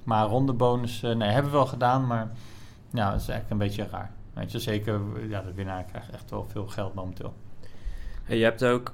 Maar 0.04 0.28
ronde 0.28 0.54
bonus, 0.54 1.04
eh, 1.04 1.16
nee, 1.16 1.30
hebben 1.30 1.52
we 1.52 1.58
wel 1.58 1.68
gedaan, 1.68 2.08
maar 2.08 2.32
ja, 2.94 3.12
dat 3.12 3.22
is 3.22 3.28
eigenlijk 3.28 3.50
een 3.50 3.68
beetje 3.68 3.88
raar. 3.92 4.12
Weet 4.34 4.52
je, 4.52 4.60
zeker, 4.60 5.02
ja, 5.30 5.42
de 5.42 5.54
winnaar 5.54 5.84
krijgt 5.84 6.10
echt 6.10 6.30
wel 6.30 6.46
veel 6.50 6.68
geld 6.68 6.94
momenteel. 6.94 7.34
Hey, 8.24 8.38
je 8.38 8.44
hebt 8.44 8.64
ook 8.64 8.94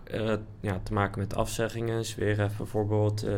ja, 0.59 0.79
te 0.83 0.93
maken 0.93 1.19
met 1.19 1.35
afzeggingen. 1.35 2.05
Zverev 2.05 2.57
bijvoorbeeld, 2.57 3.23
eh 3.23 3.35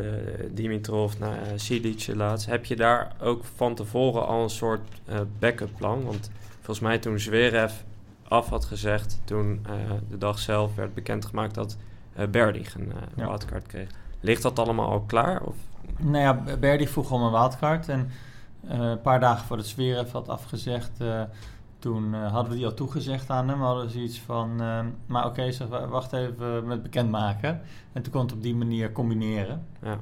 Dimitrov 0.51 1.17
naar 1.19 1.39
uh, 1.69 2.15
laatst. 2.15 2.47
Heb 2.47 2.65
je 2.65 2.75
daar 2.75 3.15
ook 3.21 3.43
van 3.43 3.75
tevoren 3.75 4.27
al 4.27 4.43
een 4.43 4.49
soort 4.49 4.89
eh, 5.05 5.19
backup 5.39 5.69
plan? 5.77 6.03
Want 6.03 6.31
volgens 6.55 6.79
mij 6.79 6.99
toen 6.99 7.19
Zverev 7.19 7.73
af 8.27 8.49
had 8.49 8.65
gezegd, 8.65 9.21
toen 9.23 9.59
eh, 9.65 9.73
de 10.09 10.17
dag 10.17 10.39
zelf 10.39 10.75
werd 10.75 10.93
bekendgemaakt 10.93 11.53
dat 11.55 11.77
eh 12.13 12.27
Berdych 12.27 12.75
een 12.75 12.91
eh 12.91 12.97
Ja. 13.15 13.27
wildcard 13.27 13.65
kreeg. 13.67 13.89
Ligt 14.19 14.41
dat 14.41 14.59
allemaal 14.59 14.89
al 14.89 15.01
klaar? 15.01 15.41
Of? 15.41 15.55
Nou 15.97 16.17
ja, 16.17 16.55
Berdy 16.59 16.85
vroeg 16.87 17.11
om 17.11 17.21
een 17.21 17.31
wildcard. 17.31 17.89
En 17.89 18.09
een 18.67 19.01
paar 19.01 19.19
dagen 19.19 19.45
voordat 19.45 19.65
Zverev 19.65 20.11
had 20.11 20.29
afgezegd, 20.29 20.91
toen 21.79 22.13
hadden 22.13 22.51
we 22.51 22.57
die 22.57 22.65
al 22.65 22.73
toegezegd 22.73 23.29
aan 23.29 23.47
hem. 23.49 23.59
We 23.59 23.65
hadden 23.65 23.89
zoiets 23.89 24.19
van, 24.19 24.55
maar 25.05 25.25
oké, 25.25 25.51
zeg, 25.51 25.67
wa- 25.67 25.87
wacht 25.87 26.13
even 26.13 26.67
met 26.67 26.83
bekendmaken. 26.83 27.61
En 27.93 28.01
toen 28.01 28.11
kon 28.11 28.21
het 28.21 28.31
op 28.33 28.41
die 28.41 28.55
manier 28.55 28.91
combineren. 28.91 29.65
Ja. 29.81 29.97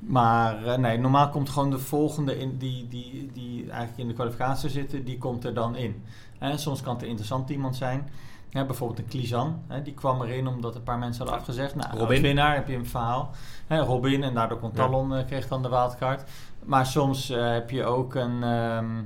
Maar 0.00 0.66
eh, 0.66 0.78
nee, 0.78 0.98
normaal 0.98 1.28
komt 1.28 1.48
gewoon 1.48 1.70
de 1.70 1.78
volgende 1.78 2.38
in, 2.38 2.56
die, 2.58 2.88
die, 2.88 3.30
die 3.32 3.70
eigenlijk 3.70 3.98
in 3.98 4.08
de 4.08 4.14
kwalificatie 4.14 4.70
zitten, 4.70 5.04
die 5.04 5.18
komt 5.18 5.44
er 5.44 5.54
dan 5.54 5.76
in. 5.76 6.02
En 6.38 6.58
soms 6.58 6.82
kan 6.82 6.92
het 6.92 7.02
een 7.02 7.08
interessant 7.08 7.50
iemand 7.50 7.76
zijn. 7.76 8.08
Ja, 8.48 8.64
bijvoorbeeld 8.64 8.98
een 8.98 9.08
Klizan, 9.08 9.62
hè, 9.66 9.82
die 9.82 9.94
kwam 9.94 10.22
erin 10.22 10.46
omdat 10.46 10.74
een 10.74 10.82
paar 10.82 10.98
mensen 10.98 11.22
hadden 11.22 11.40
afgezegd. 11.40 11.74
Nou, 11.74 11.98
Robin. 11.98 12.22
winnaar 12.22 12.54
heb 12.54 12.68
je 12.68 12.74
een 12.74 12.86
verhaal. 12.86 13.30
Hè, 13.66 13.80
Robin 13.80 14.22
en 14.22 14.34
daardoor 14.34 14.58
kon. 14.58 14.72
Talon 14.72 15.14
eh, 15.14 15.26
kreeg 15.26 15.48
dan 15.48 15.62
de 15.62 15.68
wildcard. 15.68 16.30
Maar 16.64 16.86
soms 16.86 17.30
eh, 17.30 17.52
heb 17.52 17.70
je 17.70 17.84
ook 17.84 18.14
een, 18.14 18.42
ehm, 18.42 19.02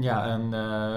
ja, 0.00 0.28
een 0.28 0.54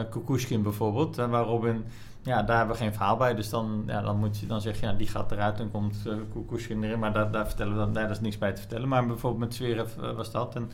Kukushkin 0.10 0.62
bijvoorbeeld, 0.62 1.15
hè, 1.15 1.28
waar 1.28 1.44
Robin 1.44 1.86
ja, 2.24 2.44
daar 2.44 2.58
hebben 2.58 2.76
we 2.76 2.82
geen 2.82 2.94
verhaal 2.94 3.18
bij. 3.18 3.36
Dus 3.36 3.50
dan, 3.50 3.84
ja, 3.88 4.02
dan, 4.02 4.18
moet 4.18 4.40
je, 4.40 4.46
dan 4.46 4.62
zeg 4.62 4.80
je, 4.80 4.86
ja, 4.86 4.94
die 4.94 5.08
gaat 5.08 5.32
eruit 5.32 5.60
en 5.60 5.72
komt 5.72 6.04
uh, 6.08 6.14
Kukushkin 6.34 6.84
erin. 6.84 7.00
Maar 7.00 7.14
daar, 7.14 7.32
daar 7.32 7.48
vertellen 7.48 7.74
we 7.74 7.80
dan, 7.80 7.94
daar 7.94 8.10
is 8.10 8.20
niks 8.20 8.38
bij 8.38 8.52
te 8.54 8.60
vertellen. 8.62 8.88
Maar 8.88 9.06
bijvoorbeeld 9.06 9.44
met 9.44 9.56
Zverev 9.56 9.98
eh, 9.98 10.12
was 10.12 10.32
dat. 10.32 10.56
En 10.56 10.72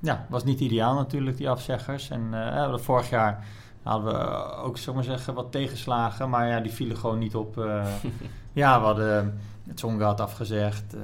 ja, 0.00 0.26
was 0.28 0.44
niet 0.44 0.60
ideaal 0.60 0.94
natuurlijk, 0.94 1.36
die 1.36 1.50
afzeggers. 1.50 2.10
En 2.10 2.28
eh, 2.32 2.64
eh, 2.64 2.78
vorig 2.78 3.10
jaar 3.10 3.46
hadden 3.82 4.12
we 4.12 4.18
eh, 4.18 4.64
ook, 4.64 4.78
zullen 4.78 5.00
we 5.00 5.06
maar 5.06 5.16
zeggen, 5.16 5.34
wat 5.34 5.52
tegenslagen. 5.52 6.30
Maar 6.30 6.48
ja, 6.48 6.60
die 6.60 6.72
vielen 6.72 6.96
gewoon 6.96 7.18
niet 7.18 7.34
op. 7.34 7.58
eh. 7.58 7.86
ja, 8.52 8.78
we 8.80 8.84
hadden 8.86 9.40
Tsonga 9.74 10.06
had 10.06 10.20
afgezegd. 10.20 10.94
eh 10.94 11.00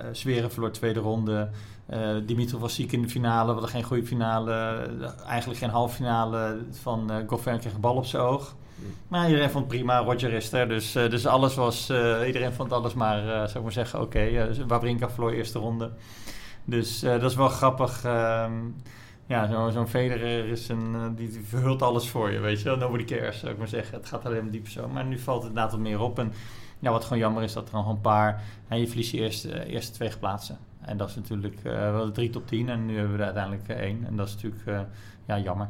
eh, 0.00 0.06
Zverev 0.12 0.52
verloor 0.52 0.70
tweede 0.70 1.00
ronde. 1.00 1.48
Eh 1.86 2.08
Dimitrov 2.26 2.60
was 2.60 2.74
ziek 2.74 2.92
in 2.92 3.02
de 3.02 3.08
finale. 3.08 3.46
We 3.46 3.52
hadden 3.52 3.70
geen 3.70 3.82
goede 3.82 4.06
finale. 4.06 4.52
eh, 4.52 5.28
eigenlijk 5.28 5.60
geen 5.60 5.70
halve 5.70 5.94
finale 5.94 6.58
van 6.82 7.10
uh, 7.12 7.16
Goffin 7.26 7.58
kreeg 7.58 7.72
een 7.74 7.80
bal 7.80 7.94
op 7.96 8.06
zijn 8.06 8.22
oog. 8.22 8.54
Maar 9.08 9.26
iedereen 9.28 9.50
vond 9.50 9.64
het 9.64 9.72
prima, 9.74 9.98
Roger 9.98 10.32
is 10.32 10.52
er. 10.52 10.68
Dus, 10.68 10.94
eh, 10.94 11.10
dus 11.10 11.26
alles 11.26 11.54
was, 11.54 11.88
eh, 11.88 12.26
iedereen 12.26 12.52
vond 12.52 12.72
alles 12.72 12.94
maar, 12.94 13.18
eh 13.28 13.34
zou 13.38 13.48
ik 13.56 13.62
maar 13.62 13.72
zeggen, 13.72 14.00
oké. 14.00 14.18
Okay, 14.18 14.66
Wawrinka 14.66 15.10
verloor 15.10 15.30
eerste 15.32 15.58
ronde. 15.58 15.90
Dus 16.64 17.02
eh, 17.02 17.10
dat 17.20 17.30
is 17.30 17.36
wel 17.36 17.48
grappig. 17.48 18.04
ehm, 18.04 18.52
ja, 19.26 19.46
zo- 19.50 19.70
zo'n 19.70 19.88
Federer 19.88 20.48
is 20.48 20.68
een, 20.68 20.94
eh, 20.94 21.00
die, 21.16 21.28
die 21.28 21.44
verhult 21.46 21.82
alles 21.82 22.08
voor 22.08 22.30
je, 22.32 22.38
weet 22.40 22.58
je 22.58 22.64
wel. 22.64 22.76
Nobody 22.76 23.04
cares, 23.04 23.38
zou 23.38 23.52
ik 23.52 23.58
maar 23.58 23.68
zeggen. 23.68 23.96
Het 23.98 24.06
gaat 24.06 24.24
alleen 24.26 24.40
om 24.40 24.50
die 24.50 24.60
persoon. 24.60 24.92
Maar 24.92 25.04
nu 25.04 25.18
valt 25.18 25.38
het 25.40 25.48
inderdaad 25.48 25.72
wat 25.72 25.80
meer 25.80 26.00
op. 26.00 26.18
En 26.18 26.32
ja, 26.78 26.90
wat 26.90 27.02
gewoon 27.04 27.18
jammer 27.18 27.42
is, 27.42 27.52
dat 27.52 27.68
er 27.68 27.74
nog 27.74 27.88
een 27.88 28.00
paar... 28.00 28.42
En 28.68 28.78
je 28.78 28.86
verliest 28.88 29.12
je 29.12 29.18
eerste, 29.18 29.66
eerste 29.66 29.92
twee 29.92 30.10
geplaatsen. 30.10 30.58
En 30.86 30.96
dat 30.96 31.08
is 31.08 31.14
natuurlijk 31.14 31.56
eh 31.64 31.72
wel 31.72 32.04
de 32.06 32.12
drie 32.12 32.30
top 32.30 32.46
10. 32.46 32.68
En 32.68 32.86
nu 32.86 32.96
hebben 32.96 33.12
we 33.12 33.18
er 33.18 33.24
uiteindelijk 33.24 33.68
eh, 33.68 33.76
één. 33.76 34.04
En 34.06 34.16
dat 34.16 34.28
is 34.28 34.34
natuurlijk 34.34 34.66
eh, 34.66 34.80
ja, 35.26 35.38
jammer. 35.38 35.68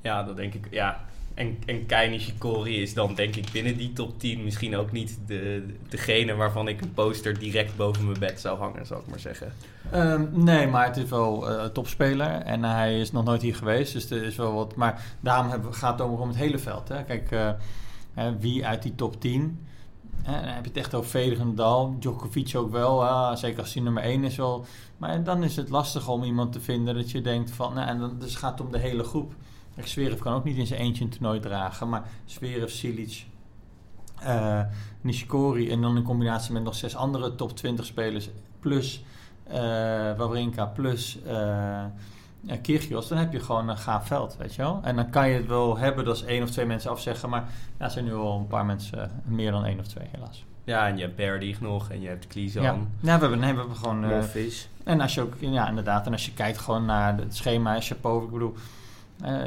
Ja, 0.00 0.22
dat 0.22 0.36
denk 0.36 0.54
ik. 0.54 0.66
Ja. 0.70 1.04
En, 1.34 1.58
en 1.66 2.10
Nishikori 2.10 2.82
is 2.82 2.94
dan 2.94 3.14
denk 3.14 3.36
ik 3.36 3.50
binnen 3.52 3.76
die 3.76 3.92
top 3.92 4.18
10 4.18 4.44
misschien 4.44 4.76
ook 4.76 4.92
niet 4.92 5.18
de, 5.26 5.66
degene 5.88 6.34
waarvan 6.34 6.68
ik 6.68 6.80
een 6.80 6.92
poster 6.92 7.38
direct 7.38 7.76
boven 7.76 8.04
mijn 8.06 8.18
bed 8.18 8.40
zou 8.40 8.58
hangen, 8.58 8.86
zal 8.86 8.98
ik 8.98 9.06
maar 9.06 9.18
zeggen. 9.18 9.52
Ehm, 9.90 10.24
nee, 10.32 10.66
maar 10.66 10.86
het 10.86 10.96
is 10.96 11.10
wel 11.10 11.50
een 11.50 11.72
topspeler 11.72 12.30
en 12.30 12.64
hij 12.64 13.00
is 13.00 13.12
nog 13.12 13.24
nooit 13.24 13.42
hier 13.42 13.54
geweest, 13.54 13.92
dus 13.92 14.10
er 14.10 14.22
is 14.22 14.36
wel 14.36 14.52
wat. 14.52 14.74
Maar 14.74 15.02
daarom 15.20 15.50
hebben, 15.50 15.74
gaat 15.74 15.98
het 15.98 16.08
ook 16.08 16.20
om 16.20 16.28
het 16.28 16.36
hele 16.36 16.58
veld. 16.58 16.88
Hè. 16.88 17.04
Kijk, 17.04 17.56
wie 18.38 18.66
uit 18.66 18.82
die 18.82 18.94
top 18.94 19.20
10. 19.20 19.66
Hè, 20.22 20.32
dan 20.40 20.50
heb 20.50 20.62
je 20.62 20.68
het 20.68 20.78
echt 20.78 20.94
over 20.94 21.10
Federer, 21.10 21.46
Nadal, 21.46 21.96
Djokovic 21.98 22.56
ook 22.56 22.70
wel. 22.70 23.36
zeker 23.36 23.60
als 23.60 23.74
hij 23.74 23.82
nummer 23.82 24.02
1 24.02 24.24
is 24.24 24.36
wel. 24.36 24.64
Maar 24.96 25.24
dan 25.24 25.42
is 25.42 25.56
het 25.56 25.68
lastig 25.68 26.08
om 26.08 26.22
iemand 26.22 26.52
te 26.52 26.60
vinden 26.60 26.94
dat 26.94 27.10
je 27.10 27.20
denkt 27.20 27.50
van... 27.50 27.74
Nou, 27.74 27.88
en 27.88 27.98
dan, 27.98 28.18
dus 28.18 28.30
het 28.30 28.38
gaat 28.38 28.60
om 28.60 28.72
de 28.72 28.78
hele 28.78 29.04
groep. 29.04 29.34
Zverev 29.84 30.18
kan 30.18 30.34
ook 30.34 30.44
niet 30.44 30.56
in 30.56 30.66
zijn 30.66 30.80
eentje 30.80 31.04
een 31.04 31.10
toernooi 31.10 31.40
dragen. 31.40 31.88
Maar 31.88 32.02
Zverev, 32.24 32.70
Silic, 32.70 33.26
eh, 34.20 34.60
Nishikori... 35.00 35.70
en 35.70 35.80
dan 35.80 35.96
in 35.96 36.02
combinatie 36.02 36.52
met 36.52 36.62
nog 36.62 36.74
zes 36.74 36.96
andere 36.96 37.34
top 37.34 37.56
20 37.56 37.84
spelers... 37.86 38.30
plus 38.60 39.02
eh 39.44 40.16
Wawrinka 40.16 40.66
plus 40.66 41.22
eh 41.22 41.84
Kyrgios, 42.62 43.08
dan 43.08 43.18
heb 43.18 43.32
je 43.32 43.40
gewoon 43.40 43.68
een 43.68 43.78
gaaf 43.78 44.06
veld, 44.06 44.36
weet 44.36 44.54
je 44.54 44.62
wel. 44.62 44.80
En 44.82 44.96
dan 44.96 45.10
kan 45.10 45.28
je 45.28 45.36
het 45.36 45.46
wel 45.46 45.78
hebben 45.78 46.04
dat 46.04 46.14
als 46.14 46.24
één 46.24 46.42
of 46.42 46.50
twee 46.50 46.66
mensen 46.66 46.90
afzeggen, 46.90 47.28
maar 47.28 47.44
ja, 47.78 47.84
er 47.84 47.90
zijn 47.90 48.04
nu 48.04 48.14
al 48.14 48.38
een 48.38 48.46
paar 48.46 48.66
mensen, 48.66 49.02
eh, 49.02 49.08
meer 49.24 49.50
dan 49.50 49.64
één 49.64 49.78
of 49.78 49.86
twee 49.86 50.08
helaas. 50.12 50.44
Ja, 50.64 50.88
en 50.88 50.96
je 50.96 51.02
hebt 51.02 51.16
Berdig 51.16 51.60
nog 51.60 51.90
en 51.90 52.00
je 52.00 52.08
hebt 52.08 52.26
Klizan. 52.26 52.62
Ja, 52.62 52.76
ja 53.00 53.14
we, 53.14 53.20
hebben, 53.20 53.38
nee, 53.38 53.52
we 53.52 53.58
hebben 53.58 53.76
gewoon... 53.76 54.06
Monfils. 54.06 54.68
en 54.84 55.00
als 55.00 55.14
je 55.14 55.20
ook, 55.20 55.34
ja, 55.38 55.68
inderdaad, 55.68 56.06
en 56.06 56.12
als 56.12 56.26
je 56.26 56.32
kijkt 56.32 56.58
gewoon 56.58 56.84
naar 56.84 57.18
het 57.18 57.36
schema, 57.36 57.80
Chapeau, 57.80 58.24
ik 58.24 58.30
bedoel, 58.30 58.54
eh, 59.20 59.44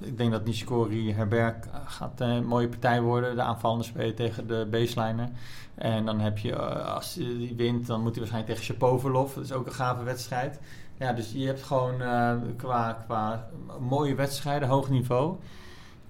ik 0.00 0.18
denk 0.18 0.30
dat 0.30 0.44
Nishikori 0.44 1.12
Herberg 1.12 1.54
gaat 1.86 2.20
een 2.20 2.46
mooie 2.46 2.68
partij 2.68 3.00
worden, 3.00 3.34
de 3.34 3.42
aanvallende 3.42 3.84
speler 3.84 4.14
tegen 4.14 4.46
de 4.46 4.66
baseliner. 4.70 5.28
En 5.74 6.04
dan 6.04 6.20
heb 6.20 6.38
je, 6.38 6.56
als 6.84 7.14
hij 7.14 7.24
die 7.24 7.54
wint, 7.56 7.86
dan 7.86 8.00
moet 8.00 8.10
hij 8.10 8.18
waarschijnlijk 8.18 8.52
tegen 8.52 8.74
Shapovalov, 8.74 9.34
dat 9.34 9.44
is 9.44 9.52
ook 9.52 9.66
een 9.66 9.72
gave 9.72 10.04
wedstrijd. 10.04 10.58
Ja, 11.00 11.12
dus 11.12 11.32
je 11.32 11.46
hebt 11.46 11.62
gewoon 11.62 12.02
eh, 12.02 12.32
qua, 12.56 12.92
qua 13.04 13.48
mooie 13.80 14.14
wedstrijden, 14.14 14.68
hoog 14.68 14.90
niveau, 14.90 15.36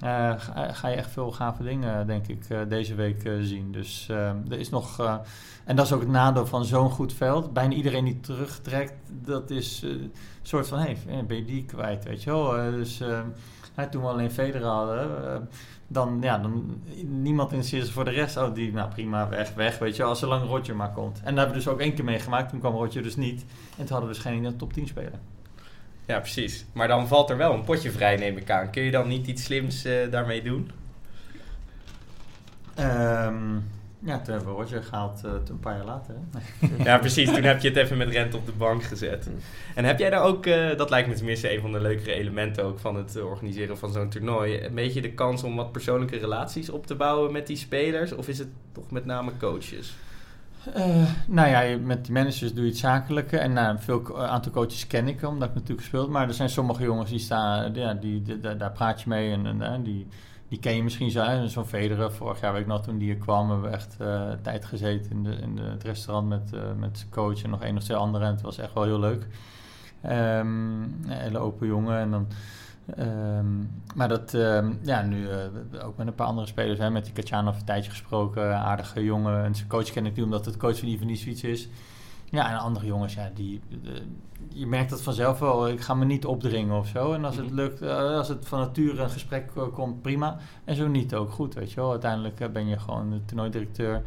eh, 0.01 0.33
ga, 0.37 0.73
ga 0.73 0.89
je 0.89 0.97
echt 0.97 1.11
veel 1.11 1.31
gave 1.31 1.63
dingen, 1.63 2.07
denk 2.07 2.27
ik, 2.27 2.45
eh, 2.49 2.59
deze 2.69 2.95
week 2.95 3.25
eh, 3.25 3.33
zien. 3.41 3.73
Dus 3.73 4.07
eh, 4.11 4.29
er 4.29 4.59
is 4.59 4.71
nog... 4.71 4.99
eh, 5.01 5.15
en 5.65 5.77
dat 5.77 5.87
is 5.87 5.93
ook 5.93 6.01
het 6.01 6.09
nadeel 6.11 6.47
van 6.47 6.65
zo'n 6.65 6.91
goed 6.91 7.13
veld. 7.13 7.53
Bijna 7.53 7.75
iedereen 7.75 8.05
die 8.05 8.21
terugtrekt, 8.21 8.95
dat 9.11 9.51
is 9.51 9.83
eh, 9.85 9.91
een 9.91 10.13
soort 10.43 10.69
van, 10.69 10.79
hé, 10.79 10.97
hey, 11.09 11.27
ben 11.27 11.37
je 11.37 11.45
die 11.45 11.65
kwijt, 11.65 12.05
weet 12.05 12.23
je 12.23 12.31
wel. 12.31 12.57
Eh, 12.59 12.71
dus 12.73 13.01
eh, 13.01 13.85
toen 13.91 14.03
we 14.03 14.09
alleen 14.09 14.31
Federer 14.31 14.67
hadden, 14.67 15.33
eh, 15.35 15.41
dan, 15.93 16.19
ja, 16.21 16.39
dan 16.39 16.83
niemand 17.05 17.51
interesseert 17.51 17.85
zich 17.85 17.95
voor 17.95 18.05
de 18.05 18.11
rest. 18.11 18.37
Oh, 18.37 18.55
die, 18.55 18.73
nou 18.73 18.91
prima, 18.91 19.29
weg, 19.29 19.55
weg, 19.55 19.79
weet 19.79 19.97
je 19.97 20.03
wel, 20.03 20.15
zolang 20.15 20.49
Roger 20.49 20.77
maar 20.77 20.93
komt. 20.93 21.17
En 21.17 21.25
daar 21.25 21.45
hebben 21.45 21.53
we 21.53 21.65
dus 21.65 21.69
ook 21.69 21.81
één 21.81 21.95
keer 21.95 22.05
meegemaakt, 22.05 22.51
toen 22.51 22.61
kwam 22.61 22.75
Roger 22.75 23.03
dus 23.03 23.17
niet. 23.17 23.41
En 23.41 23.77
toen 23.77 23.89
hadden 23.89 24.09
we 24.09 24.15
dus 24.15 24.23
geen 24.23 24.45
in 24.45 24.57
top 24.57 24.73
10 24.73 24.87
speler. 24.87 25.19
Ja, 26.07 26.19
precies. 26.19 26.65
Maar 26.73 26.89
dan 26.89 27.09
valt 27.09 27.31
er 27.31 27.37
wel 27.37 27.53
een 27.53 27.65
potje 27.65 27.91
vrij, 27.91 28.17
neem 28.17 28.37
ik 28.37 28.51
aan. 28.51 28.71
Kun 28.71 28.83
je 28.83 28.91
dan 28.91 29.09
niet 29.09 29.27
iets 29.27 29.45
slims 29.45 29.85
eh, 29.85 30.11
daarmee 30.11 30.43
doen? 30.43 30.71
Ehm, 32.75 33.57
ja, 34.05 34.19
toen 34.21 34.35
hebben 34.35 34.55
we 34.57 34.61
Roger 34.63 34.83
gehaald 34.83 35.25
eh, 35.25 35.31
een 35.49 35.61
paar 35.61 35.77
jaar 35.77 35.85
later. 35.85 36.15
Hè? 36.31 36.67
Ja, 36.85 36.99
precies. 36.99 37.33
Toen 37.33 37.43
heb 37.43 37.61
je 37.61 37.69
het 37.69 37.77
even 37.77 37.97
met 37.97 38.09
rente 38.09 38.37
op 38.37 38.47
de 38.47 38.53
bank 38.53 38.83
gezet. 38.83 39.29
En 39.75 39.85
heb 39.85 39.99
jij 39.99 40.11
daar 40.11 40.23
ook, 40.23 40.47
eh, 40.47 40.77
dat 40.77 40.91
lijkt 40.91 41.09
me 41.09 41.15
tenminste 41.15 41.55
een 41.55 41.61
van 41.61 41.73
de 41.73 41.81
leukere 41.81 42.13
elementen 42.13 42.65
ook 42.65 42.79
van 42.79 42.97
het 42.97 43.17
eh, 43.17 43.25
organiseren 43.25 43.79
van 43.79 43.93
zo'n 43.93 44.09
toernooi, 44.09 44.65
een 44.65 44.75
beetje 44.75 45.01
de 45.01 45.13
kans 45.13 45.43
om 45.43 45.57
wat 45.57 45.73
persoonlijke 45.73 46.17
relaties 46.19 46.71
op 46.71 46.87
te 46.87 46.95
bouwen 46.95 47.33
met 47.33 47.47
die 47.47 47.57
spelers? 47.57 48.13
Of 48.13 48.29
is 48.29 48.39
het 48.39 48.49
toch 48.73 48.91
met 48.91 49.05
name 49.05 49.31
coaches? 49.39 49.95
Nou 51.27 51.49
ja, 51.49 51.79
met 51.79 52.05
die 52.05 52.13
managers 52.15 52.53
doe 52.55 52.65
je 52.65 52.71
het 52.71 52.79
zakelijke. 52.79 53.39
En 53.39 53.53
nou, 53.53 53.77
veel 53.79 54.19
aantal 54.27 54.53
coaches 54.53 54.87
ken 54.87 55.09
ik, 55.09 55.23
omdat 55.23 55.49
ik 55.49 55.55
natuurlijk 55.55 55.81
gespeeld. 55.81 56.09
Maar 56.11 56.29
er 56.29 56.35
zijn 56.35 56.49
sommige 56.49 56.83
jongens 56.83 57.11
die 57.11 57.19
staan, 57.19 57.75
ja, 57.75 57.95
die, 57.95 58.23
die- 58.23 58.41
daar- 58.41 58.59
daar 58.59 58.73
praat 58.73 59.01
je 59.03 59.09
mee. 59.09 59.33
En, 59.33 59.63
en, 59.63 59.83
die, 59.83 60.07
die 60.51 60.59
ken 60.59 60.77
je 60.77 60.83
misschien 60.83 61.11
zo. 61.11 61.47
Zo'n 61.47 61.65
Federer, 61.65 62.13
vorig 62.13 62.41
jaar 62.41 62.53
weet 62.53 62.63
ik 62.63 62.67
nog, 62.67 62.83
toen 62.83 62.99
die 62.99 63.13
hier 63.13 63.21
kwam, 63.21 63.51
hebben 63.51 63.71
we 63.71 63.77
echt 63.77 63.97
tijd 64.43 64.65
gezeten 64.65 65.11
in, 65.11 65.23
de, 65.23 65.31
in 65.35 65.59
het 65.59 65.83
restaurant 65.83 66.29
met, 66.29 66.53
eh, 66.53 66.61
met 66.79 66.99
zijn 66.99 67.11
coach 67.11 67.43
en 67.43 67.51
nog 67.51 67.63
één 67.63 67.77
of 67.77 67.83
twee 67.83 67.97
anderen. 67.97 68.27
En 68.27 68.33
het 68.33 68.43
was 68.43 68.59
echt 68.59 68.75
wel 68.75 68.85
heel 68.85 68.99
leuk. 68.99 69.27
Ehm, 70.03 70.83
een 70.83 71.09
hele 71.09 71.39
open 71.39 71.67
jongen. 71.67 71.99
En 71.99 72.11
dan, 72.11 72.27
ehm, 72.97 73.47
maar 73.95 74.09
dat, 74.09 74.35
ehm, 74.35 74.73
ja, 74.83 75.03
nu 75.03 75.29
eh, 75.29 75.87
ook 75.87 75.97
met 75.97 76.07
een 76.07 76.15
paar 76.15 76.27
andere 76.27 76.47
spelers, 76.47 76.79
hè, 76.79 76.91
met 76.91 77.05
die 77.05 77.13
Katjanov 77.13 77.59
een 77.59 77.65
tijdje 77.65 77.91
gesproken, 77.91 78.57
aardige 78.57 79.05
jongen. 79.05 79.45
En 79.45 79.55
zijn 79.55 79.69
coach 79.69 79.91
ken 79.91 80.07
ik 80.07 80.17
nu 80.17 80.23
omdat 80.23 80.45
het 80.45 80.57
coach 80.57 80.79
van 80.79 80.89
Ivan 80.89 81.09
iets 81.09 81.45
is. 81.45 81.69
Ja, 82.31 82.51
en 82.51 82.59
andere 82.59 82.87
jongens, 82.87 83.15
ja, 83.15 83.31
die, 83.35 83.61
je 84.49 84.67
merkt 84.67 84.91
dat 84.91 85.03
vanzelf 85.03 85.39
wel. 85.39 85.69
Ik 85.69 85.81
ga 85.81 85.95
me 85.95 86.05
niet 86.05 86.27
opdringen 86.27 86.77
of 86.79 86.87
zo. 86.87 87.13
En 87.13 87.25
als 87.25 87.37
het 87.37 87.47
Mhm. 87.47 87.55
lukt, 87.55 87.83
eh, 87.83 87.97
als 88.17 88.29
het 88.29 88.49
van 88.49 88.59
nature 88.59 89.03
een 89.03 89.11
gesprek 89.11 89.51
eh, 89.57 89.63
komt, 89.75 90.03
prima. 90.03 90.37
En 90.65 90.77
zo 90.77 90.89
niet 90.89 91.15
ook 91.15 91.31
goed, 91.31 91.55
weet 91.55 91.71
je 91.73 91.81
wel. 91.81 91.91
Uiteindelijk 91.91 92.41
eh, 92.41 92.49
ben 92.49 92.67
je 92.69 92.79
gewoon 92.79 93.11
de 93.11 93.25
toernooidirecteur. 93.25 94.03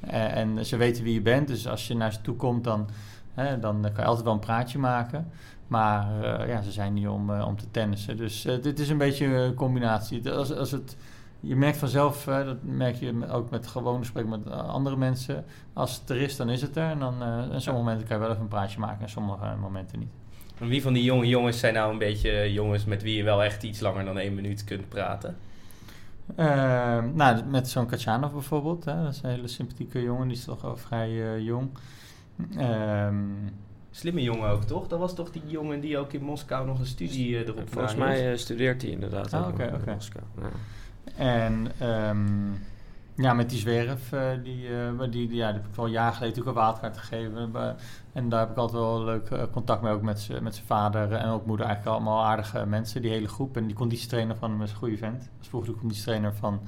Eh, 0.00 0.36
en 0.36 0.66
ze 0.66 0.76
weten 0.76 1.04
wie 1.04 1.14
je 1.14 1.20
bent. 1.22 1.48
Dus 1.48 1.68
als 1.68 1.86
je 1.88 1.94
naar 1.94 2.12
ze 2.12 2.20
toe 2.20 2.36
komt, 2.36 2.64
dan, 2.64 2.88
hè, 3.34 3.58
dan 3.58 3.80
kan 3.82 3.92
je 3.96 4.04
altijd 4.04 4.24
wel 4.24 4.34
een 4.34 4.38
praatje 4.38 4.78
maken. 4.78 5.30
Maar 5.66 6.08
ja, 6.48 6.62
ze 6.62 6.72
zijn 6.72 6.92
niet 6.94 7.08
om, 7.08 7.30
om 7.40 7.56
te 7.56 7.70
tennissen. 7.70 8.16
Dus 8.16 8.42
dit 8.62 8.78
is 8.78 8.88
een 8.88 8.98
beetje 8.98 9.26
een 9.26 9.54
combinatie. 9.54 10.30
Als, 10.32 10.52
als 10.52 10.70
het, 10.70 10.96
je 11.40 11.56
merkt 11.56 11.76
vanzelf, 11.76 12.26
eh, 12.26 12.44
dat 12.44 12.56
merk 12.62 12.96
je 12.96 13.28
ook 13.30 13.50
met 13.50 13.66
gewone 13.66 13.98
gesprekken 13.98 14.38
met 14.38 14.46
eh, 14.46 14.68
andere 14.68 14.96
mensen. 14.96 15.44
Als 15.72 16.00
het 16.00 16.10
er 16.10 16.16
is, 16.20 16.36
dan 16.36 16.48
is 16.50 16.62
het 16.62 16.76
er. 16.76 16.90
En 16.90 16.98
dan 16.98 17.22
eh 17.22 17.28
en 17.28 17.60
sommige 17.60 17.84
momenten 17.84 18.06
kan 18.06 18.16
je 18.16 18.22
wel 18.22 18.30
even 18.30 18.42
een 18.42 18.48
praatje 18.48 18.78
maken 18.80 19.02
en 19.02 19.10
sommige 19.10 19.54
momenten 19.60 19.98
niet. 19.98 20.08
En 20.58 20.68
wie 20.68 20.82
van 20.82 20.92
die 20.92 21.02
jonge 21.04 21.26
jongens 21.26 21.58
zijn 21.58 21.74
nou 21.74 21.92
een 21.92 21.98
beetje 21.98 22.52
jongens 22.52 22.84
met 22.84 23.02
wie 23.02 23.16
je 23.16 23.22
wel 23.22 23.42
echt 23.42 23.62
iets 23.62 23.80
langer 23.80 24.04
dan 24.04 24.18
één 24.18 24.34
minuut 24.34 24.64
kunt 24.64 24.88
praten? 24.88 25.36
Eh, 26.36 26.98
nou, 27.14 27.44
met 27.44 27.68
zo'n 27.68 27.86
Katjanov 27.86 28.32
bijvoorbeeld. 28.32 28.84
Hè, 28.84 29.02
dat 29.02 29.12
is 29.12 29.22
een 29.22 29.30
hele 29.30 29.48
sympathieke 29.48 30.02
jongen. 30.02 30.28
Die 30.28 30.36
is 30.36 30.44
toch 30.44 30.62
wel 30.62 30.76
vrij 30.76 31.08
eh, 31.34 31.40
jong. 31.44 31.68
Ehm, 32.56 33.14
Slimme 33.90 34.22
jongen 34.22 34.50
ook, 34.50 34.64
toch? 34.64 34.86
Dat 34.86 34.98
was 34.98 35.14
toch 35.14 35.30
die 35.30 35.42
jongen 35.46 35.80
die 35.80 35.98
ook 35.98 36.12
in 36.12 36.22
Moskou 36.22 36.66
nog 36.66 36.78
een 36.78 36.86
studie 36.86 37.36
eh, 37.36 37.48
erop 37.48 37.72
Volgens 37.72 37.94
mij 37.94 38.30
eh, 38.32 38.36
studeert 38.38 38.82
hij 38.82 38.90
inderdaad 38.90 39.32
Ah, 39.32 39.46
ook 39.46 39.58
nog 39.58 39.68
in 39.68 39.74
oké. 39.74 39.92
Moskou. 39.92 40.24
Ja. 40.40 40.48
En 41.16 41.72
ehm, 41.78 42.52
ja, 43.14 43.32
met 43.34 43.50
die 43.50 43.58
zwerf, 43.58 44.12
eh, 44.12 44.20
die, 44.42 44.68
eh, 44.68 45.00
die, 45.00 45.08
die, 45.10 45.34
ja, 45.34 45.52
die 45.52 45.60
heb 45.62 45.70
ik 45.72 45.76
een 45.76 45.90
jaar 45.90 46.12
geleden 46.12 46.28
natuurlijk 46.36 46.56
een 46.56 46.64
wildcard 46.64 46.98
gegeven. 46.98 47.50
Maar- 47.50 47.74
En 48.12 48.28
daar 48.28 48.40
heb 48.40 48.50
ik 48.50 48.56
altijd 48.56 48.82
wel 48.82 49.04
leuk 49.04 49.28
eh, 49.30 49.42
contact 49.52 49.82
mee, 49.82 49.92
ook 49.92 50.02
met, 50.02 50.20
zijn 50.20 50.52
vader 50.66 51.12
en 51.12 51.28
ook 51.28 51.46
moeder. 51.46 51.66
Eigenlijk 51.66 51.96
allemaal 51.96 52.24
aardige 52.24 52.66
mensen, 52.66 53.02
die 53.02 53.10
hele 53.10 53.28
groep. 53.28 53.56
En 53.56 53.66
die 53.66 53.76
conditietrainer 53.76 54.36
van 54.36 54.50
hem 54.50 54.62
is 54.62 54.70
een 54.70 54.76
goede 54.76 54.96
vent. 54.96 55.30
Was 55.38 55.48
vroeger 55.48 55.72
de 55.72 55.78
conditietrainer 55.78 56.34
van 56.34 56.60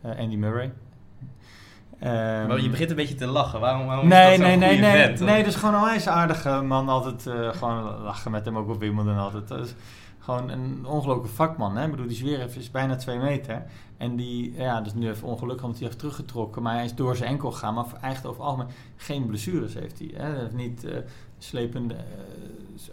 eh, 0.00 0.18
Andy 0.18 0.36
Murray. 0.36 0.72
Ehm, 2.00 2.46
Maar 2.46 2.60
je 2.60 2.70
begint 2.70 2.90
een 2.90 2.96
beetje 2.96 3.14
te 3.14 3.26
lachen. 3.26 3.60
Waarom, 3.60 3.86
waarom 3.86 4.08
Nee, 4.08 4.32
is 4.32 4.38
dat 4.38 4.46
nee, 4.46 4.56
nee, 4.56 4.78
nee. 4.78 4.90
vent? 5.06 5.20
Nee, 5.20 5.38
dat 5.44 5.52
is 5.52 5.58
gewoon 5.58 5.74
een 5.74 5.80
wijze 5.84 6.10
aardige 6.10 6.60
man. 6.62 6.88
Altijd 6.88 7.26
eh, 7.26 7.48
gewoon 7.48 8.02
lachen 8.02 8.30
met 8.30 8.44
hem, 8.44 8.56
ook 8.56 8.68
op 8.68 8.80
Wimbledon 8.80 9.18
altijd. 9.18 9.74
Gewoon 10.24 10.50
een 10.50 10.86
ongelooflijke 10.86 11.34
vakman. 11.34 11.76
Hè? 11.76 11.84
Ik 11.84 11.90
bedoel, 11.90 12.06
die 12.06 12.16
Zverev 12.16 12.56
is 12.56 12.70
bijna 12.70 12.96
twee 12.96 13.18
meter. 13.18 13.62
En 13.96 14.16
die, 14.16 14.54
ja, 14.56 14.84
is 14.84 14.94
nu 14.94 15.08
even 15.08 15.28
ongelukkig, 15.28 15.64
omdat 15.64 15.78
hij 15.78 15.88
heeft 15.88 16.00
teruggetrokken. 16.00 16.62
Maar 16.62 16.74
hij 16.74 16.84
is 16.84 16.94
door 16.94 17.16
zijn 17.16 17.30
enkel 17.30 17.50
gegaan. 17.50 17.74
Maar 17.74 17.84
eigenlijk 18.00 18.26
over 18.26 18.42
algemeen 18.42 18.72
geen 18.96 19.26
blessures 19.26 19.74
heeft 19.74 19.98
hij. 19.98 20.10
Hè? 20.14 20.36
Hij 20.36 20.48
niet 20.52 20.84
eh, 20.84 20.96
slepende 21.38 21.94
eh, 21.94 22.00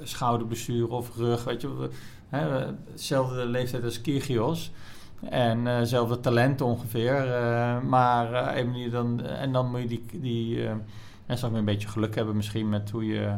schouderblessure 0.04 0.90
of 0.94 1.16
rug. 1.16 1.44
Weet 1.44 1.62
je, 1.62 1.90
hè? 2.30 2.66
Hetzelfde 2.92 3.46
leeftijd 3.46 3.84
als 3.84 4.02
Kyrgios. 4.02 4.72
En 5.30 5.68
eh 5.68 5.82
zelfde 5.84 6.20
talent 6.20 6.62
ongeveer. 6.62 7.26
maar 7.84 8.56
dan, 8.92 9.22
en 9.22 9.52
dan 9.52 9.70
moet 9.70 9.82
je 9.82 9.88
die. 9.88 10.06
die 10.12 10.68
en 11.26 11.38
zal 11.38 11.50
ik 11.50 11.56
een 11.56 11.66
beetje 11.66 11.88
geluk 11.88 12.16
hebben 12.16 12.36
misschien 12.36 12.70
met 12.70 12.90
hoe 12.90 13.06
je 13.06 13.38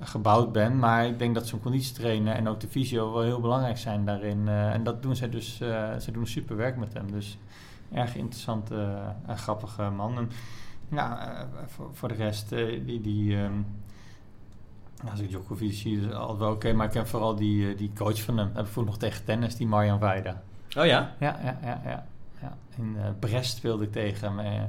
gebouwd 0.00 0.52
bent. 0.52 0.74
Maar 0.74 1.06
ik 1.06 1.18
denk 1.18 1.34
dat 1.34 1.46
zo'n 1.46 1.60
conditietrainer 1.60 2.34
en 2.34 2.48
ook 2.48 2.60
de 2.60 2.68
fysio 2.68 3.12
wel 3.12 3.22
heel 3.22 3.40
belangrijk 3.40 3.78
zijn 3.78 4.04
daarin. 4.04 4.48
eh, 4.48 4.72
en 4.72 4.84
dat 4.84 5.02
doen 5.02 5.16
zij 5.16 5.28
dus. 5.28 5.56
zij 5.98 6.12
doen 6.12 6.26
super 6.26 6.56
werk 6.56 6.76
met 6.76 6.92
hem. 6.92 7.12
Dus 7.12 7.38
erg 7.92 8.16
interessante 8.16 8.74
eh, 8.74 9.30
en 9.30 9.38
grappige 9.38 9.90
man. 9.90 10.16
En 10.16 10.30
ja, 10.90 11.46
voor, 11.66 11.90
voor 11.92 12.08
de 12.08 12.14
rest, 12.14 12.48
die. 12.84 13.00
die 13.00 13.36
ehm, 13.36 13.52
als 15.10 15.20
ik 15.20 15.28
Djokovic 15.28 15.72
zie, 15.72 16.00
is 16.00 16.12
altijd 16.12 16.38
wel 16.38 16.52
oké. 16.52 16.72
maar 16.72 16.86
ik 16.86 16.92
heb 16.92 17.06
vooral 17.06 17.34
die, 17.34 17.74
die 17.74 17.90
coach 17.94 18.22
van 18.22 18.38
hem. 18.38 18.50
Heb 18.54 18.66
ik 18.66 18.76
nog 18.76 18.98
tegen 18.98 19.24
tennis, 19.24 19.56
die 19.56 19.66
Marjan 19.66 19.98
Weida. 19.98 20.42
Oh 20.76 20.86
ja? 20.86 21.14
Ja, 21.18 21.38
ja, 21.44 21.58
ja, 21.62 21.80
ja. 21.84 22.06
ja. 22.40 22.56
In 22.76 22.96
Brest 23.18 23.56
speelde 23.56 23.84
ik 23.84 23.92
tegen 23.92 24.38
hem. 24.38 24.62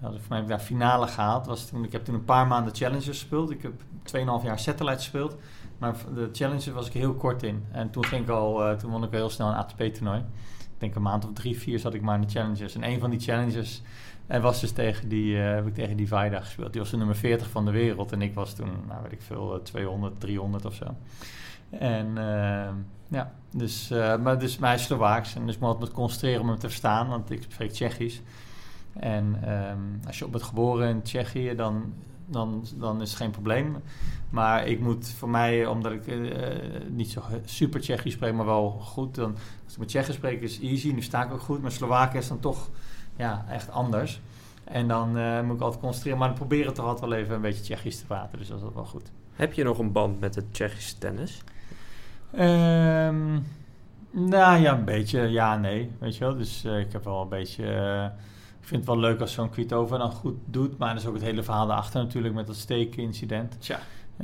ik 0.00 0.20
voor 0.20 0.28
mij 0.28 0.38
heb 0.38 0.46
ik 0.46 0.48
daar 0.48 0.58
finale 0.66 1.06
gehaald. 1.06 1.46
Was 1.46 1.66
toen, 1.66 1.84
ik 1.84 1.92
heb 1.92 2.04
toen 2.04 2.14
een 2.14 2.24
paar 2.24 2.46
maanden 2.46 2.74
Challengers 2.74 3.06
gespeeld. 3.06 3.50
Ik 3.50 3.62
heb 3.62 3.72
2,5 4.02 4.44
jaar 4.44 4.58
Satellite 4.58 4.96
gespeeld. 4.96 5.36
Maar 5.78 5.94
de 6.14 6.28
Challengers 6.32 6.66
was 6.66 6.86
ik 6.86 6.92
heel 6.92 7.14
kort 7.14 7.42
in. 7.42 7.64
En 7.72 7.90
toen, 7.90 8.04
ging 8.04 8.22
ik 8.22 8.28
al, 8.28 8.64
eh, 8.64 8.76
toen 8.76 8.90
won 8.90 9.04
ik 9.04 9.10
heel 9.10 9.30
snel 9.30 9.48
een 9.48 9.54
ATP-toernooi. 9.54 10.18
Ik 10.58 10.78
denk 10.78 10.94
een 10.94 11.02
maand 11.02 11.24
of 11.24 11.32
drie, 11.32 11.58
vier 11.58 11.78
zat 11.78 11.94
ik 11.94 12.02
maar 12.02 12.14
in 12.14 12.20
de 12.20 12.28
Challengers. 12.28 12.74
En 12.74 12.84
een 12.84 13.00
van 13.00 13.10
die 13.10 13.20
Challengers 13.20 13.82
en 14.26 14.42
was 14.42 14.60
dus 14.60 14.72
tegen 14.72 15.08
die, 15.08 15.42
eh, 15.42 15.54
heb 15.54 15.66
ik 15.66 15.74
tegen 15.74 15.96
die 15.96 16.08
Vaida 16.08 16.40
gespeeld. 16.40 16.72
Die 16.72 16.80
was 16.80 16.90
de 16.90 16.96
nummer 16.96 17.16
40 17.16 17.50
van 17.50 17.64
de 17.64 17.70
wereld. 17.70 18.12
En 18.12 18.22
ik 18.22 18.34
was 18.34 18.54
toen, 18.54 18.70
nou 18.88 19.02
weet 19.02 19.12
ik 19.12 19.22
veel, 19.22 19.54
eh, 19.54 19.60
200, 19.60 20.20
300 20.20 20.64
of 20.64 20.74
zo. 20.74 20.84
En 21.70 22.18
eh, 22.18 22.68
ja, 23.08 23.32
dus, 23.50 23.90
eh, 23.90 24.16
maar, 24.16 24.38
dus, 24.38 24.58
hij 24.58 24.74
is 24.74 24.84
Slovaaks. 24.84 25.34
En 25.34 25.46
dus 25.46 25.54
ik 25.54 25.60
moet 25.60 25.78
me 25.78 25.90
concentreren 25.90 26.40
om 26.40 26.48
hem 26.48 26.58
te 26.58 26.68
verstaan, 26.68 27.08
want 27.08 27.30
ik 27.30 27.42
spreek 27.48 27.70
Tsjechisch. 27.70 28.22
En 28.92 29.38
ehm, 29.42 30.06
als 30.06 30.18
je 30.18 30.24
op 30.24 30.32
bent 30.32 30.44
geboren 30.44 30.88
in 30.88 31.02
Tsjechië, 31.02 31.54
dan, 31.54 31.92
dan, 32.30 32.64
dan 32.76 33.02
is 33.02 33.08
het 33.08 33.18
geen 33.18 33.30
probleem. 33.30 33.76
Maar 34.30 34.66
ik 34.66 34.80
moet 34.80 35.08
voor 35.08 35.28
mij, 35.28 35.66
omdat 35.66 35.92
ik 35.92 36.06
eh, 36.06 36.20
niet 36.88 37.10
zo 37.10 37.22
super 37.44 37.80
Tsjechisch 37.80 38.12
spreek, 38.12 38.34
maar 38.34 38.46
wel 38.46 38.70
goed. 38.70 39.14
Dan, 39.14 39.36
als 39.64 39.72
ik 39.72 39.78
met 39.78 39.88
Tsjechisch 39.88 40.14
spreek 40.14 40.42
is 40.42 40.60
easy, 40.60 40.92
nu 40.92 41.02
sta 41.02 41.24
ik 41.24 41.32
ook 41.32 41.40
goed. 41.40 41.62
Maar 41.62 41.72
Slovaak 41.72 42.14
is 42.14 42.28
dan 42.28 42.40
toch 42.40 42.68
ja, 43.16 43.44
echt 43.48 43.70
anders. 43.70 44.20
En 44.64 44.88
dan 44.88 45.18
eh, 45.18 45.40
moet 45.40 45.56
ik 45.56 45.62
altijd 45.62 45.80
concentreren. 45.80 46.18
Maar 46.18 46.28
dan 46.28 46.36
proberen 46.36 46.74
toch 46.74 46.84
altijd 46.84 47.10
wel 47.10 47.18
even 47.18 47.34
een 47.34 47.40
beetje 47.40 47.62
Tsjechisch 47.62 47.98
te 47.98 48.06
praten. 48.06 48.38
Dus 48.38 48.48
dat 48.48 48.58
is 48.58 48.74
wel 48.74 48.84
goed. 48.84 49.10
Heb 49.32 49.52
je 49.52 49.64
nog 49.64 49.78
een 49.78 49.92
band 49.92 50.20
met 50.20 50.34
het 50.34 50.44
Tsjechische 50.54 50.98
tennis? 50.98 51.42
Ehm, 52.32 53.38
nou 54.10 54.60
ja, 54.60 54.72
een 54.72 54.84
beetje 54.84 55.20
ja 55.20 55.56
nee, 55.56 55.90
weet 55.98 56.16
je 56.16 56.24
wel. 56.24 56.36
Dus 56.36 56.64
eh, 56.64 56.78
ik 56.78 56.92
heb 56.92 57.04
wel 57.04 57.22
een 57.22 57.28
beetje... 57.28 58.12
ik 58.60 58.66
vind 58.66 58.80
het 58.80 58.90
wel 58.90 58.98
leuk 58.98 59.20
als 59.20 59.32
zo'n 59.32 59.50
Kvitova 59.50 59.98
dan 59.98 60.10
goed 60.10 60.36
doet. 60.44 60.78
Maar 60.78 60.90
er 60.90 60.96
is 60.96 61.06
ook 61.06 61.14
het 61.14 61.22
hele 61.22 61.42
verhaal 61.42 61.66
daarachter 61.66 62.02
natuurlijk 62.02 62.34
met 62.34 62.46
dat 62.46 62.56
steekincident. 62.56 63.60
Tja. 63.60 63.78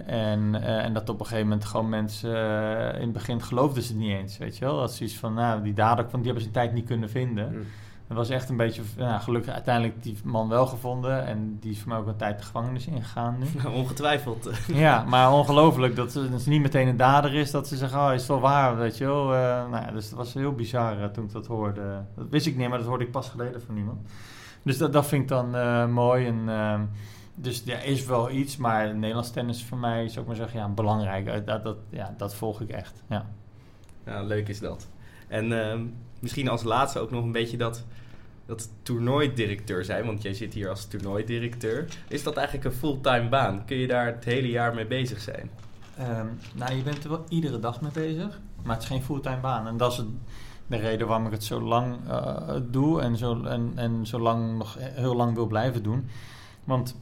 En, 0.05 0.63
eh, 0.63 0.85
en 0.85 0.93
dat 0.93 1.09
op 1.09 1.21
een 1.21 1.27
gegeven 1.27 1.49
moment 1.49 1.65
gewoon 1.65 1.89
mensen... 1.89 2.35
eh, 2.35 2.95
in 2.95 3.05
het 3.05 3.13
begin 3.13 3.43
geloofden 3.43 3.83
ze 3.83 3.93
het 3.93 4.01
niet 4.01 4.13
eens, 4.13 4.39
weet 4.39 4.57
je 4.57 4.65
wel. 4.65 4.79
Dat 4.79 4.91
is 4.91 5.01
iets 5.01 5.17
van, 5.17 5.35
nou, 5.35 5.63
die 5.63 5.73
dader, 5.73 6.05
want 6.11 6.25
die 6.25 6.25
hebben 6.25 6.43
ze 6.43 6.47
een 6.49 6.55
tijd 6.55 6.73
niet 6.73 6.87
kunnen 6.87 7.11
vinden. 7.11 7.49
Hm. 7.49 7.59
Het 8.07 8.17
was 8.17 8.29
echt 8.29 8.49
een 8.49 8.57
beetje, 8.57 8.83
nou, 8.97 9.21
gelukkig 9.21 9.53
uiteindelijk 9.53 10.03
die 10.03 10.19
man 10.25 10.49
wel 10.49 10.67
gevonden. 10.67 11.27
En 11.27 11.59
die 11.61 11.71
is 11.71 11.79
voor 11.79 11.89
mij 11.89 11.99
ook 11.99 12.07
een 12.07 12.17
tijd 12.17 12.39
de 12.39 12.45
gevangenis 12.45 12.87
ingegaan 12.87 13.39
nu. 13.39 13.47
Nou, 13.63 13.75
ongetwijfeld. 13.83 14.51
Ja, 14.67 15.05
maar 15.05 15.33
ongelooflijk 15.33 15.97
dat 15.97 16.13
dus 16.13 16.47
niet 16.47 16.63
meteen 16.63 16.89
een 16.89 16.97
dader 16.97 17.35
is. 17.35 17.51
Dat 17.51 17.69
ze 17.69 17.77
zeggen, 17.77 17.99
oh, 17.99 18.13
is 18.13 18.19
het 18.19 18.29
wel 18.29 18.41
waar, 18.41 18.77
weet 18.77 18.99
je 18.99 19.05
wel. 19.05 19.35
Eh, 19.35 19.41
nou 19.71 19.85
ja, 19.85 19.91
dus 19.91 20.05
het 20.05 20.15
was 20.15 20.35
heel 20.35 20.53
bizar 20.53 21.03
eh, 21.03 21.09
toen 21.09 21.25
ik 21.25 21.33
dat 21.33 21.47
hoorde. 21.47 22.05
Dat 22.17 22.27
wist 22.31 22.47
ik 22.47 22.57
niet, 22.57 22.69
maar 22.69 22.79
dat 22.79 22.87
hoorde 22.87 23.05
ik 23.05 23.11
pas 23.11 23.29
geleden 23.29 23.63
van 23.63 23.77
iemand. 23.77 24.09
Dus 24.63 24.79
dat, 24.79 24.93
dat 24.93 25.07
vind 25.07 25.23
ik 25.23 25.29
dan 25.29 25.55
eh, 25.55 25.87
mooi. 25.87 26.27
En, 26.27 26.49
ehm, 26.49 26.81
dus 27.35 27.63
ja, 27.65 27.79
is 27.79 28.05
wel 28.05 28.31
iets, 28.31 28.57
maar 28.57 28.95
Nederlands 28.95 29.31
tennis 29.31 29.65
voor 29.65 29.79
mij, 29.79 30.09
zou 30.09 30.21
ik 30.21 30.27
maar 30.27 30.37
zeggen, 30.37 30.61
ja, 30.61 30.69
belangrijk. 30.69 31.47
Dat, 31.47 31.65
dat, 31.65 31.77
ja, 31.91 32.15
dat 32.17 32.35
volg 32.35 32.61
ik 32.61 32.71
echt, 32.71 33.03
ja. 33.09 33.27
Ja, 34.05 34.23
leuk 34.23 34.49
is 34.49 34.59
dat. 34.59 34.89
En 35.29 35.61
ehm, 35.61 35.85
misschien 36.21 36.49
als 36.49 36.63
laatste 36.63 36.99
ook 36.99 37.11
nog 37.11 37.25
een 37.25 37.33
beetje 37.33 37.57
dat, 37.57 37.85
dat 38.47 38.71
toernooidirecteur 38.83 39.85
zijn. 39.85 40.07
Want 40.07 40.23
jij 40.23 40.35
zit 40.35 40.55
hier 40.55 40.69
als 40.69 40.87
toernooidirecteur. 40.87 41.89
Is 42.09 42.23
dat 42.23 42.37
eigenlijk 42.37 42.67
een 42.67 42.79
fulltime 42.81 43.29
baan? 43.29 43.65
Kun 43.65 43.77
je 43.77 43.87
daar 43.87 44.07
het 44.07 44.25
hele 44.25 44.49
jaar 44.49 44.75
mee 44.75 44.87
bezig 44.87 45.21
zijn? 45.21 45.51
Ehm, 45.99 46.27
nou, 46.55 46.75
je 46.75 46.83
bent 46.83 47.05
er 47.05 47.11
wel 47.11 47.25
iedere 47.29 47.59
dag 47.59 47.81
mee 47.81 47.93
bezig, 47.93 48.41
maar 48.63 48.75
het 48.75 48.83
is 48.83 48.89
geen 48.89 49.03
fulltime 49.03 49.41
baan. 49.41 49.67
En 49.67 49.77
dat 49.77 49.93
is 49.93 50.03
de 50.67 50.77
reden 50.77 51.07
waarom 51.07 51.27
ik 51.27 51.33
het 51.33 51.45
zo 51.45 51.61
lang 51.61 51.97
eh, 52.09 52.57
doe 52.71 53.01
en 53.01 53.17
zo, 53.17 53.43
en, 53.43 53.73
en 53.75 54.07
zo 54.07 54.19
lang 54.19 54.59
nog 54.59 54.77
heel 54.81 55.17
lang 55.17 55.35
wil 55.35 55.47
blijven 55.47 55.83
doen. 55.83 56.09
Want 56.65 56.97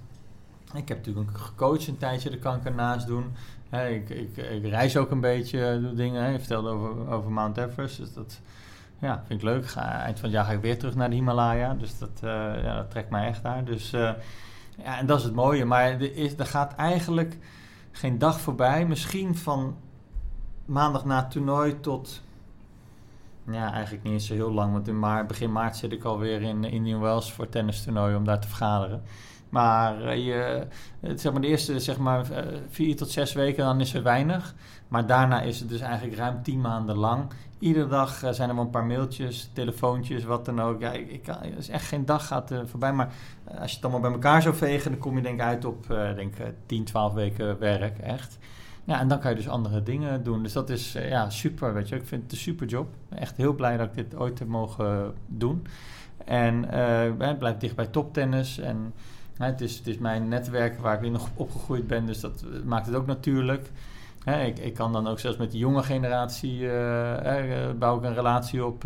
ik 0.74 0.88
heb 0.88 0.96
natuurlijk 0.96 1.38
gecoacht 1.38 1.86
een 1.86 1.96
tijdje, 1.96 2.30
dat 2.30 2.38
kan 2.38 2.56
ik 2.56 2.64
ernaast 2.64 3.06
doen. 3.06 3.32
Ik, 3.82 4.08
ik, 4.08 4.36
ik 4.36 4.66
reis 4.66 4.96
ook 4.96 5.10
een 5.10 5.20
beetje, 5.20 5.80
doe 5.80 5.94
dingen. 5.94 6.32
Je 6.32 6.38
vertelde 6.38 6.68
over, 6.68 7.08
over 7.08 7.30
Mount 7.30 7.56
Everest, 7.56 7.96
dus 7.96 8.12
dat 8.12 8.40
ja, 8.98 9.22
vind 9.26 9.40
ik 9.40 9.46
leuk. 9.46 9.66
Ga, 9.66 10.02
eind 10.02 10.18
van 10.18 10.28
het 10.28 10.38
jaar 10.38 10.44
ga 10.44 10.52
ik 10.52 10.60
weer 10.60 10.78
terug 10.78 10.94
naar 10.94 11.10
de 11.10 11.14
Himalaya, 11.14 11.74
dus 11.74 11.98
dat, 11.98 12.20
eh, 12.22 12.30
ja, 12.62 12.76
dat 12.76 12.90
trekt 12.90 13.10
mij 13.10 13.26
echt 13.26 13.42
daar. 13.42 13.64
Dus 13.64 13.92
eh, 13.92 14.10
ja, 14.76 14.98
en 14.98 15.06
dat 15.06 15.18
is 15.18 15.24
het 15.24 15.34
mooie. 15.34 15.64
Maar 15.64 15.82
er, 15.82 16.16
is, 16.16 16.38
er 16.38 16.46
gaat 16.46 16.74
eigenlijk 16.74 17.38
geen 17.92 18.18
dag 18.18 18.40
voorbij. 18.40 18.86
Misschien 18.86 19.36
van 19.36 19.76
maandag 20.64 21.04
na 21.04 21.16
het 21.16 21.30
toernooi 21.30 21.80
tot... 21.80 22.22
Ja, 23.50 23.72
eigenlijk 23.72 24.04
niet 24.04 24.12
eens 24.12 24.26
zo 24.26 24.34
heel 24.34 24.52
lang. 24.52 24.72
Want 24.72 24.88
in 24.88 24.98
maart, 24.98 25.26
begin 25.26 25.52
maart 25.52 25.76
zit 25.76 25.92
ik 25.92 26.04
alweer 26.04 26.42
in 26.42 26.64
Indian 26.64 27.00
Wells 27.00 27.32
voor 27.32 27.44
het 27.44 27.52
tennistoernooi 27.52 28.16
om 28.16 28.24
daar 28.24 28.40
te 28.40 28.48
vergaderen. 28.48 29.02
Maar 29.54 30.02
eh, 30.02 30.24
je, 30.26 30.66
het, 31.00 31.20
zeg 31.20 31.32
maar 31.32 31.40
de 31.40 31.46
eerste 31.46 31.80
zeg 31.80 31.98
maar, 31.98 32.30
eh, 32.30 32.58
vier 32.68 32.96
tot 32.96 33.10
zes 33.10 33.32
weken, 33.32 33.64
dan 33.64 33.80
is 33.80 33.94
er 33.94 34.02
weinig. 34.02 34.54
Maar 34.88 35.06
daarna 35.06 35.40
is 35.40 35.60
het 35.60 35.68
dus 35.68 35.80
eigenlijk 35.80 36.16
ruim 36.16 36.42
tien 36.42 36.60
maanden 36.60 36.96
lang. 36.96 37.24
Iedere 37.58 37.88
dag 37.88 38.22
eh, 38.22 38.30
zijn 38.30 38.48
er 38.48 38.54
wel 38.54 38.64
een 38.64 38.70
paar 38.70 38.84
mailtjes, 38.84 39.50
telefoontjes, 39.52 40.24
wat 40.24 40.44
dan 40.44 40.60
ook. 40.60 40.80
Ja, 40.80 40.92
ik, 40.92 41.10
ik 41.10 41.26
echt 41.68 41.86
geen 41.86 42.04
dag 42.04 42.26
gaat 42.26 42.52
voorbij. 42.64 42.92
Maar 42.92 43.12
als 43.58 43.70
je 43.70 43.76
het 43.76 43.84
allemaal 43.84 44.00
bij 44.00 44.12
elkaar 44.12 44.42
zou 44.42 44.54
vegen, 44.54 44.90
dan 44.90 45.00
kom 45.00 45.16
je 45.16 45.22
denk 45.22 45.34
ik 45.34 45.46
uit 45.46 45.64
op 45.64 45.86
denk, 46.16 46.38
eh, 46.38 46.46
10, 46.66 46.84
12 46.84 47.12
weken 47.12 47.58
werk, 47.58 47.98
echt. 47.98 48.38
Ja, 48.84 49.00
en 49.00 49.08
dan 49.08 49.18
kan 49.18 49.30
je 49.30 49.36
dus 49.36 49.48
andere 49.48 49.82
dingen 49.82 50.22
doen. 50.22 50.42
Dus 50.42 50.52
dat 50.52 50.70
is 50.70 50.92
ja, 50.92 51.30
super, 51.30 51.74
weet 51.74 51.88
je. 51.88 51.96
Ik 51.96 52.06
vind 52.06 52.22
het 52.22 52.32
een 52.32 52.38
super 52.38 52.66
job. 52.66 52.88
Echt 53.08 53.36
heel 53.36 53.54
blij 53.54 53.76
dat 53.76 53.86
ik 53.86 53.94
dit 53.94 54.16
ooit 54.16 54.38
heb 54.38 54.48
mogen 54.48 55.14
doen. 55.26 55.66
En 56.24 56.64
ik 57.18 57.38
blijf 57.38 57.56
dicht 57.56 57.76
bij 57.76 57.86
toptennis. 57.86 58.58
En 58.58 58.92
hè, 59.38 59.46
het, 59.46 59.60
is, 59.60 59.76
het 59.78 59.86
is 59.86 59.98
mijn 59.98 60.28
netwerk 60.28 60.78
waar 60.78 60.94
ik 60.94 61.00
weer 61.00 61.10
nog 61.10 61.28
opgegroeid 61.34 61.86
ben. 61.86 62.06
Dus 62.06 62.20
dat 62.20 62.42
eh, 62.52 62.62
maakt 62.64 62.86
het 62.86 62.94
ook 62.94 63.06
natuurlijk. 63.06 63.70
Hè, 64.24 64.42
ik, 64.44 64.58
ik 64.58 64.74
kan 64.74 64.92
dan 64.92 65.06
ook 65.08 65.18
zelfs 65.18 65.36
met 65.36 65.50
de 65.52 65.58
jonge 65.58 65.82
generatie 65.82 66.70
eh, 66.70 67.70
bouw 67.78 67.96
ik 67.98 68.04
een 68.04 68.14
relatie 68.14 68.64
op. 68.64 68.84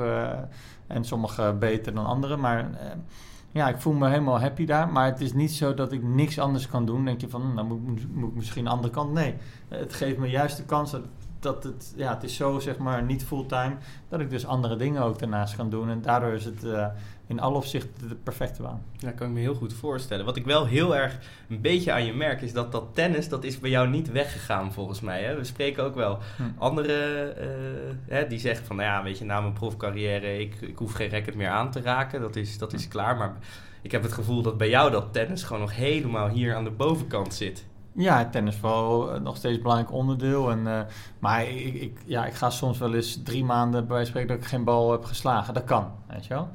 en 0.86 1.04
sommigen 1.04 1.58
beter 1.58 1.94
dan 1.94 2.06
anderen. 2.06 2.40
Maar 2.40 2.70
ja, 3.52 3.68
ik 3.68 3.78
voel 3.78 3.92
me 3.92 4.08
helemaal 4.08 4.40
happy 4.40 4.64
daar. 4.64 4.88
Maar 4.88 5.04
het 5.06 5.20
is 5.20 5.32
niet 5.32 5.52
zo 5.52 5.74
dat 5.74 5.92
ik 5.92 6.02
niks 6.02 6.38
anders 6.38 6.66
kan 6.68 6.86
doen. 6.86 7.04
denk 7.04 7.20
je 7.20 7.28
van, 7.28 7.56
dan 7.56 7.66
moet, 7.66 7.98
ik- 8.00 8.08
moet 8.12 8.28
ik 8.30 8.34
misschien 8.36 8.66
een 8.66 8.72
andere 8.72 8.92
kant. 8.92 9.12
Nee, 9.12 9.34
het 9.68 9.92
geeft 9.94 10.18
me 10.18 10.26
juist 10.28 10.56
de 10.56 10.62
kans 10.64 10.94
dat, 11.40 11.64
het, 11.64 11.92
ja, 11.96 12.14
het 12.14 12.22
is 12.24 12.36
zo 12.36 12.58
zeg 12.58 12.78
maar 12.78 13.02
niet 13.02 13.24
fulltime. 13.24 13.74
Dat 14.08 14.20
ik 14.20 14.30
dus 14.30 14.46
andere 14.46 14.76
dingen 14.76 15.02
ook 15.02 15.18
daarnaast 15.18 15.56
kan 15.56 15.70
doen. 15.70 15.90
En 15.90 16.02
daardoor 16.02 16.32
is 16.32 16.44
het 16.44 16.62
in 17.28 17.40
alle 17.40 17.56
opzichten 17.56 18.08
de 18.08 18.14
perfecte 18.14 18.62
baan. 18.62 18.82
Ja, 18.96 19.10
kan 19.10 19.26
ik 19.26 19.32
me 19.32 19.40
heel 19.40 19.54
goed 19.54 19.72
voorstellen. 19.72 20.24
Wat 20.24 20.36
ik 20.36 20.44
wel 20.44 20.66
heel 20.66 20.96
erg 20.96 21.18
een 21.48 21.60
beetje 21.60 21.92
aan 21.92 22.04
je 22.04 22.12
merk 22.14 22.40
is 22.40 22.52
dat 22.52 22.72
dat 22.72 22.84
tennis, 22.92 23.28
dat 23.28 23.44
is 23.44 23.58
bij 23.58 23.70
jou 23.70 23.88
niet 23.88 24.12
weggegaan 24.12 24.72
volgens 24.72 25.00
mij. 25.00 25.22
Hè? 25.22 25.36
We 25.36 25.44
spreken 25.44 25.84
ook 25.84 25.94
wel 25.94 26.18
Hm. 26.36 26.42
anderen 26.58 27.36
eh, 27.36 27.48
hè, 28.06 28.26
die 28.26 28.38
zeggen 28.38 28.66
van, 28.66 28.76
nou 28.76 28.88
ja, 28.88 29.02
weet 29.02 29.18
je, 29.18 29.24
na 29.24 29.40
mijn 29.40 29.52
profcarrière, 29.52 30.38
ik, 30.38 30.60
ik 30.60 30.78
hoef 30.78 30.92
geen 30.92 31.10
racket 31.10 31.34
meer 31.34 31.48
aan 31.48 31.70
te 31.70 31.80
raken. 31.80 32.20
Dat 32.20 32.36
is, 32.36 32.58
dat 32.58 32.72
is 32.72 32.88
klaar. 32.88 33.16
Maar 33.16 33.36
ik 33.82 33.92
heb 33.92 34.02
het 34.02 34.12
gevoel 34.12 34.42
dat 34.42 34.58
bij 34.58 34.68
jou 34.68 34.90
dat 34.90 35.12
tennis 35.12 35.42
gewoon 35.42 35.62
nog 35.62 35.74
helemaal 35.74 36.28
hier 36.28 36.54
aan 36.54 36.64
de 36.64 36.70
bovenkant 36.70 37.34
zit. 37.34 37.66
Ja, 37.92 38.28
tennis 38.28 38.54
is 38.54 38.60
wel 38.60 39.12
eh, 39.12 39.20
nog 39.20 39.36
steeds 39.36 39.56
een 39.56 39.62
belangrijk 39.62 39.92
onderdeel. 39.92 40.50
En, 40.50 40.66
eh, 40.66 40.80
maar 41.18 41.48
ik, 41.48 41.74
ik, 41.74 41.98
ja, 42.04 42.26
ik 42.26 42.34
ga 42.34 42.50
soms 42.50 42.78
wel 42.78 42.94
eens 42.94 43.22
drie 43.24 43.44
maanden 43.44 43.86
bij 43.86 43.96
wijze 43.96 44.12
van 44.12 44.20
spreken 44.20 44.28
dat 44.28 44.44
ik 44.44 44.50
geen 44.50 44.64
bal 44.64 44.92
heb 44.92 45.04
geslagen. 45.04 45.54
Dat 45.54 45.64
kan, 45.64 45.90
weet 46.06 46.26
je 46.26 46.34
wel. 46.34 46.48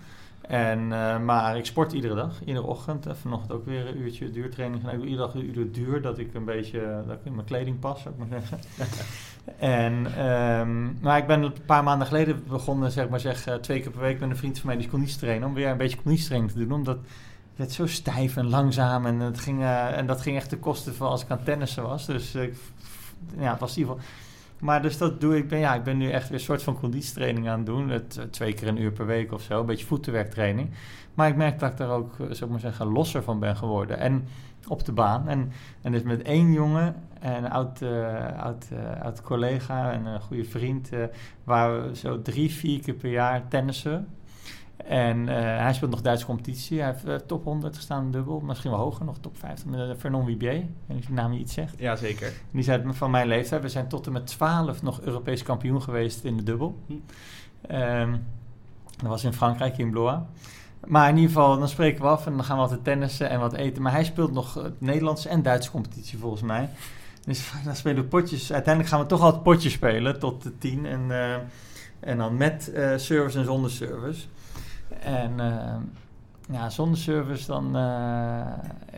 En, 0.48 0.94
eh, 0.94 1.20
maar 1.20 1.58
ik 1.58 1.66
sport 1.66 1.92
iedere 1.92 2.16
dag, 2.16 2.44
iedere 2.46 2.66
ochtend. 2.66 3.06
En 3.06 3.18
vanochtend 3.18 3.52
ook 3.52 3.66
weer 3.66 3.88
een 3.88 3.98
uurtje 3.98 4.32
duurtraining 4.32 4.82
gedaan. 4.82 4.96
Ik 4.96 5.02
doe 5.02 5.10
iedere 5.10 5.28
dag 5.28 5.36
een 5.36 5.58
uur 5.58 5.72
duur, 5.72 6.02
dat 6.02 6.18
ik 6.18 6.34
een 6.34 6.46
beetje 6.46 7.04
dat 7.08 7.16
ik 7.16 7.26
in 7.26 7.36
mijn 7.36 7.48
kleding 7.48 7.80
pas, 7.80 8.02
zou 8.02 8.14
ik 8.14 8.20
maar 8.20 8.40
zeggen. 8.40 8.60
en, 9.58 10.06
ehm, 10.18 11.02
maar 11.02 11.18
ik 11.18 11.28
ben 11.28 11.42
een 11.42 11.54
paar 11.66 11.84
maanden 11.84 12.08
geleden 12.08 12.44
begonnen, 12.48 12.92
zeg 12.92 13.10
maar 13.10 13.20
zeg, 13.20 13.46
eh, 13.46 13.56
twee 13.56 13.80
keer 13.80 13.92
per 13.92 14.02
week 14.02 14.20
met 14.20 14.30
een 14.30 14.38
vriend 14.38 14.58
van 14.60 14.68
mij 14.68 14.76
die 14.76 14.86
is 14.86 14.92
conditietrainer. 14.92 15.48
Om 15.48 15.54
weer 15.54 15.70
een 15.70 15.78
beetje 15.78 16.02
conditietraining 16.02 16.52
te 16.52 16.60
doen, 16.60 16.72
omdat 16.72 16.96
ik 16.96 17.02
werd 17.56 17.72
zo 17.72 17.88
stijf 17.88 18.38
en 18.38 18.50
langzaam 18.50 19.06
en, 19.06 19.20
het 19.20 19.40
ging, 19.40 19.62
eh, 19.62 19.98
en 19.98 20.06
dat 20.06 20.22
ging 20.22 20.36
echt 20.36 20.50
ten 20.50 20.60
koste 20.60 20.94
van 20.94 21.10
als 21.10 21.24
ik 21.24 21.30
aan 21.30 21.44
tennissen 21.44 21.84
was. 21.84 22.06
Dus 22.06 22.32
ja, 23.38 23.52
het 23.52 23.60
was 23.60 23.78
in 23.78 23.80
ieder 23.80 23.96
geval... 23.96 24.10
Maar 24.64 24.82
dus 24.82 24.98
dat 24.98 25.22
doe 25.22 25.38
ik. 25.38 25.48
Ben, 25.48 25.60
ja, 25.60 25.76
ik 25.76 25.84
ben 25.84 25.98
nu 25.98 26.10
echt 26.10 26.30
weer 26.30 26.38
een 26.38 26.44
soort 26.44 26.64
van 26.64 26.80
conditietraining 26.80 27.50
aan 27.50 27.58
het 27.58 27.66
doen. 27.66 27.90
Het, 27.90 28.18
eh, 28.18 28.24
twee 28.24 28.54
keer 28.54 28.68
een 28.68 28.82
uur 28.82 28.92
per 28.92 29.06
week 29.06 29.32
of 29.32 29.42
zo. 29.42 29.60
Een 29.60 29.66
beetje 29.66 29.86
voetenwerktraining. 29.86 30.70
Maar 31.14 31.28
ik 31.28 31.36
merk 31.36 31.60
dat 31.60 31.72
ik 31.72 31.78
daar 31.78 31.90
ook, 31.90 32.12
eh, 32.12 32.18
zou 32.20 32.44
ik 32.44 32.50
maar 32.50 32.60
zeggen, 32.60 32.86
losser 32.86 33.24
van 33.24 33.40
ben 33.40 33.56
geworden. 33.56 33.98
En 33.98 34.28
op 34.68 34.86
de 34.86 34.92
baan. 34.92 35.28
En, 35.28 35.52
en 35.82 35.92
dus 35.92 36.02
met 36.02 36.22
één 36.22 36.52
jongen, 36.52 36.96
een 37.20 37.50
oud, 37.50 37.82
eh, 37.82 38.40
oud, 38.40 38.68
oud 39.02 39.22
collega 39.22 39.92
en 39.92 40.06
een 40.06 40.22
goede 40.22 40.46
vriend... 40.46 40.90
waar 41.44 41.82
we 41.82 41.96
zo 41.96 42.22
drie, 42.22 42.52
vier 42.52 42.80
keer 42.80 42.94
per 42.94 43.12
jaar 43.12 43.48
tennissen. 43.48 44.08
En 44.88 45.30
eh, 45.30 45.36
hij 45.58 45.74
speelt 45.74 45.92
nog 45.92 46.02
Duitse 46.02 46.26
competitie. 46.26 46.80
Hij 46.82 46.92
heeft 46.92 47.06
eh, 47.06 47.16
top 47.16 47.44
100 47.44 47.76
gestaan 47.76 48.04
in 48.04 48.12
dubbel. 48.12 48.40
Misschien 48.40 48.72
wel 48.72 48.80
hoger, 48.80 49.06
nog 49.06 49.18
top 49.20 49.38
50. 49.38 49.66
Met 49.66 49.80
uh, 49.80 49.94
Vernon 49.98 50.26
Wibier. 50.26 50.54
Ik 50.54 50.60
weet 50.60 50.70
niet 50.88 50.98
of 50.98 51.06
die 51.06 51.16
naam 51.16 51.34
je 51.34 51.40
iets 51.40 51.54
zegt. 51.54 51.80
Ja, 51.80 51.96
zeker. 51.96 52.34
Die 52.52 52.70
uit- 52.72 52.84
van 52.88 53.12
mijn 53.12 53.28
leeftijd. 53.28 53.62
We 53.62 53.70
zijn 53.70 53.88
tot 53.88 54.06
en 54.06 54.12
met 54.12 54.28
12 54.28 54.82
nog 54.82 55.02
Europees 55.02 55.44
kampioen 55.44 55.82
geweest 55.82 56.24
in 56.24 56.38
de 56.38 56.44
dubbel. 56.44 56.80
Hm. 56.88 56.94
Ehm, 57.68 58.12
dat 58.98 59.08
was 59.08 59.24
in 59.24 59.34
Frankrijk, 59.34 59.78
in 59.78 59.92
Blois. 59.92 60.20
Maar 60.88 61.10
in 61.10 61.16
ieder 61.16 61.32
geval, 61.32 61.60
dan 61.60 61.70
spreken 61.70 62.02
we 62.02 62.08
af 62.08 62.26
en 62.26 62.36
dan 62.36 62.44
gaan 62.44 62.56
we 62.56 62.62
altijd 62.62 62.84
tennissen 62.84 63.30
en 63.30 63.40
wat 63.40 63.54
eten. 63.54 63.82
Maar 63.82 63.92
hij 63.92 64.04
speelt 64.04 64.32
nog 64.32 64.58
eh, 64.58 64.66
Nederlandse 64.78 65.30
en 65.30 65.42
Duitse 65.42 65.72
competitie 65.72 66.18
volgens 66.18 66.42
mij. 66.42 66.70
Dus 67.26 67.52
dan 67.66 67.76
spelen 67.76 68.04
we 68.04 68.10
potjes. 68.10 68.54
Uiteindelijk 68.54 68.94
gaan 68.94 69.04
we 69.04 69.08
toch 69.08 69.22
altijd 69.22 69.44
potjes 69.44 69.74
spelen 69.74 70.20
tot 70.20 70.44
de 70.44 70.58
10. 70.58 70.86
En, 70.86 71.12
eh, 71.12 71.36
en 72.00 72.18
dan 72.18 72.38
met 72.38 72.72
eh, 72.72 72.98
service 72.98 73.40
en 73.40 73.46
zonder 73.46 73.72
service. 73.72 74.26
En 75.04 75.40
eh, 75.40 75.76
ja, 76.56 76.70
zonder 76.70 76.98
service 76.98 77.48
dan... 77.48 77.66
eh, 77.66 77.82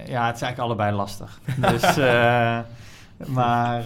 ja, 0.08 0.26
het 0.26 0.36
is 0.36 0.41
eigenlijk 0.41 0.60
allebei 0.60 0.95
lastig. 0.95 1.39
Dus... 1.70 1.97
eh, 1.97 2.60
maar 3.28 3.84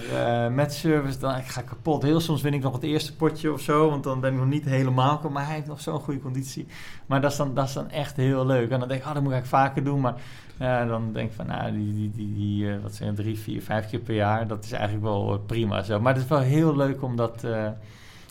met 0.52 0.74
service, 0.74 1.20
dan 1.20 1.36
ik 1.36 1.46
ga 1.46 1.62
kapot. 1.62 2.04
Heel 2.04 2.20
soms 2.20 2.42
win 2.42 2.54
ik 2.54 2.62
nog 2.62 2.74
het 2.74 2.84
eerste 2.84 3.16
potje 3.16 3.54
of 3.54 3.62
zo, 3.62 3.90
want 3.90 4.04
dan 4.04 4.20
ben 4.20 4.34
ik 4.34 4.40
nog 4.40 4.48
niet 4.48 4.66
helemaal. 4.66 5.22
Maar 5.32 5.46
hij 5.46 5.56
heeft 5.56 5.68
nog 5.68 5.82
zo'n 5.82 6.00
goede 6.00 6.20
conditie. 6.20 6.68
Maar 7.06 7.22
dat 7.22 7.32
is, 7.32 7.38
dan, 7.38 7.54
dat 7.54 7.68
is 7.68 7.74
dan 7.74 7.90
echt 7.90 8.16
heel 8.16 8.46
leuk. 8.46 8.70
En 8.70 8.80
dan 8.80 8.88
denk 8.88 9.02
ik, 9.02 9.08
oh, 9.08 9.14
dat 9.14 9.24
moet 9.24 9.32
ik 9.32 9.38
eigenlijk 9.38 9.66
vaker 9.66 9.84
doen. 9.84 10.02
Maar 10.02 10.16
ja, 10.60 10.86
dan 10.86 11.14
denk 11.14 11.30
ik 11.30 11.36
van, 11.36 11.48
nou, 11.48 11.72
die, 11.72 11.94
die, 11.94 12.12
die, 12.12 12.34
die 12.34 12.80
wat 12.80 12.96
zijn 12.96 13.10
het, 13.10 13.18
drie, 13.18 13.40
vier, 13.40 13.62
vijf 13.62 13.90
keer 13.90 14.00
per 14.00 14.16
jaar, 14.16 14.48
dat 14.48 14.64
is 14.64 14.72
eigenlijk 14.72 15.04
wel 15.04 15.44
prima 15.46 15.84
zo. 15.84 16.00
Maar 16.00 16.14
het 16.14 16.24
is 16.24 16.30
wel 16.30 16.40
heel 16.40 16.76
leuk 16.76 17.04
om 17.04 17.16
dat 17.16 17.44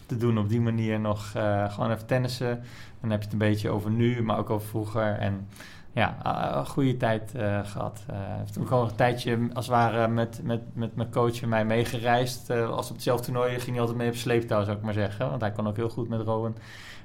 te 0.09 0.17
doen 0.17 0.39
op 0.39 0.49
die 0.49 0.61
manier 0.61 1.01
nog. 1.01 1.33
eh, 1.35 1.73
gewoon 1.73 1.91
even 1.91 2.07
tennissen. 2.07 2.63
Dan 3.01 3.11
heb 3.11 3.19
je 3.19 3.25
het 3.25 3.33
een 3.33 3.39
beetje 3.49 3.71
over 3.71 3.91
nu, 3.91 4.23
maar 4.23 4.39
ook 4.39 4.51
over 4.51 4.69
vroeger. 4.69 5.19
En 5.19 5.49
ja, 5.93 6.17
een 6.59 6.67
goede 6.67 6.97
tijd 6.97 7.35
eh, 7.35 7.61
gehad. 7.65 8.05
Eh 8.07 8.17
heeft 8.19 8.59
ook 8.59 8.71
al 8.71 8.85
een 8.85 8.95
tijdje 8.95 9.39
als 9.53 9.67
het 9.67 9.75
ware 9.75 10.09
met, 10.09 10.41
met, 10.43 10.61
met 10.73 10.97
mijn 10.97 11.11
coach 11.11 11.43
en 11.43 11.49
mij 11.49 11.65
meegereisd. 11.65 12.51
Eh, 12.51 12.71
als 12.71 12.89
op 12.89 12.95
hetzelfde 12.95 13.25
toernooi 13.25 13.59
ging 13.59 13.71
hij 13.71 13.81
altijd 13.81 13.99
mee 13.99 14.09
op 14.09 14.15
sleeptouw, 14.15 14.65
zou 14.65 14.77
ik 14.77 14.83
maar 14.83 14.93
zeggen. 14.93 15.29
Want 15.29 15.41
hij 15.41 15.53
kon 15.53 15.69
ook 15.69 15.77
heel 15.77 15.89
goed 15.89 16.09
met 16.09 16.21
Rowan. 16.21 16.57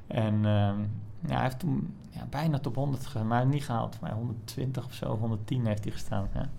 En 0.08 0.34
ehm, 0.34 0.80
ja, 1.28 1.34
hij 1.34 1.42
heeft 1.44 1.60
toen 1.60 1.96
ja, 2.10 2.26
bijna 2.30 2.60
top 2.60 2.76
100 2.76 3.06
gegaan, 3.06 3.28
maar 3.28 3.46
niet 3.46 3.66
gehaald. 3.66 4.00
Maar 4.02 4.12
120 4.12 4.86
of 4.86 4.94
zo, 4.94 5.18
110 5.18 5.66
heeft 5.66 5.84
hij 5.84 5.94
gestaan. 5.94 6.30
Ja. 6.34 6.50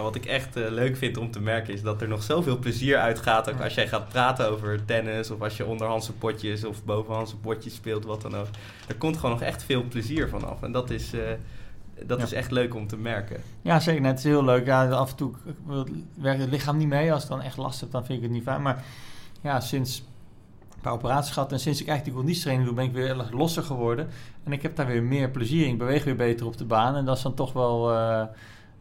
Nou, 0.00 0.12
wat 0.12 0.22
ik 0.22 0.30
echt 0.30 0.56
eh, 0.56 0.70
leuk 0.70 0.96
vind 0.96 1.16
om 1.16 1.30
te 1.30 1.40
merken 1.40 1.74
is 1.74 1.82
dat 1.82 2.02
er 2.02 2.08
nog 2.08 2.22
zoveel 2.22 2.58
plezier 2.58 2.96
uitgaat. 2.98 3.50
Ook 3.50 3.60
als 3.60 3.74
jij 3.74 3.88
gaat 3.88 4.08
praten 4.08 4.50
over 4.50 4.84
tennis 4.84 5.30
of 5.30 5.42
als 5.42 5.56
je 5.56 5.66
onderhandse 5.66 6.12
potjes 6.12 6.64
of 6.64 6.84
bovenhandse 6.84 7.36
potjes 7.36 7.74
speelt, 7.74 8.04
wat 8.04 8.22
dan 8.22 8.36
ook. 8.36 8.46
Er 8.88 8.94
komt 8.96 9.16
gewoon 9.16 9.30
nog 9.30 9.40
echt 9.42 9.62
veel 9.64 9.84
plezier 9.88 10.28
vanaf. 10.28 10.62
En 10.62 10.72
dat 10.72 10.90
is, 10.90 11.12
eh, 11.12 11.20
dat 12.06 12.18
Ja. 12.18 12.24
is 12.24 12.32
echt 12.32 12.50
leuk 12.50 12.74
om 12.74 12.86
te 12.86 12.96
merken. 12.96 13.40
Ja, 13.62 13.80
zeker. 13.80 14.00
net. 14.00 14.10
Het 14.10 14.18
is 14.18 14.24
heel 14.24 14.44
leuk. 14.44 14.66
Ja, 14.66 14.88
af 14.88 15.10
en 15.10 15.16
toe 15.16 15.32
werkt 16.14 16.40
het 16.40 16.50
lichaam 16.50 16.76
niet 16.76 16.88
mee. 16.88 17.12
Als 17.12 17.22
ik 17.22 17.28
dan 17.28 17.42
echt 17.42 17.56
last 17.56 17.80
heb, 17.80 17.90
dan 17.90 18.04
vind 18.04 18.18
ik 18.18 18.24
het 18.24 18.32
niet 18.32 18.42
fijn. 18.42 18.62
Maar 18.62 18.84
ja, 19.40 19.60
sinds 19.60 19.98
een 20.74 20.80
paar 20.80 20.92
operaties 20.92 21.32
gehad 21.32 21.52
en 21.52 21.60
sinds 21.60 21.80
ik 21.80 21.86
eigenlijk 21.88 22.16
die 22.16 22.24
conditietraining 22.24 22.66
doe, 22.68 22.76
ben 22.76 22.84
ik 22.84 22.92
weer 22.92 23.18
erg 23.18 23.30
losser 23.32 23.62
geworden. 23.62 24.08
En 24.44 24.52
ik 24.52 24.62
heb 24.62 24.76
daar 24.76 24.86
weer 24.86 25.02
meer 25.02 25.30
plezier 25.30 25.64
in. 25.66 25.72
Ik 25.72 25.78
beweeg 25.78 26.04
weer 26.04 26.16
beter 26.16 26.46
op 26.46 26.56
de 26.56 26.64
baan. 26.64 26.96
En 26.96 27.04
dat 27.04 27.16
is 27.16 27.22
dan 27.22 27.34
toch 27.34 27.52
wel 27.52 27.92
eh, 27.92 28.22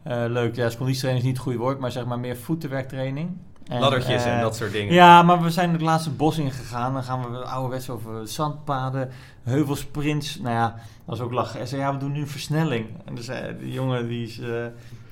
leuk. 0.04 0.56
Ja, 0.56 0.70
conditietraining 0.78 1.18
is 1.18 1.24
niet 1.24 1.34
het 1.34 1.44
goede 1.44 1.58
woord, 1.58 1.80
maar 1.80 1.92
zeg 1.92 2.06
maar 2.06 2.20
meer 2.20 2.38
voetenwerktraining. 2.38 3.30
En, 3.70 3.80
Laddertjes 3.80 4.24
en 4.26 4.36
eh, 4.36 4.42
dat 4.42 4.56
soort 4.56 4.72
dingen. 4.72 4.94
Ja, 4.94 5.24
maar 5.24 5.42
we 5.42 5.50
zijn 5.50 5.72
het 5.72 5.82
laatste 5.82 6.10
bos 6.10 6.38
ingegaan. 6.38 6.94
Dan 6.94 7.04
gaan 7.04 7.32
we 7.32 7.38
ouderwets 7.38 7.90
over 7.90 8.28
zandpaden, 8.28 9.10
heuvelsprints. 9.44 10.40
Nou 10.40 10.56
ja, 10.56 10.76
dat 11.06 11.16
is 11.16 11.22
ook 11.22 11.32
lachen. 11.32 11.58
Hij 11.58 11.68
zei, 11.68 11.82
ja, 11.82 11.94
we 11.94 12.00
doen 12.00 12.12
nu 12.12 12.20
een 12.20 12.28
versnelling. 12.28 12.86
En 13.06 13.16
dus 13.16 13.28
eh, 13.28 13.38
die 13.60 13.72
jongen, 13.72 14.08
die 14.08 14.28
is 14.28 14.40
eh, 14.40 14.66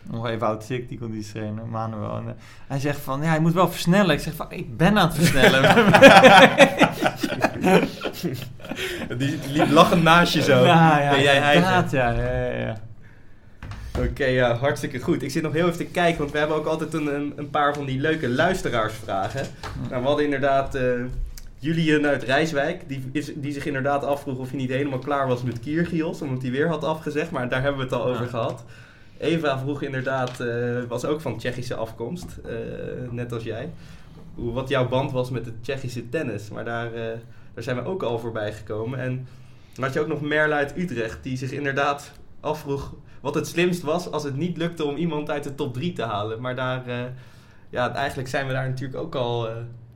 nog 0.03 0.27
even 0.27 0.47
oud 0.47 0.69
ik, 0.69 0.89
die 0.89 0.99
conditie 0.99 1.33
trainen, 1.33 1.69
Manuel. 1.69 2.17
En, 2.17 2.27
eh, 2.27 2.33
hij 2.67 2.79
zegt 2.79 2.99
van, 2.99 3.21
ja, 3.21 3.33
je 3.33 3.39
moet 3.39 3.53
wel 3.53 3.69
versnellen. 3.69 4.15
Ik 4.15 4.19
zeg 4.19 4.33
van, 4.33 4.45
ik 4.49 4.77
ben 4.77 4.97
aan 4.97 5.07
het 5.07 5.15
versnellen. 5.15 5.61
Die 9.17 9.39
liep 9.47 9.69
lachend 9.69 10.03
naast 10.03 10.33
je 10.33 10.41
zo. 10.41 10.65
Ja, 10.65 10.99
ja, 10.99 11.09
Ben 11.09 11.21
jij 11.21 11.39
hij? 11.39 11.55
inderdaad, 11.55 11.91
ja, 11.91 12.09
ja, 12.09 12.31
ja, 12.31 12.67
ja. 12.67 12.77
Oké, 13.99 14.25
ja, 14.25 14.55
hartstikke 14.55 14.99
goed. 14.99 15.23
Ik 15.23 15.31
zit 15.31 15.43
nog 15.43 15.53
heel 15.53 15.65
even 15.65 15.77
te 15.77 15.85
kijken, 15.85 16.19
want 16.19 16.31
we 16.31 16.37
hebben 16.37 16.57
ook 16.57 16.65
altijd 16.65 16.93
een, 16.93 17.33
een, 17.35 17.49
paar 17.49 17.73
van 17.73 17.85
die 17.85 17.99
leuke 17.99 18.29
luisteraarsvragen. 18.29 19.47
Nou, 19.89 20.01
we 20.01 20.07
hadden 20.07 20.25
inderdaad 20.25 20.75
eh 20.75 20.83
Julian 21.59 22.05
uit 22.05 22.23
Rijswijk, 22.23 22.83
die, 22.87 23.09
is, 23.11 23.31
die 23.35 23.53
zich 23.53 23.65
inderdaad 23.65 24.03
afvroeg 24.03 24.37
of 24.37 24.49
hij 24.49 24.57
niet 24.57 24.69
helemaal 24.69 24.99
klaar 24.99 25.27
was 25.27 25.43
met 25.43 25.59
Kiergios, 25.59 26.21
omdat 26.21 26.41
hij 26.41 26.51
weer 26.51 26.67
had 26.67 26.83
afgezegd, 26.83 27.31
maar 27.31 27.49
daar 27.49 27.61
hebben 27.61 27.77
we 27.79 27.83
het 27.83 28.01
al 28.01 28.05
over 28.05 28.27
gehad. 28.27 28.63
Eva 29.17 29.59
vroeg 29.59 29.81
inderdaad, 29.81 30.39
eh, 30.39 30.83
was 30.87 31.05
ook 31.05 31.21
van 31.21 31.37
Tsjechische 31.37 31.75
afkomst, 31.75 32.37
eh, 32.45 32.53
net 33.11 33.33
als 33.33 33.43
jij, 33.43 33.69
hoe, 34.35 34.53
wat 34.53 34.69
jouw 34.69 34.87
band 34.87 35.11
was 35.11 35.29
met 35.29 35.45
het 35.45 35.63
Tsjechische 35.63 36.09
tennis. 36.09 36.49
Maar 36.49 36.65
daar, 36.65 36.91
daar 37.53 37.63
zijn 37.63 37.75
we 37.75 37.83
ook 37.83 38.03
al 38.03 38.19
voorbij 38.19 38.53
gekomen. 38.53 38.99
En 38.99 39.27
dan 39.73 39.83
had 39.83 39.93
je 39.93 39.99
ook 39.99 40.07
nog 40.07 40.21
Merle 40.21 40.53
uit 40.53 40.77
Utrecht, 40.77 41.23
die 41.23 41.37
zich 41.37 41.51
inderdaad 41.51 42.11
afvroeg 42.47 42.93
wat 43.21 43.35
het 43.35 43.47
slimst 43.47 43.81
was 43.81 44.11
als 44.11 44.23
het 44.23 44.35
niet 44.35 44.57
lukte 44.57 44.85
om 44.85 44.95
iemand 44.95 45.29
uit 45.29 45.43
de 45.43 45.55
top 45.55 45.73
3 45.73 45.93
te 45.93 46.03
halen. 46.03 46.41
Maar 46.41 46.55
daar, 46.55 46.87
eh, 46.87 46.99
ja, 47.69 47.93
eigenlijk 47.93 48.29
zijn 48.29 48.47
we 48.47 48.53
daar 48.53 48.67
natuurlijk 48.67 49.01
ook 49.01 49.15
al, 49.15 49.47
eh, 49.47 49.53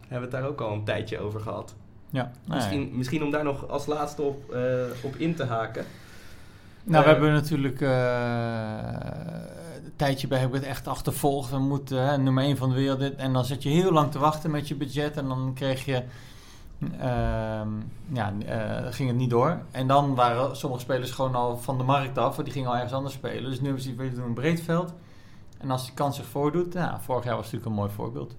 hebben 0.07 0.29
we 0.29 0.35
het 0.35 0.43
daar 0.43 0.45
ook 0.45 0.61
al 0.61 0.73
een 0.73 0.83
tijdje 0.83 1.19
over 1.19 1.39
gehad. 1.39 1.75
Ja, 2.09 2.31
Misschien, 2.47 2.89
misschien 2.93 3.23
om 3.23 3.31
daar 3.31 3.43
nog 3.43 3.67
als 3.69 3.85
laatste 3.85 4.21
op, 4.21 4.51
eh, 4.51 4.61
op 5.01 5.15
in 5.15 5.35
te 5.35 5.43
haken. 5.43 5.85
Nou, 6.83 7.03
we 7.03 7.09
hebben 7.09 7.33
natuurlijk 7.33 7.81
een 7.81 7.91
tijdje 9.95 10.27
bij 10.27 10.39
hebben 10.39 10.59
we 10.59 10.65
het 10.65 10.75
echt 10.75 10.87
achtervolgd. 10.87 11.49
We 11.49 11.59
moeten 11.59 12.23
nummer 12.23 12.43
1 12.43 12.57
van 12.57 12.69
de 12.69 12.75
wereld. 12.75 13.15
En 13.15 13.33
dan 13.33 13.45
zit 13.45 13.63
je 13.63 13.69
heel 13.69 13.91
lang 13.91 14.11
te 14.11 14.19
wachten 14.19 14.51
met 14.51 14.67
je 14.67 14.75
budget. 14.75 15.17
En 15.17 15.27
dan 15.27 15.51
kreeg 15.55 15.85
je. 15.85 16.03
Ehm, 16.99 17.69
ja, 18.11 18.33
eh, 18.45 18.93
ging 18.93 19.09
het 19.09 19.17
niet 19.17 19.29
door. 19.29 19.61
En 19.71 19.87
dan 19.87 20.15
waren 20.15 20.55
sommige 20.57 20.81
spelers 20.81 21.11
gewoon 21.11 21.35
al 21.35 21.57
van 21.57 21.77
de 21.77 21.83
markt 21.83 22.17
af. 22.17 22.35
Want 22.35 22.43
die 22.43 22.53
gingen 22.53 22.69
al 22.69 22.75
ergens 22.75 22.93
anders 22.93 23.13
spelen. 23.13 23.49
Dus 23.49 23.59
nu 23.59 23.65
hebben 23.65 23.83
ze 23.83 23.95
we 23.95 24.13
doen 24.13 24.23
een 24.23 24.33
breed 24.33 24.61
veld. 24.61 24.93
En 25.57 25.71
als 25.71 25.85
die 25.85 25.93
kans 25.93 26.15
zich 26.15 26.25
voordoet. 26.25 26.73
Nou, 26.73 26.97
vorig 27.01 27.23
jaar 27.23 27.35
was 27.35 27.43
natuurlijk 27.43 27.71
een 27.71 27.77
mooi 27.77 27.91
voorbeeld. 27.91 28.35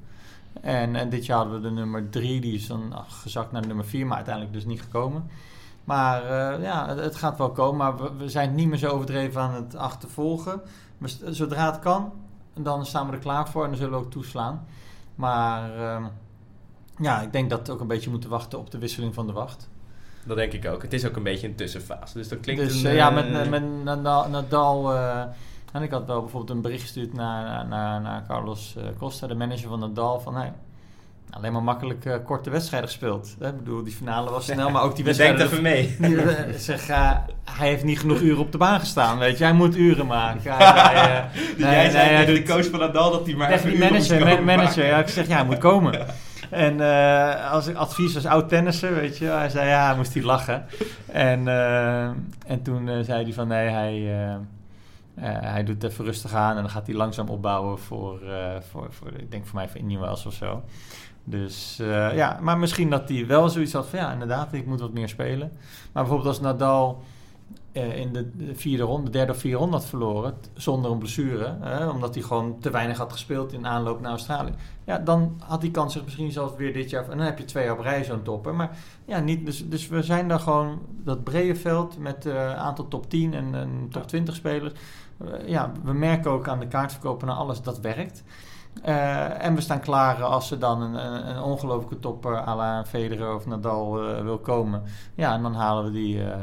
En, 0.61 0.97
en 0.97 1.09
dit 1.09 1.27
jaar 1.27 1.37
hadden 1.37 1.63
we 1.63 1.69
de 1.69 1.75
nummer 1.75 2.09
3. 2.09 2.41
Die 2.41 2.55
is 2.55 2.67
dan 2.67 2.95
gezakt 3.09 3.53
naar 3.53 3.67
nummer 3.67 3.85
4. 3.85 4.07
Maar 4.07 4.17
uiteindelijk 4.17 4.55
dus 4.55 4.65
niet 4.65 4.83
gekomen. 4.83 5.31
Maar 5.85 6.23
eh, 6.25 6.63
ja, 6.63 6.97
het, 6.97 7.17
gaat 7.17 7.39
wel 7.39 7.51
komen. 7.51 7.77
Maar 7.77 8.17
we, 8.17 8.29
zijn 8.29 8.55
niet 8.55 8.69
meer 8.69 8.79
zo 8.79 8.89
overdreven 8.89 9.41
aan 9.41 9.55
het 9.55 9.77
achtervolgen. 9.77 10.61
St- 11.05 11.23
zodra 11.27 11.71
het 11.71 11.79
kan, 11.79 12.13
dan 12.55 12.87
staan 12.87 13.07
we 13.07 13.13
er 13.13 13.19
klaar 13.19 13.49
voor 13.49 13.63
en 13.63 13.69
dan 13.69 13.79
zullen 13.79 13.99
we 13.99 14.05
ook 14.05 14.11
toeslaan. 14.11 14.67
Maar 15.15 15.79
ehm, 15.79 16.05
ja, 17.03 17.21
ik 17.21 17.33
denk 17.33 17.51
dat 17.51 17.67
we 17.67 17.73
ook 17.73 17.81
een 17.81 17.87
beetje 17.87 18.11
moeten 18.11 18.31
wachten 18.31 18.59
op 18.59 18.71
de 18.71 18.79
wisseling 18.79 19.15
van 19.15 19.27
de 19.27 19.33
wacht. 19.33 19.69
Dat 20.25 20.37
denk 20.37 20.53
ik 20.53 20.67
ook. 20.67 20.83
Het 20.83 20.93
is 20.93 21.07
ook 21.07 21.17
een 21.17 21.23
beetje 21.23 21.47
een 21.47 21.55
tussenfase. 21.55 22.19
Dus 22.19 22.29
dat 22.29 22.41
klinkt 22.41 22.63
dus 22.63 22.83
een, 22.83 22.91
eh, 22.91 22.97
ja, 22.97 23.09
eh, 23.09 23.15
met, 23.15 23.51
met 23.51 23.63
Nadal, 23.85 24.29
Nadal 24.29 24.95
eh, 24.95 25.23
en 25.73 25.83
ik 25.83 25.91
had 25.91 26.07
wel 26.07 26.21
bijvoorbeeld 26.21 26.57
een 26.57 26.63
bericht 26.63 26.83
gestuurd 26.83 27.13
naar, 27.13 27.67
naar, 27.67 28.01
naar 28.01 28.25
Carlos 28.27 28.77
Costa, 28.99 29.27
de 29.27 29.35
manager 29.35 29.69
van 29.69 29.79
Nadal, 29.79 30.21
van 30.21 30.37
hey, 30.37 30.53
alleen 31.31 31.53
maar 31.53 31.63
makkelijk 31.63 32.21
korte 32.25 32.51
wedstrijden 32.51 32.89
gespeeld. 32.89 33.37
Hè, 33.39 33.49
Ik 33.49 33.59
bedoel, 33.59 33.83
die 33.83 33.93
finale 33.93 34.31
was 34.31 34.45
snel, 34.45 34.71
maar 34.71 34.83
ook 34.83 34.97
die 34.97 35.05
Denk 35.15 35.17
wedstrijden... 35.17 35.47
even 35.47 35.63
mee. 35.63 35.97
Die, 36.47 36.59
zeg, 36.59 36.87
hij 36.87 37.69
heeft 37.69 37.85
niet 37.85 37.99
genoeg 37.99 38.21
uren 38.21 38.39
op 38.39 38.53
de 38.53 38.59
baan 38.59 38.81
gestaan, 38.81 39.19
weet 39.19 39.39
je. 39.39 39.45
Hij 39.45 39.53
moet 39.53 39.77
uren 39.77 40.07
maken. 40.07 40.57
Hij, 40.57 40.67
hij, 41.01 41.29
nee, 41.59 41.71
jij 41.71 41.83
nee, 41.83 41.91
zei 41.91 42.27
tegen 42.27 42.45
de 42.45 42.53
coach 42.53 42.67
van 42.67 42.79
Nadal 42.79 43.11
dat 43.11 43.27
hij 43.27 43.35
maar 43.35 43.51
even 43.51 43.71
die 43.71 43.79
manager, 43.79 44.45
manager. 44.45 44.87
Ja, 44.87 44.99
ik 44.99 45.09
zeg, 45.09 45.27
ja, 45.27 45.37
hij 45.37 45.45
moet 45.45 45.59
komen. 45.59 46.07
En 46.53 46.81
eh, 46.81 47.51
als 47.51 47.75
advies 47.75 48.15
als 48.15 48.27
oud 48.27 48.49
tennisser, 48.49 48.95
weet 48.95 49.19
je, 49.19 49.25
hij 49.25 49.49
zei 49.49 49.69
ja, 49.69 49.95
moest 49.95 50.15
hij 50.15 50.23
lachen. 50.23 50.65
En, 51.07 51.49
eh, 51.49 52.05
en 52.47 52.63
toen 52.63 52.89
eh, 52.89 53.01
zei 53.01 53.23
hij 53.23 53.33
van 53.33 53.49
nee, 53.49 53.69
hij, 53.69 54.01
hij 55.21 55.65
doet 55.65 55.85
even 55.85 56.05
rustig 56.05 56.35
aan 56.35 56.57
en 56.57 56.63
dan 56.63 56.71
gaat 56.71 56.87
hij 56.87 56.95
langzaam 56.95 57.29
opbouwen 57.29 57.79
voor, 57.79 58.21
voor, 58.71 58.87
voor 58.91 59.09
ik 59.17 59.31
denk 59.31 59.47
voor 59.47 59.55
mij 59.55 59.69
voor 59.69 59.81
Indian 59.81 60.01
Wells 60.01 60.27
of 60.27 60.35
zo. 60.35 60.63
Dus 61.25 61.81
ja, 62.15 62.39
maar 62.41 62.59
misschien 62.59 62.91
dat 62.91 63.09
hij 63.09 63.27
wel 63.27 63.49
zoiets 63.49 63.73
had 63.73 63.87
van 63.87 63.99
ja, 63.99 64.13
inderdaad, 64.13 64.53
ik 64.53 64.67
moet 64.67 64.81
wat 64.81 64.93
meer 64.93 65.09
spelen. 65.09 65.53
Maar 65.93 66.03
bijvoorbeeld 66.03 66.29
als 66.29 66.41
Nadal 66.41 67.03
eh, 67.73 67.97
in 67.97 68.13
de, 68.13 68.37
de 68.37 68.55
vierde 68.55 68.83
ronde, 68.83 69.05
de 69.05 69.11
derde 69.11 69.33
of 69.33 69.39
vierde 69.39 69.57
ronde 69.57 69.77
had 69.77 69.87
verloren, 69.87 70.35
zonder 70.55 70.91
een 70.91 70.99
blessure, 70.99 71.57
hè, 71.61 71.89
omdat 71.89 72.15
hij 72.15 72.23
gewoon 72.23 72.59
te 72.61 72.71
weinig 72.71 72.99
had 72.99 73.13
gespeeld 73.13 73.53
in 73.53 73.67
aanloop 73.67 74.01
naar 74.01 74.11
Australië. 74.11 74.53
Ja, 74.85 74.99
dan 74.99 75.41
had 75.45 75.61
die 75.61 75.71
kans 75.71 75.93
zich 75.93 76.05
misschien 76.05 76.33
zelfs 76.33 76.57
weer 76.57 76.73
dit 76.73 76.91
jaar, 76.91 77.09
en 77.09 77.17
dan 77.17 77.27
heb 77.27 77.39
je 77.39 77.45
twee 77.45 77.65
jaar 77.65 77.79
op 77.79 77.85
rij 77.85 78.05
zo'n 78.05 78.23
topper. 78.23 78.55
Maar 78.55 78.79
ja, 79.05 79.21
niet, 79.21 79.47
dus, 79.47 79.69
dus 79.69 79.89
we 79.89 80.03
zijn 80.03 80.29
daar 80.29 80.41
gewoon, 80.41 80.79
dat 81.05 81.25
brede 81.25 81.57
veld 81.57 81.99
met 81.99 82.25
een 82.25 82.37
aantal 82.37 82.89
top 82.89 83.11
10 83.11 83.35
en, 83.35 83.55
en 83.55 83.87
top 83.91 84.03
Ja. 84.03 84.09
20 84.09 84.35
spelers. 84.35 84.73
Eh, 85.19 85.49
ja, 85.49 85.73
we 85.83 85.93
merken 85.93 86.31
ook 86.31 86.49
aan 86.49 86.61
de 86.61 86.69
kaartverkopen 86.69 87.29
en 87.29 87.35
alles, 87.37 87.63
dat 87.63 87.81
werkt. 87.81 88.25
Eh, 88.83 89.45
en 89.45 89.55
we 89.55 89.61
staan 89.61 89.81
klaar 89.81 90.23
als 90.23 90.51
er 90.51 90.59
dan 90.59 90.83
een, 90.83 90.95
een, 90.95 91.29
een 91.29 91.43
ongelofelijke 91.43 91.99
topper 91.99 92.47
à 92.47 92.57
la 92.57 92.85
Federer 92.85 93.35
of 93.35 93.47
Nadal 93.47 94.09
eh, 94.09 94.23
wil 94.23 94.39
komen. 94.39 94.83
Ja, 95.15 95.35
en 95.35 95.43
dan 95.43 95.55
halen 95.55 95.85
we 95.85 95.91
die 95.91 96.23
eh, 96.23 96.33
eh, 96.33 96.41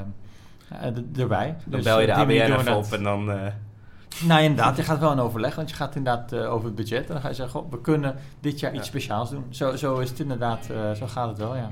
erbij. 1.18 1.48
Dan 1.48 1.58
Dus, 1.66 1.84
bel 1.84 2.00
je 2.00 2.06
de 2.06 2.12
eh, 2.12 2.18
ABN 2.18 2.32
even 2.34 2.76
op 2.76 2.92
en 2.94 3.04
dan... 3.04 3.32
eh, 3.32 3.38
Nou, 4.24 4.42
inderdaad. 4.42 4.78
Je 4.78 4.84
gaat 4.84 5.00
wel 5.00 5.12
in 5.12 5.20
overleg, 5.20 5.56
want 5.56 5.70
je 5.70 5.76
gaat 5.76 5.96
inderdaad 5.96 6.32
eh, 6.34 6.54
over 6.54 6.66
het 6.66 6.76
budget. 6.76 7.08
En 7.08 7.14
dan 7.14 7.22
ga 7.22 7.28
je 7.28 7.34
zeggen, 7.34 7.60
goh, 7.60 7.72
we 7.72 7.82
kunnen 7.82 8.16
dit 8.40 8.60
jaar 8.60 8.74
iets 8.74 8.88
speciaals 8.88 9.30
doen. 9.30 9.46
Zo, 9.50 9.76
zo 9.76 9.98
is 9.98 10.10
het 10.10 10.20
inderdaad, 10.20 10.70
eh, 10.72 10.92
zo 10.92 11.08
gaat 11.08 11.28
het 11.28 11.38
wel, 11.38 11.56
ja. 11.56 11.70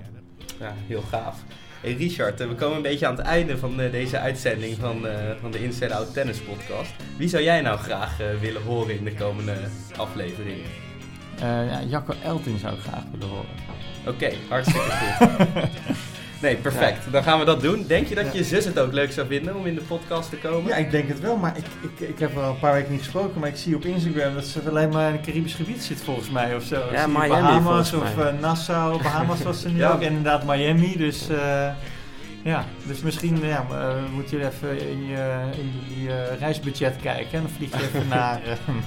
Ja, 0.59 0.73
heel 0.87 1.01
gaaf. 1.09 1.37
Hey 1.81 1.93
Richard, 1.93 2.41
eh, 2.41 2.47
we 2.47 2.55
komen 2.55 2.75
een 2.75 2.81
beetje 2.81 3.07
aan 3.07 3.15
het 3.15 3.25
einde 3.25 3.57
van 3.57 3.81
eh, 3.81 3.91
deze 3.91 4.19
uitzending 4.19 4.77
van, 4.79 5.07
eh, 5.07 5.13
van 5.41 5.51
de 5.51 5.63
Inside 5.63 5.93
Out 5.95 6.13
Tennis 6.13 6.41
podcast. 6.41 6.93
Wie 7.17 7.27
zou 7.27 7.43
jij 7.43 7.61
nou 7.61 7.77
graag 7.77 8.19
eh, 8.19 8.25
willen 8.41 8.63
horen 8.63 8.97
in 8.97 9.03
de 9.03 9.13
komende 9.13 9.53
afleveringen? 9.97 10.65
Eh, 11.35 11.69
ja 11.71 11.81
Jacco 11.87 12.13
Elting 12.23 12.59
zou 12.59 12.73
ik 12.73 12.79
graag 12.81 13.03
willen 13.11 13.27
horen. 13.27 13.49
Oké, 14.07 14.29
hartstikke 14.49 14.91
goed. 14.91 15.37
Nee, 16.41 16.55
perfect. 16.55 17.11
Dan 17.11 17.23
gaan 17.23 17.39
we 17.39 17.45
dat 17.45 17.61
doen. 17.61 17.85
Denk 17.88 18.07
je 18.07 18.15
dat 18.15 18.25
Ja. 18.25 18.31
je 18.33 18.43
zus 18.43 18.65
het 18.65 18.79
ook 18.79 18.91
leuk 18.93 19.11
zou 19.11 19.27
vinden 19.27 19.55
om 19.55 19.65
in 19.65 19.75
de 19.75 19.81
podcast 19.81 20.29
te 20.29 20.35
komen? 20.35 20.67
Ja, 20.69 20.75
ik 20.75 20.91
denk 20.91 21.07
het 21.07 21.19
wel, 21.19 21.38
maar 21.38 21.57
ik, 21.57 21.65
ik, 21.81 22.07
ik 22.09 22.19
heb 22.19 22.35
er 22.35 22.41
al 22.41 22.49
een 22.49 22.59
paar 22.59 22.73
weken 22.73 22.91
niet 22.91 22.99
gesproken, 23.01 23.39
maar 23.39 23.49
ik 23.49 23.55
zie 23.55 23.75
op 23.75 23.85
Instagram 23.85 24.33
dat 24.33 24.45
ze 24.45 24.59
alleen 24.69 24.89
maar 24.89 25.07
in 25.09 25.15
het 25.15 25.25
Caribisch 25.25 25.53
gebied 25.53 25.83
zit 25.83 26.01
volgens 26.03 26.29
mij 26.29 26.55
of 26.55 26.63
zo. 26.63 26.81
Ja, 26.91 27.07
Miami 27.07 27.27
Bahamas 27.29 27.93
of 27.93 28.15
mij. 28.15 28.25
eh, 28.27 28.39
Nassau, 28.39 28.97
Bahamas 29.03 29.41
was 29.43 29.61
ze 29.61 29.69
nu 29.69 29.77
Ja. 29.77 29.89
ook, 29.91 30.01
en 30.01 30.07
inderdaad 30.07 30.43
Miami, 30.45 30.97
dus 30.97 31.29
eh, 31.29 31.67
ja, 32.43 32.65
dus 32.85 33.01
misschien 33.01 33.39
ja, 33.43 33.65
uh, 33.71 33.93
moet 34.13 34.29
je 34.29 34.38
even 34.45 34.79
in 34.89 35.05
je, 35.07 35.39
in 35.57 36.03
je 36.03 36.09
eh, 36.11 36.39
reisbudget 36.39 36.95
kijken 37.01 37.31
en 37.31 37.41
dan 37.41 37.51
vlieg 37.57 37.69
je 37.71 37.83
even 37.88 38.07
naar... 38.17 38.41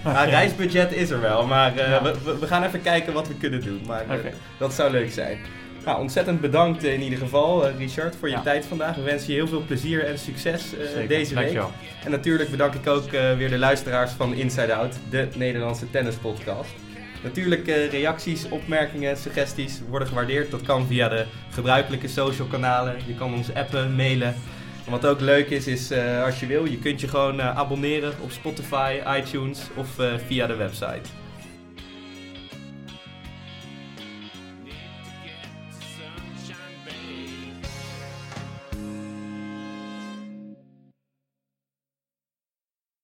eh, 0.04 0.14
Nou, 0.14 0.28
reisbudget 0.28 0.92
is 0.92 1.10
er 1.10 1.20
wel, 1.20 1.46
maar 1.46 1.76
eh, 1.76 1.88
Ja. 1.90 2.02
we, 2.02 2.36
we- 2.40 2.46
gaan 2.46 2.62
even 2.64 2.82
kijken 2.82 3.12
wat 3.12 3.28
we 3.28 3.34
kunnen 3.34 3.60
doen. 3.64 3.80
Maar 3.86 4.04
eh, 4.08 4.16
dat 4.58 4.72
zou 4.72 4.90
leuk 4.90 5.12
zijn. 5.12 5.38
Nou, 5.84 6.00
ontzettend 6.00 6.40
bedankt 6.40 6.84
in 6.84 7.02
ieder 7.02 7.18
geval, 7.18 7.66
eh, 7.66 7.76
Richard, 7.78 8.16
voor 8.16 8.28
je 8.28 8.34
Ja. 8.34 8.42
tijd 8.42 8.64
vandaag. 8.66 8.94
We 8.96 9.02
wensen 9.02 9.28
je 9.32 9.34
heel 9.34 9.48
veel 9.48 9.62
plezier 9.66 10.04
en 10.06 10.18
succes 10.18 10.70
Zeker, 10.70 11.08
deze 11.08 11.34
week. 11.34 11.42
dankjewel. 11.44 11.72
En 12.04 12.10
natuurlijk 12.10 12.50
bedank 12.50 12.74
ik 12.74 12.86
ook 12.86 13.12
eh, 13.12 13.36
weer 13.36 13.48
de 13.50 13.58
luisteraars 13.58 14.10
van 14.10 14.34
Inside 14.34 14.74
Out, 14.74 14.94
de 15.10 15.28
Nederlandse 15.36 15.90
tennispodcast. 15.90 16.70
Natuurlijk 17.22 17.66
reacties, 17.90 18.48
opmerkingen, 18.48 19.16
suggesties 19.16 19.80
worden 19.88 20.08
gewaardeerd. 20.08 20.50
Dat 20.50 20.62
kan 20.62 20.86
via 20.86 21.08
de 21.08 21.24
gebruikelijke 21.50 22.08
social 22.08 22.46
kanalen. 22.46 22.96
Je 23.06 23.14
kan 23.14 23.34
ons 23.34 23.54
appen, 23.54 23.94
mailen. 23.96 24.34
En 24.84 24.90
wat 24.90 25.06
ook 25.06 25.20
leuk 25.20 25.50
is, 25.50 25.66
is 25.66 25.92
als 26.24 26.40
je 26.40 26.46
wil, 26.46 26.64
je 26.64 26.78
kunt 26.78 27.00
je 27.00 27.08
gewoon 27.08 27.42
abonneren 27.42 28.12
op 28.20 28.30
Spotify, 28.30 28.98
iTunes 29.18 29.60
of 29.76 29.88
via 30.26 30.46
de 30.46 30.54
website. 30.54 31.08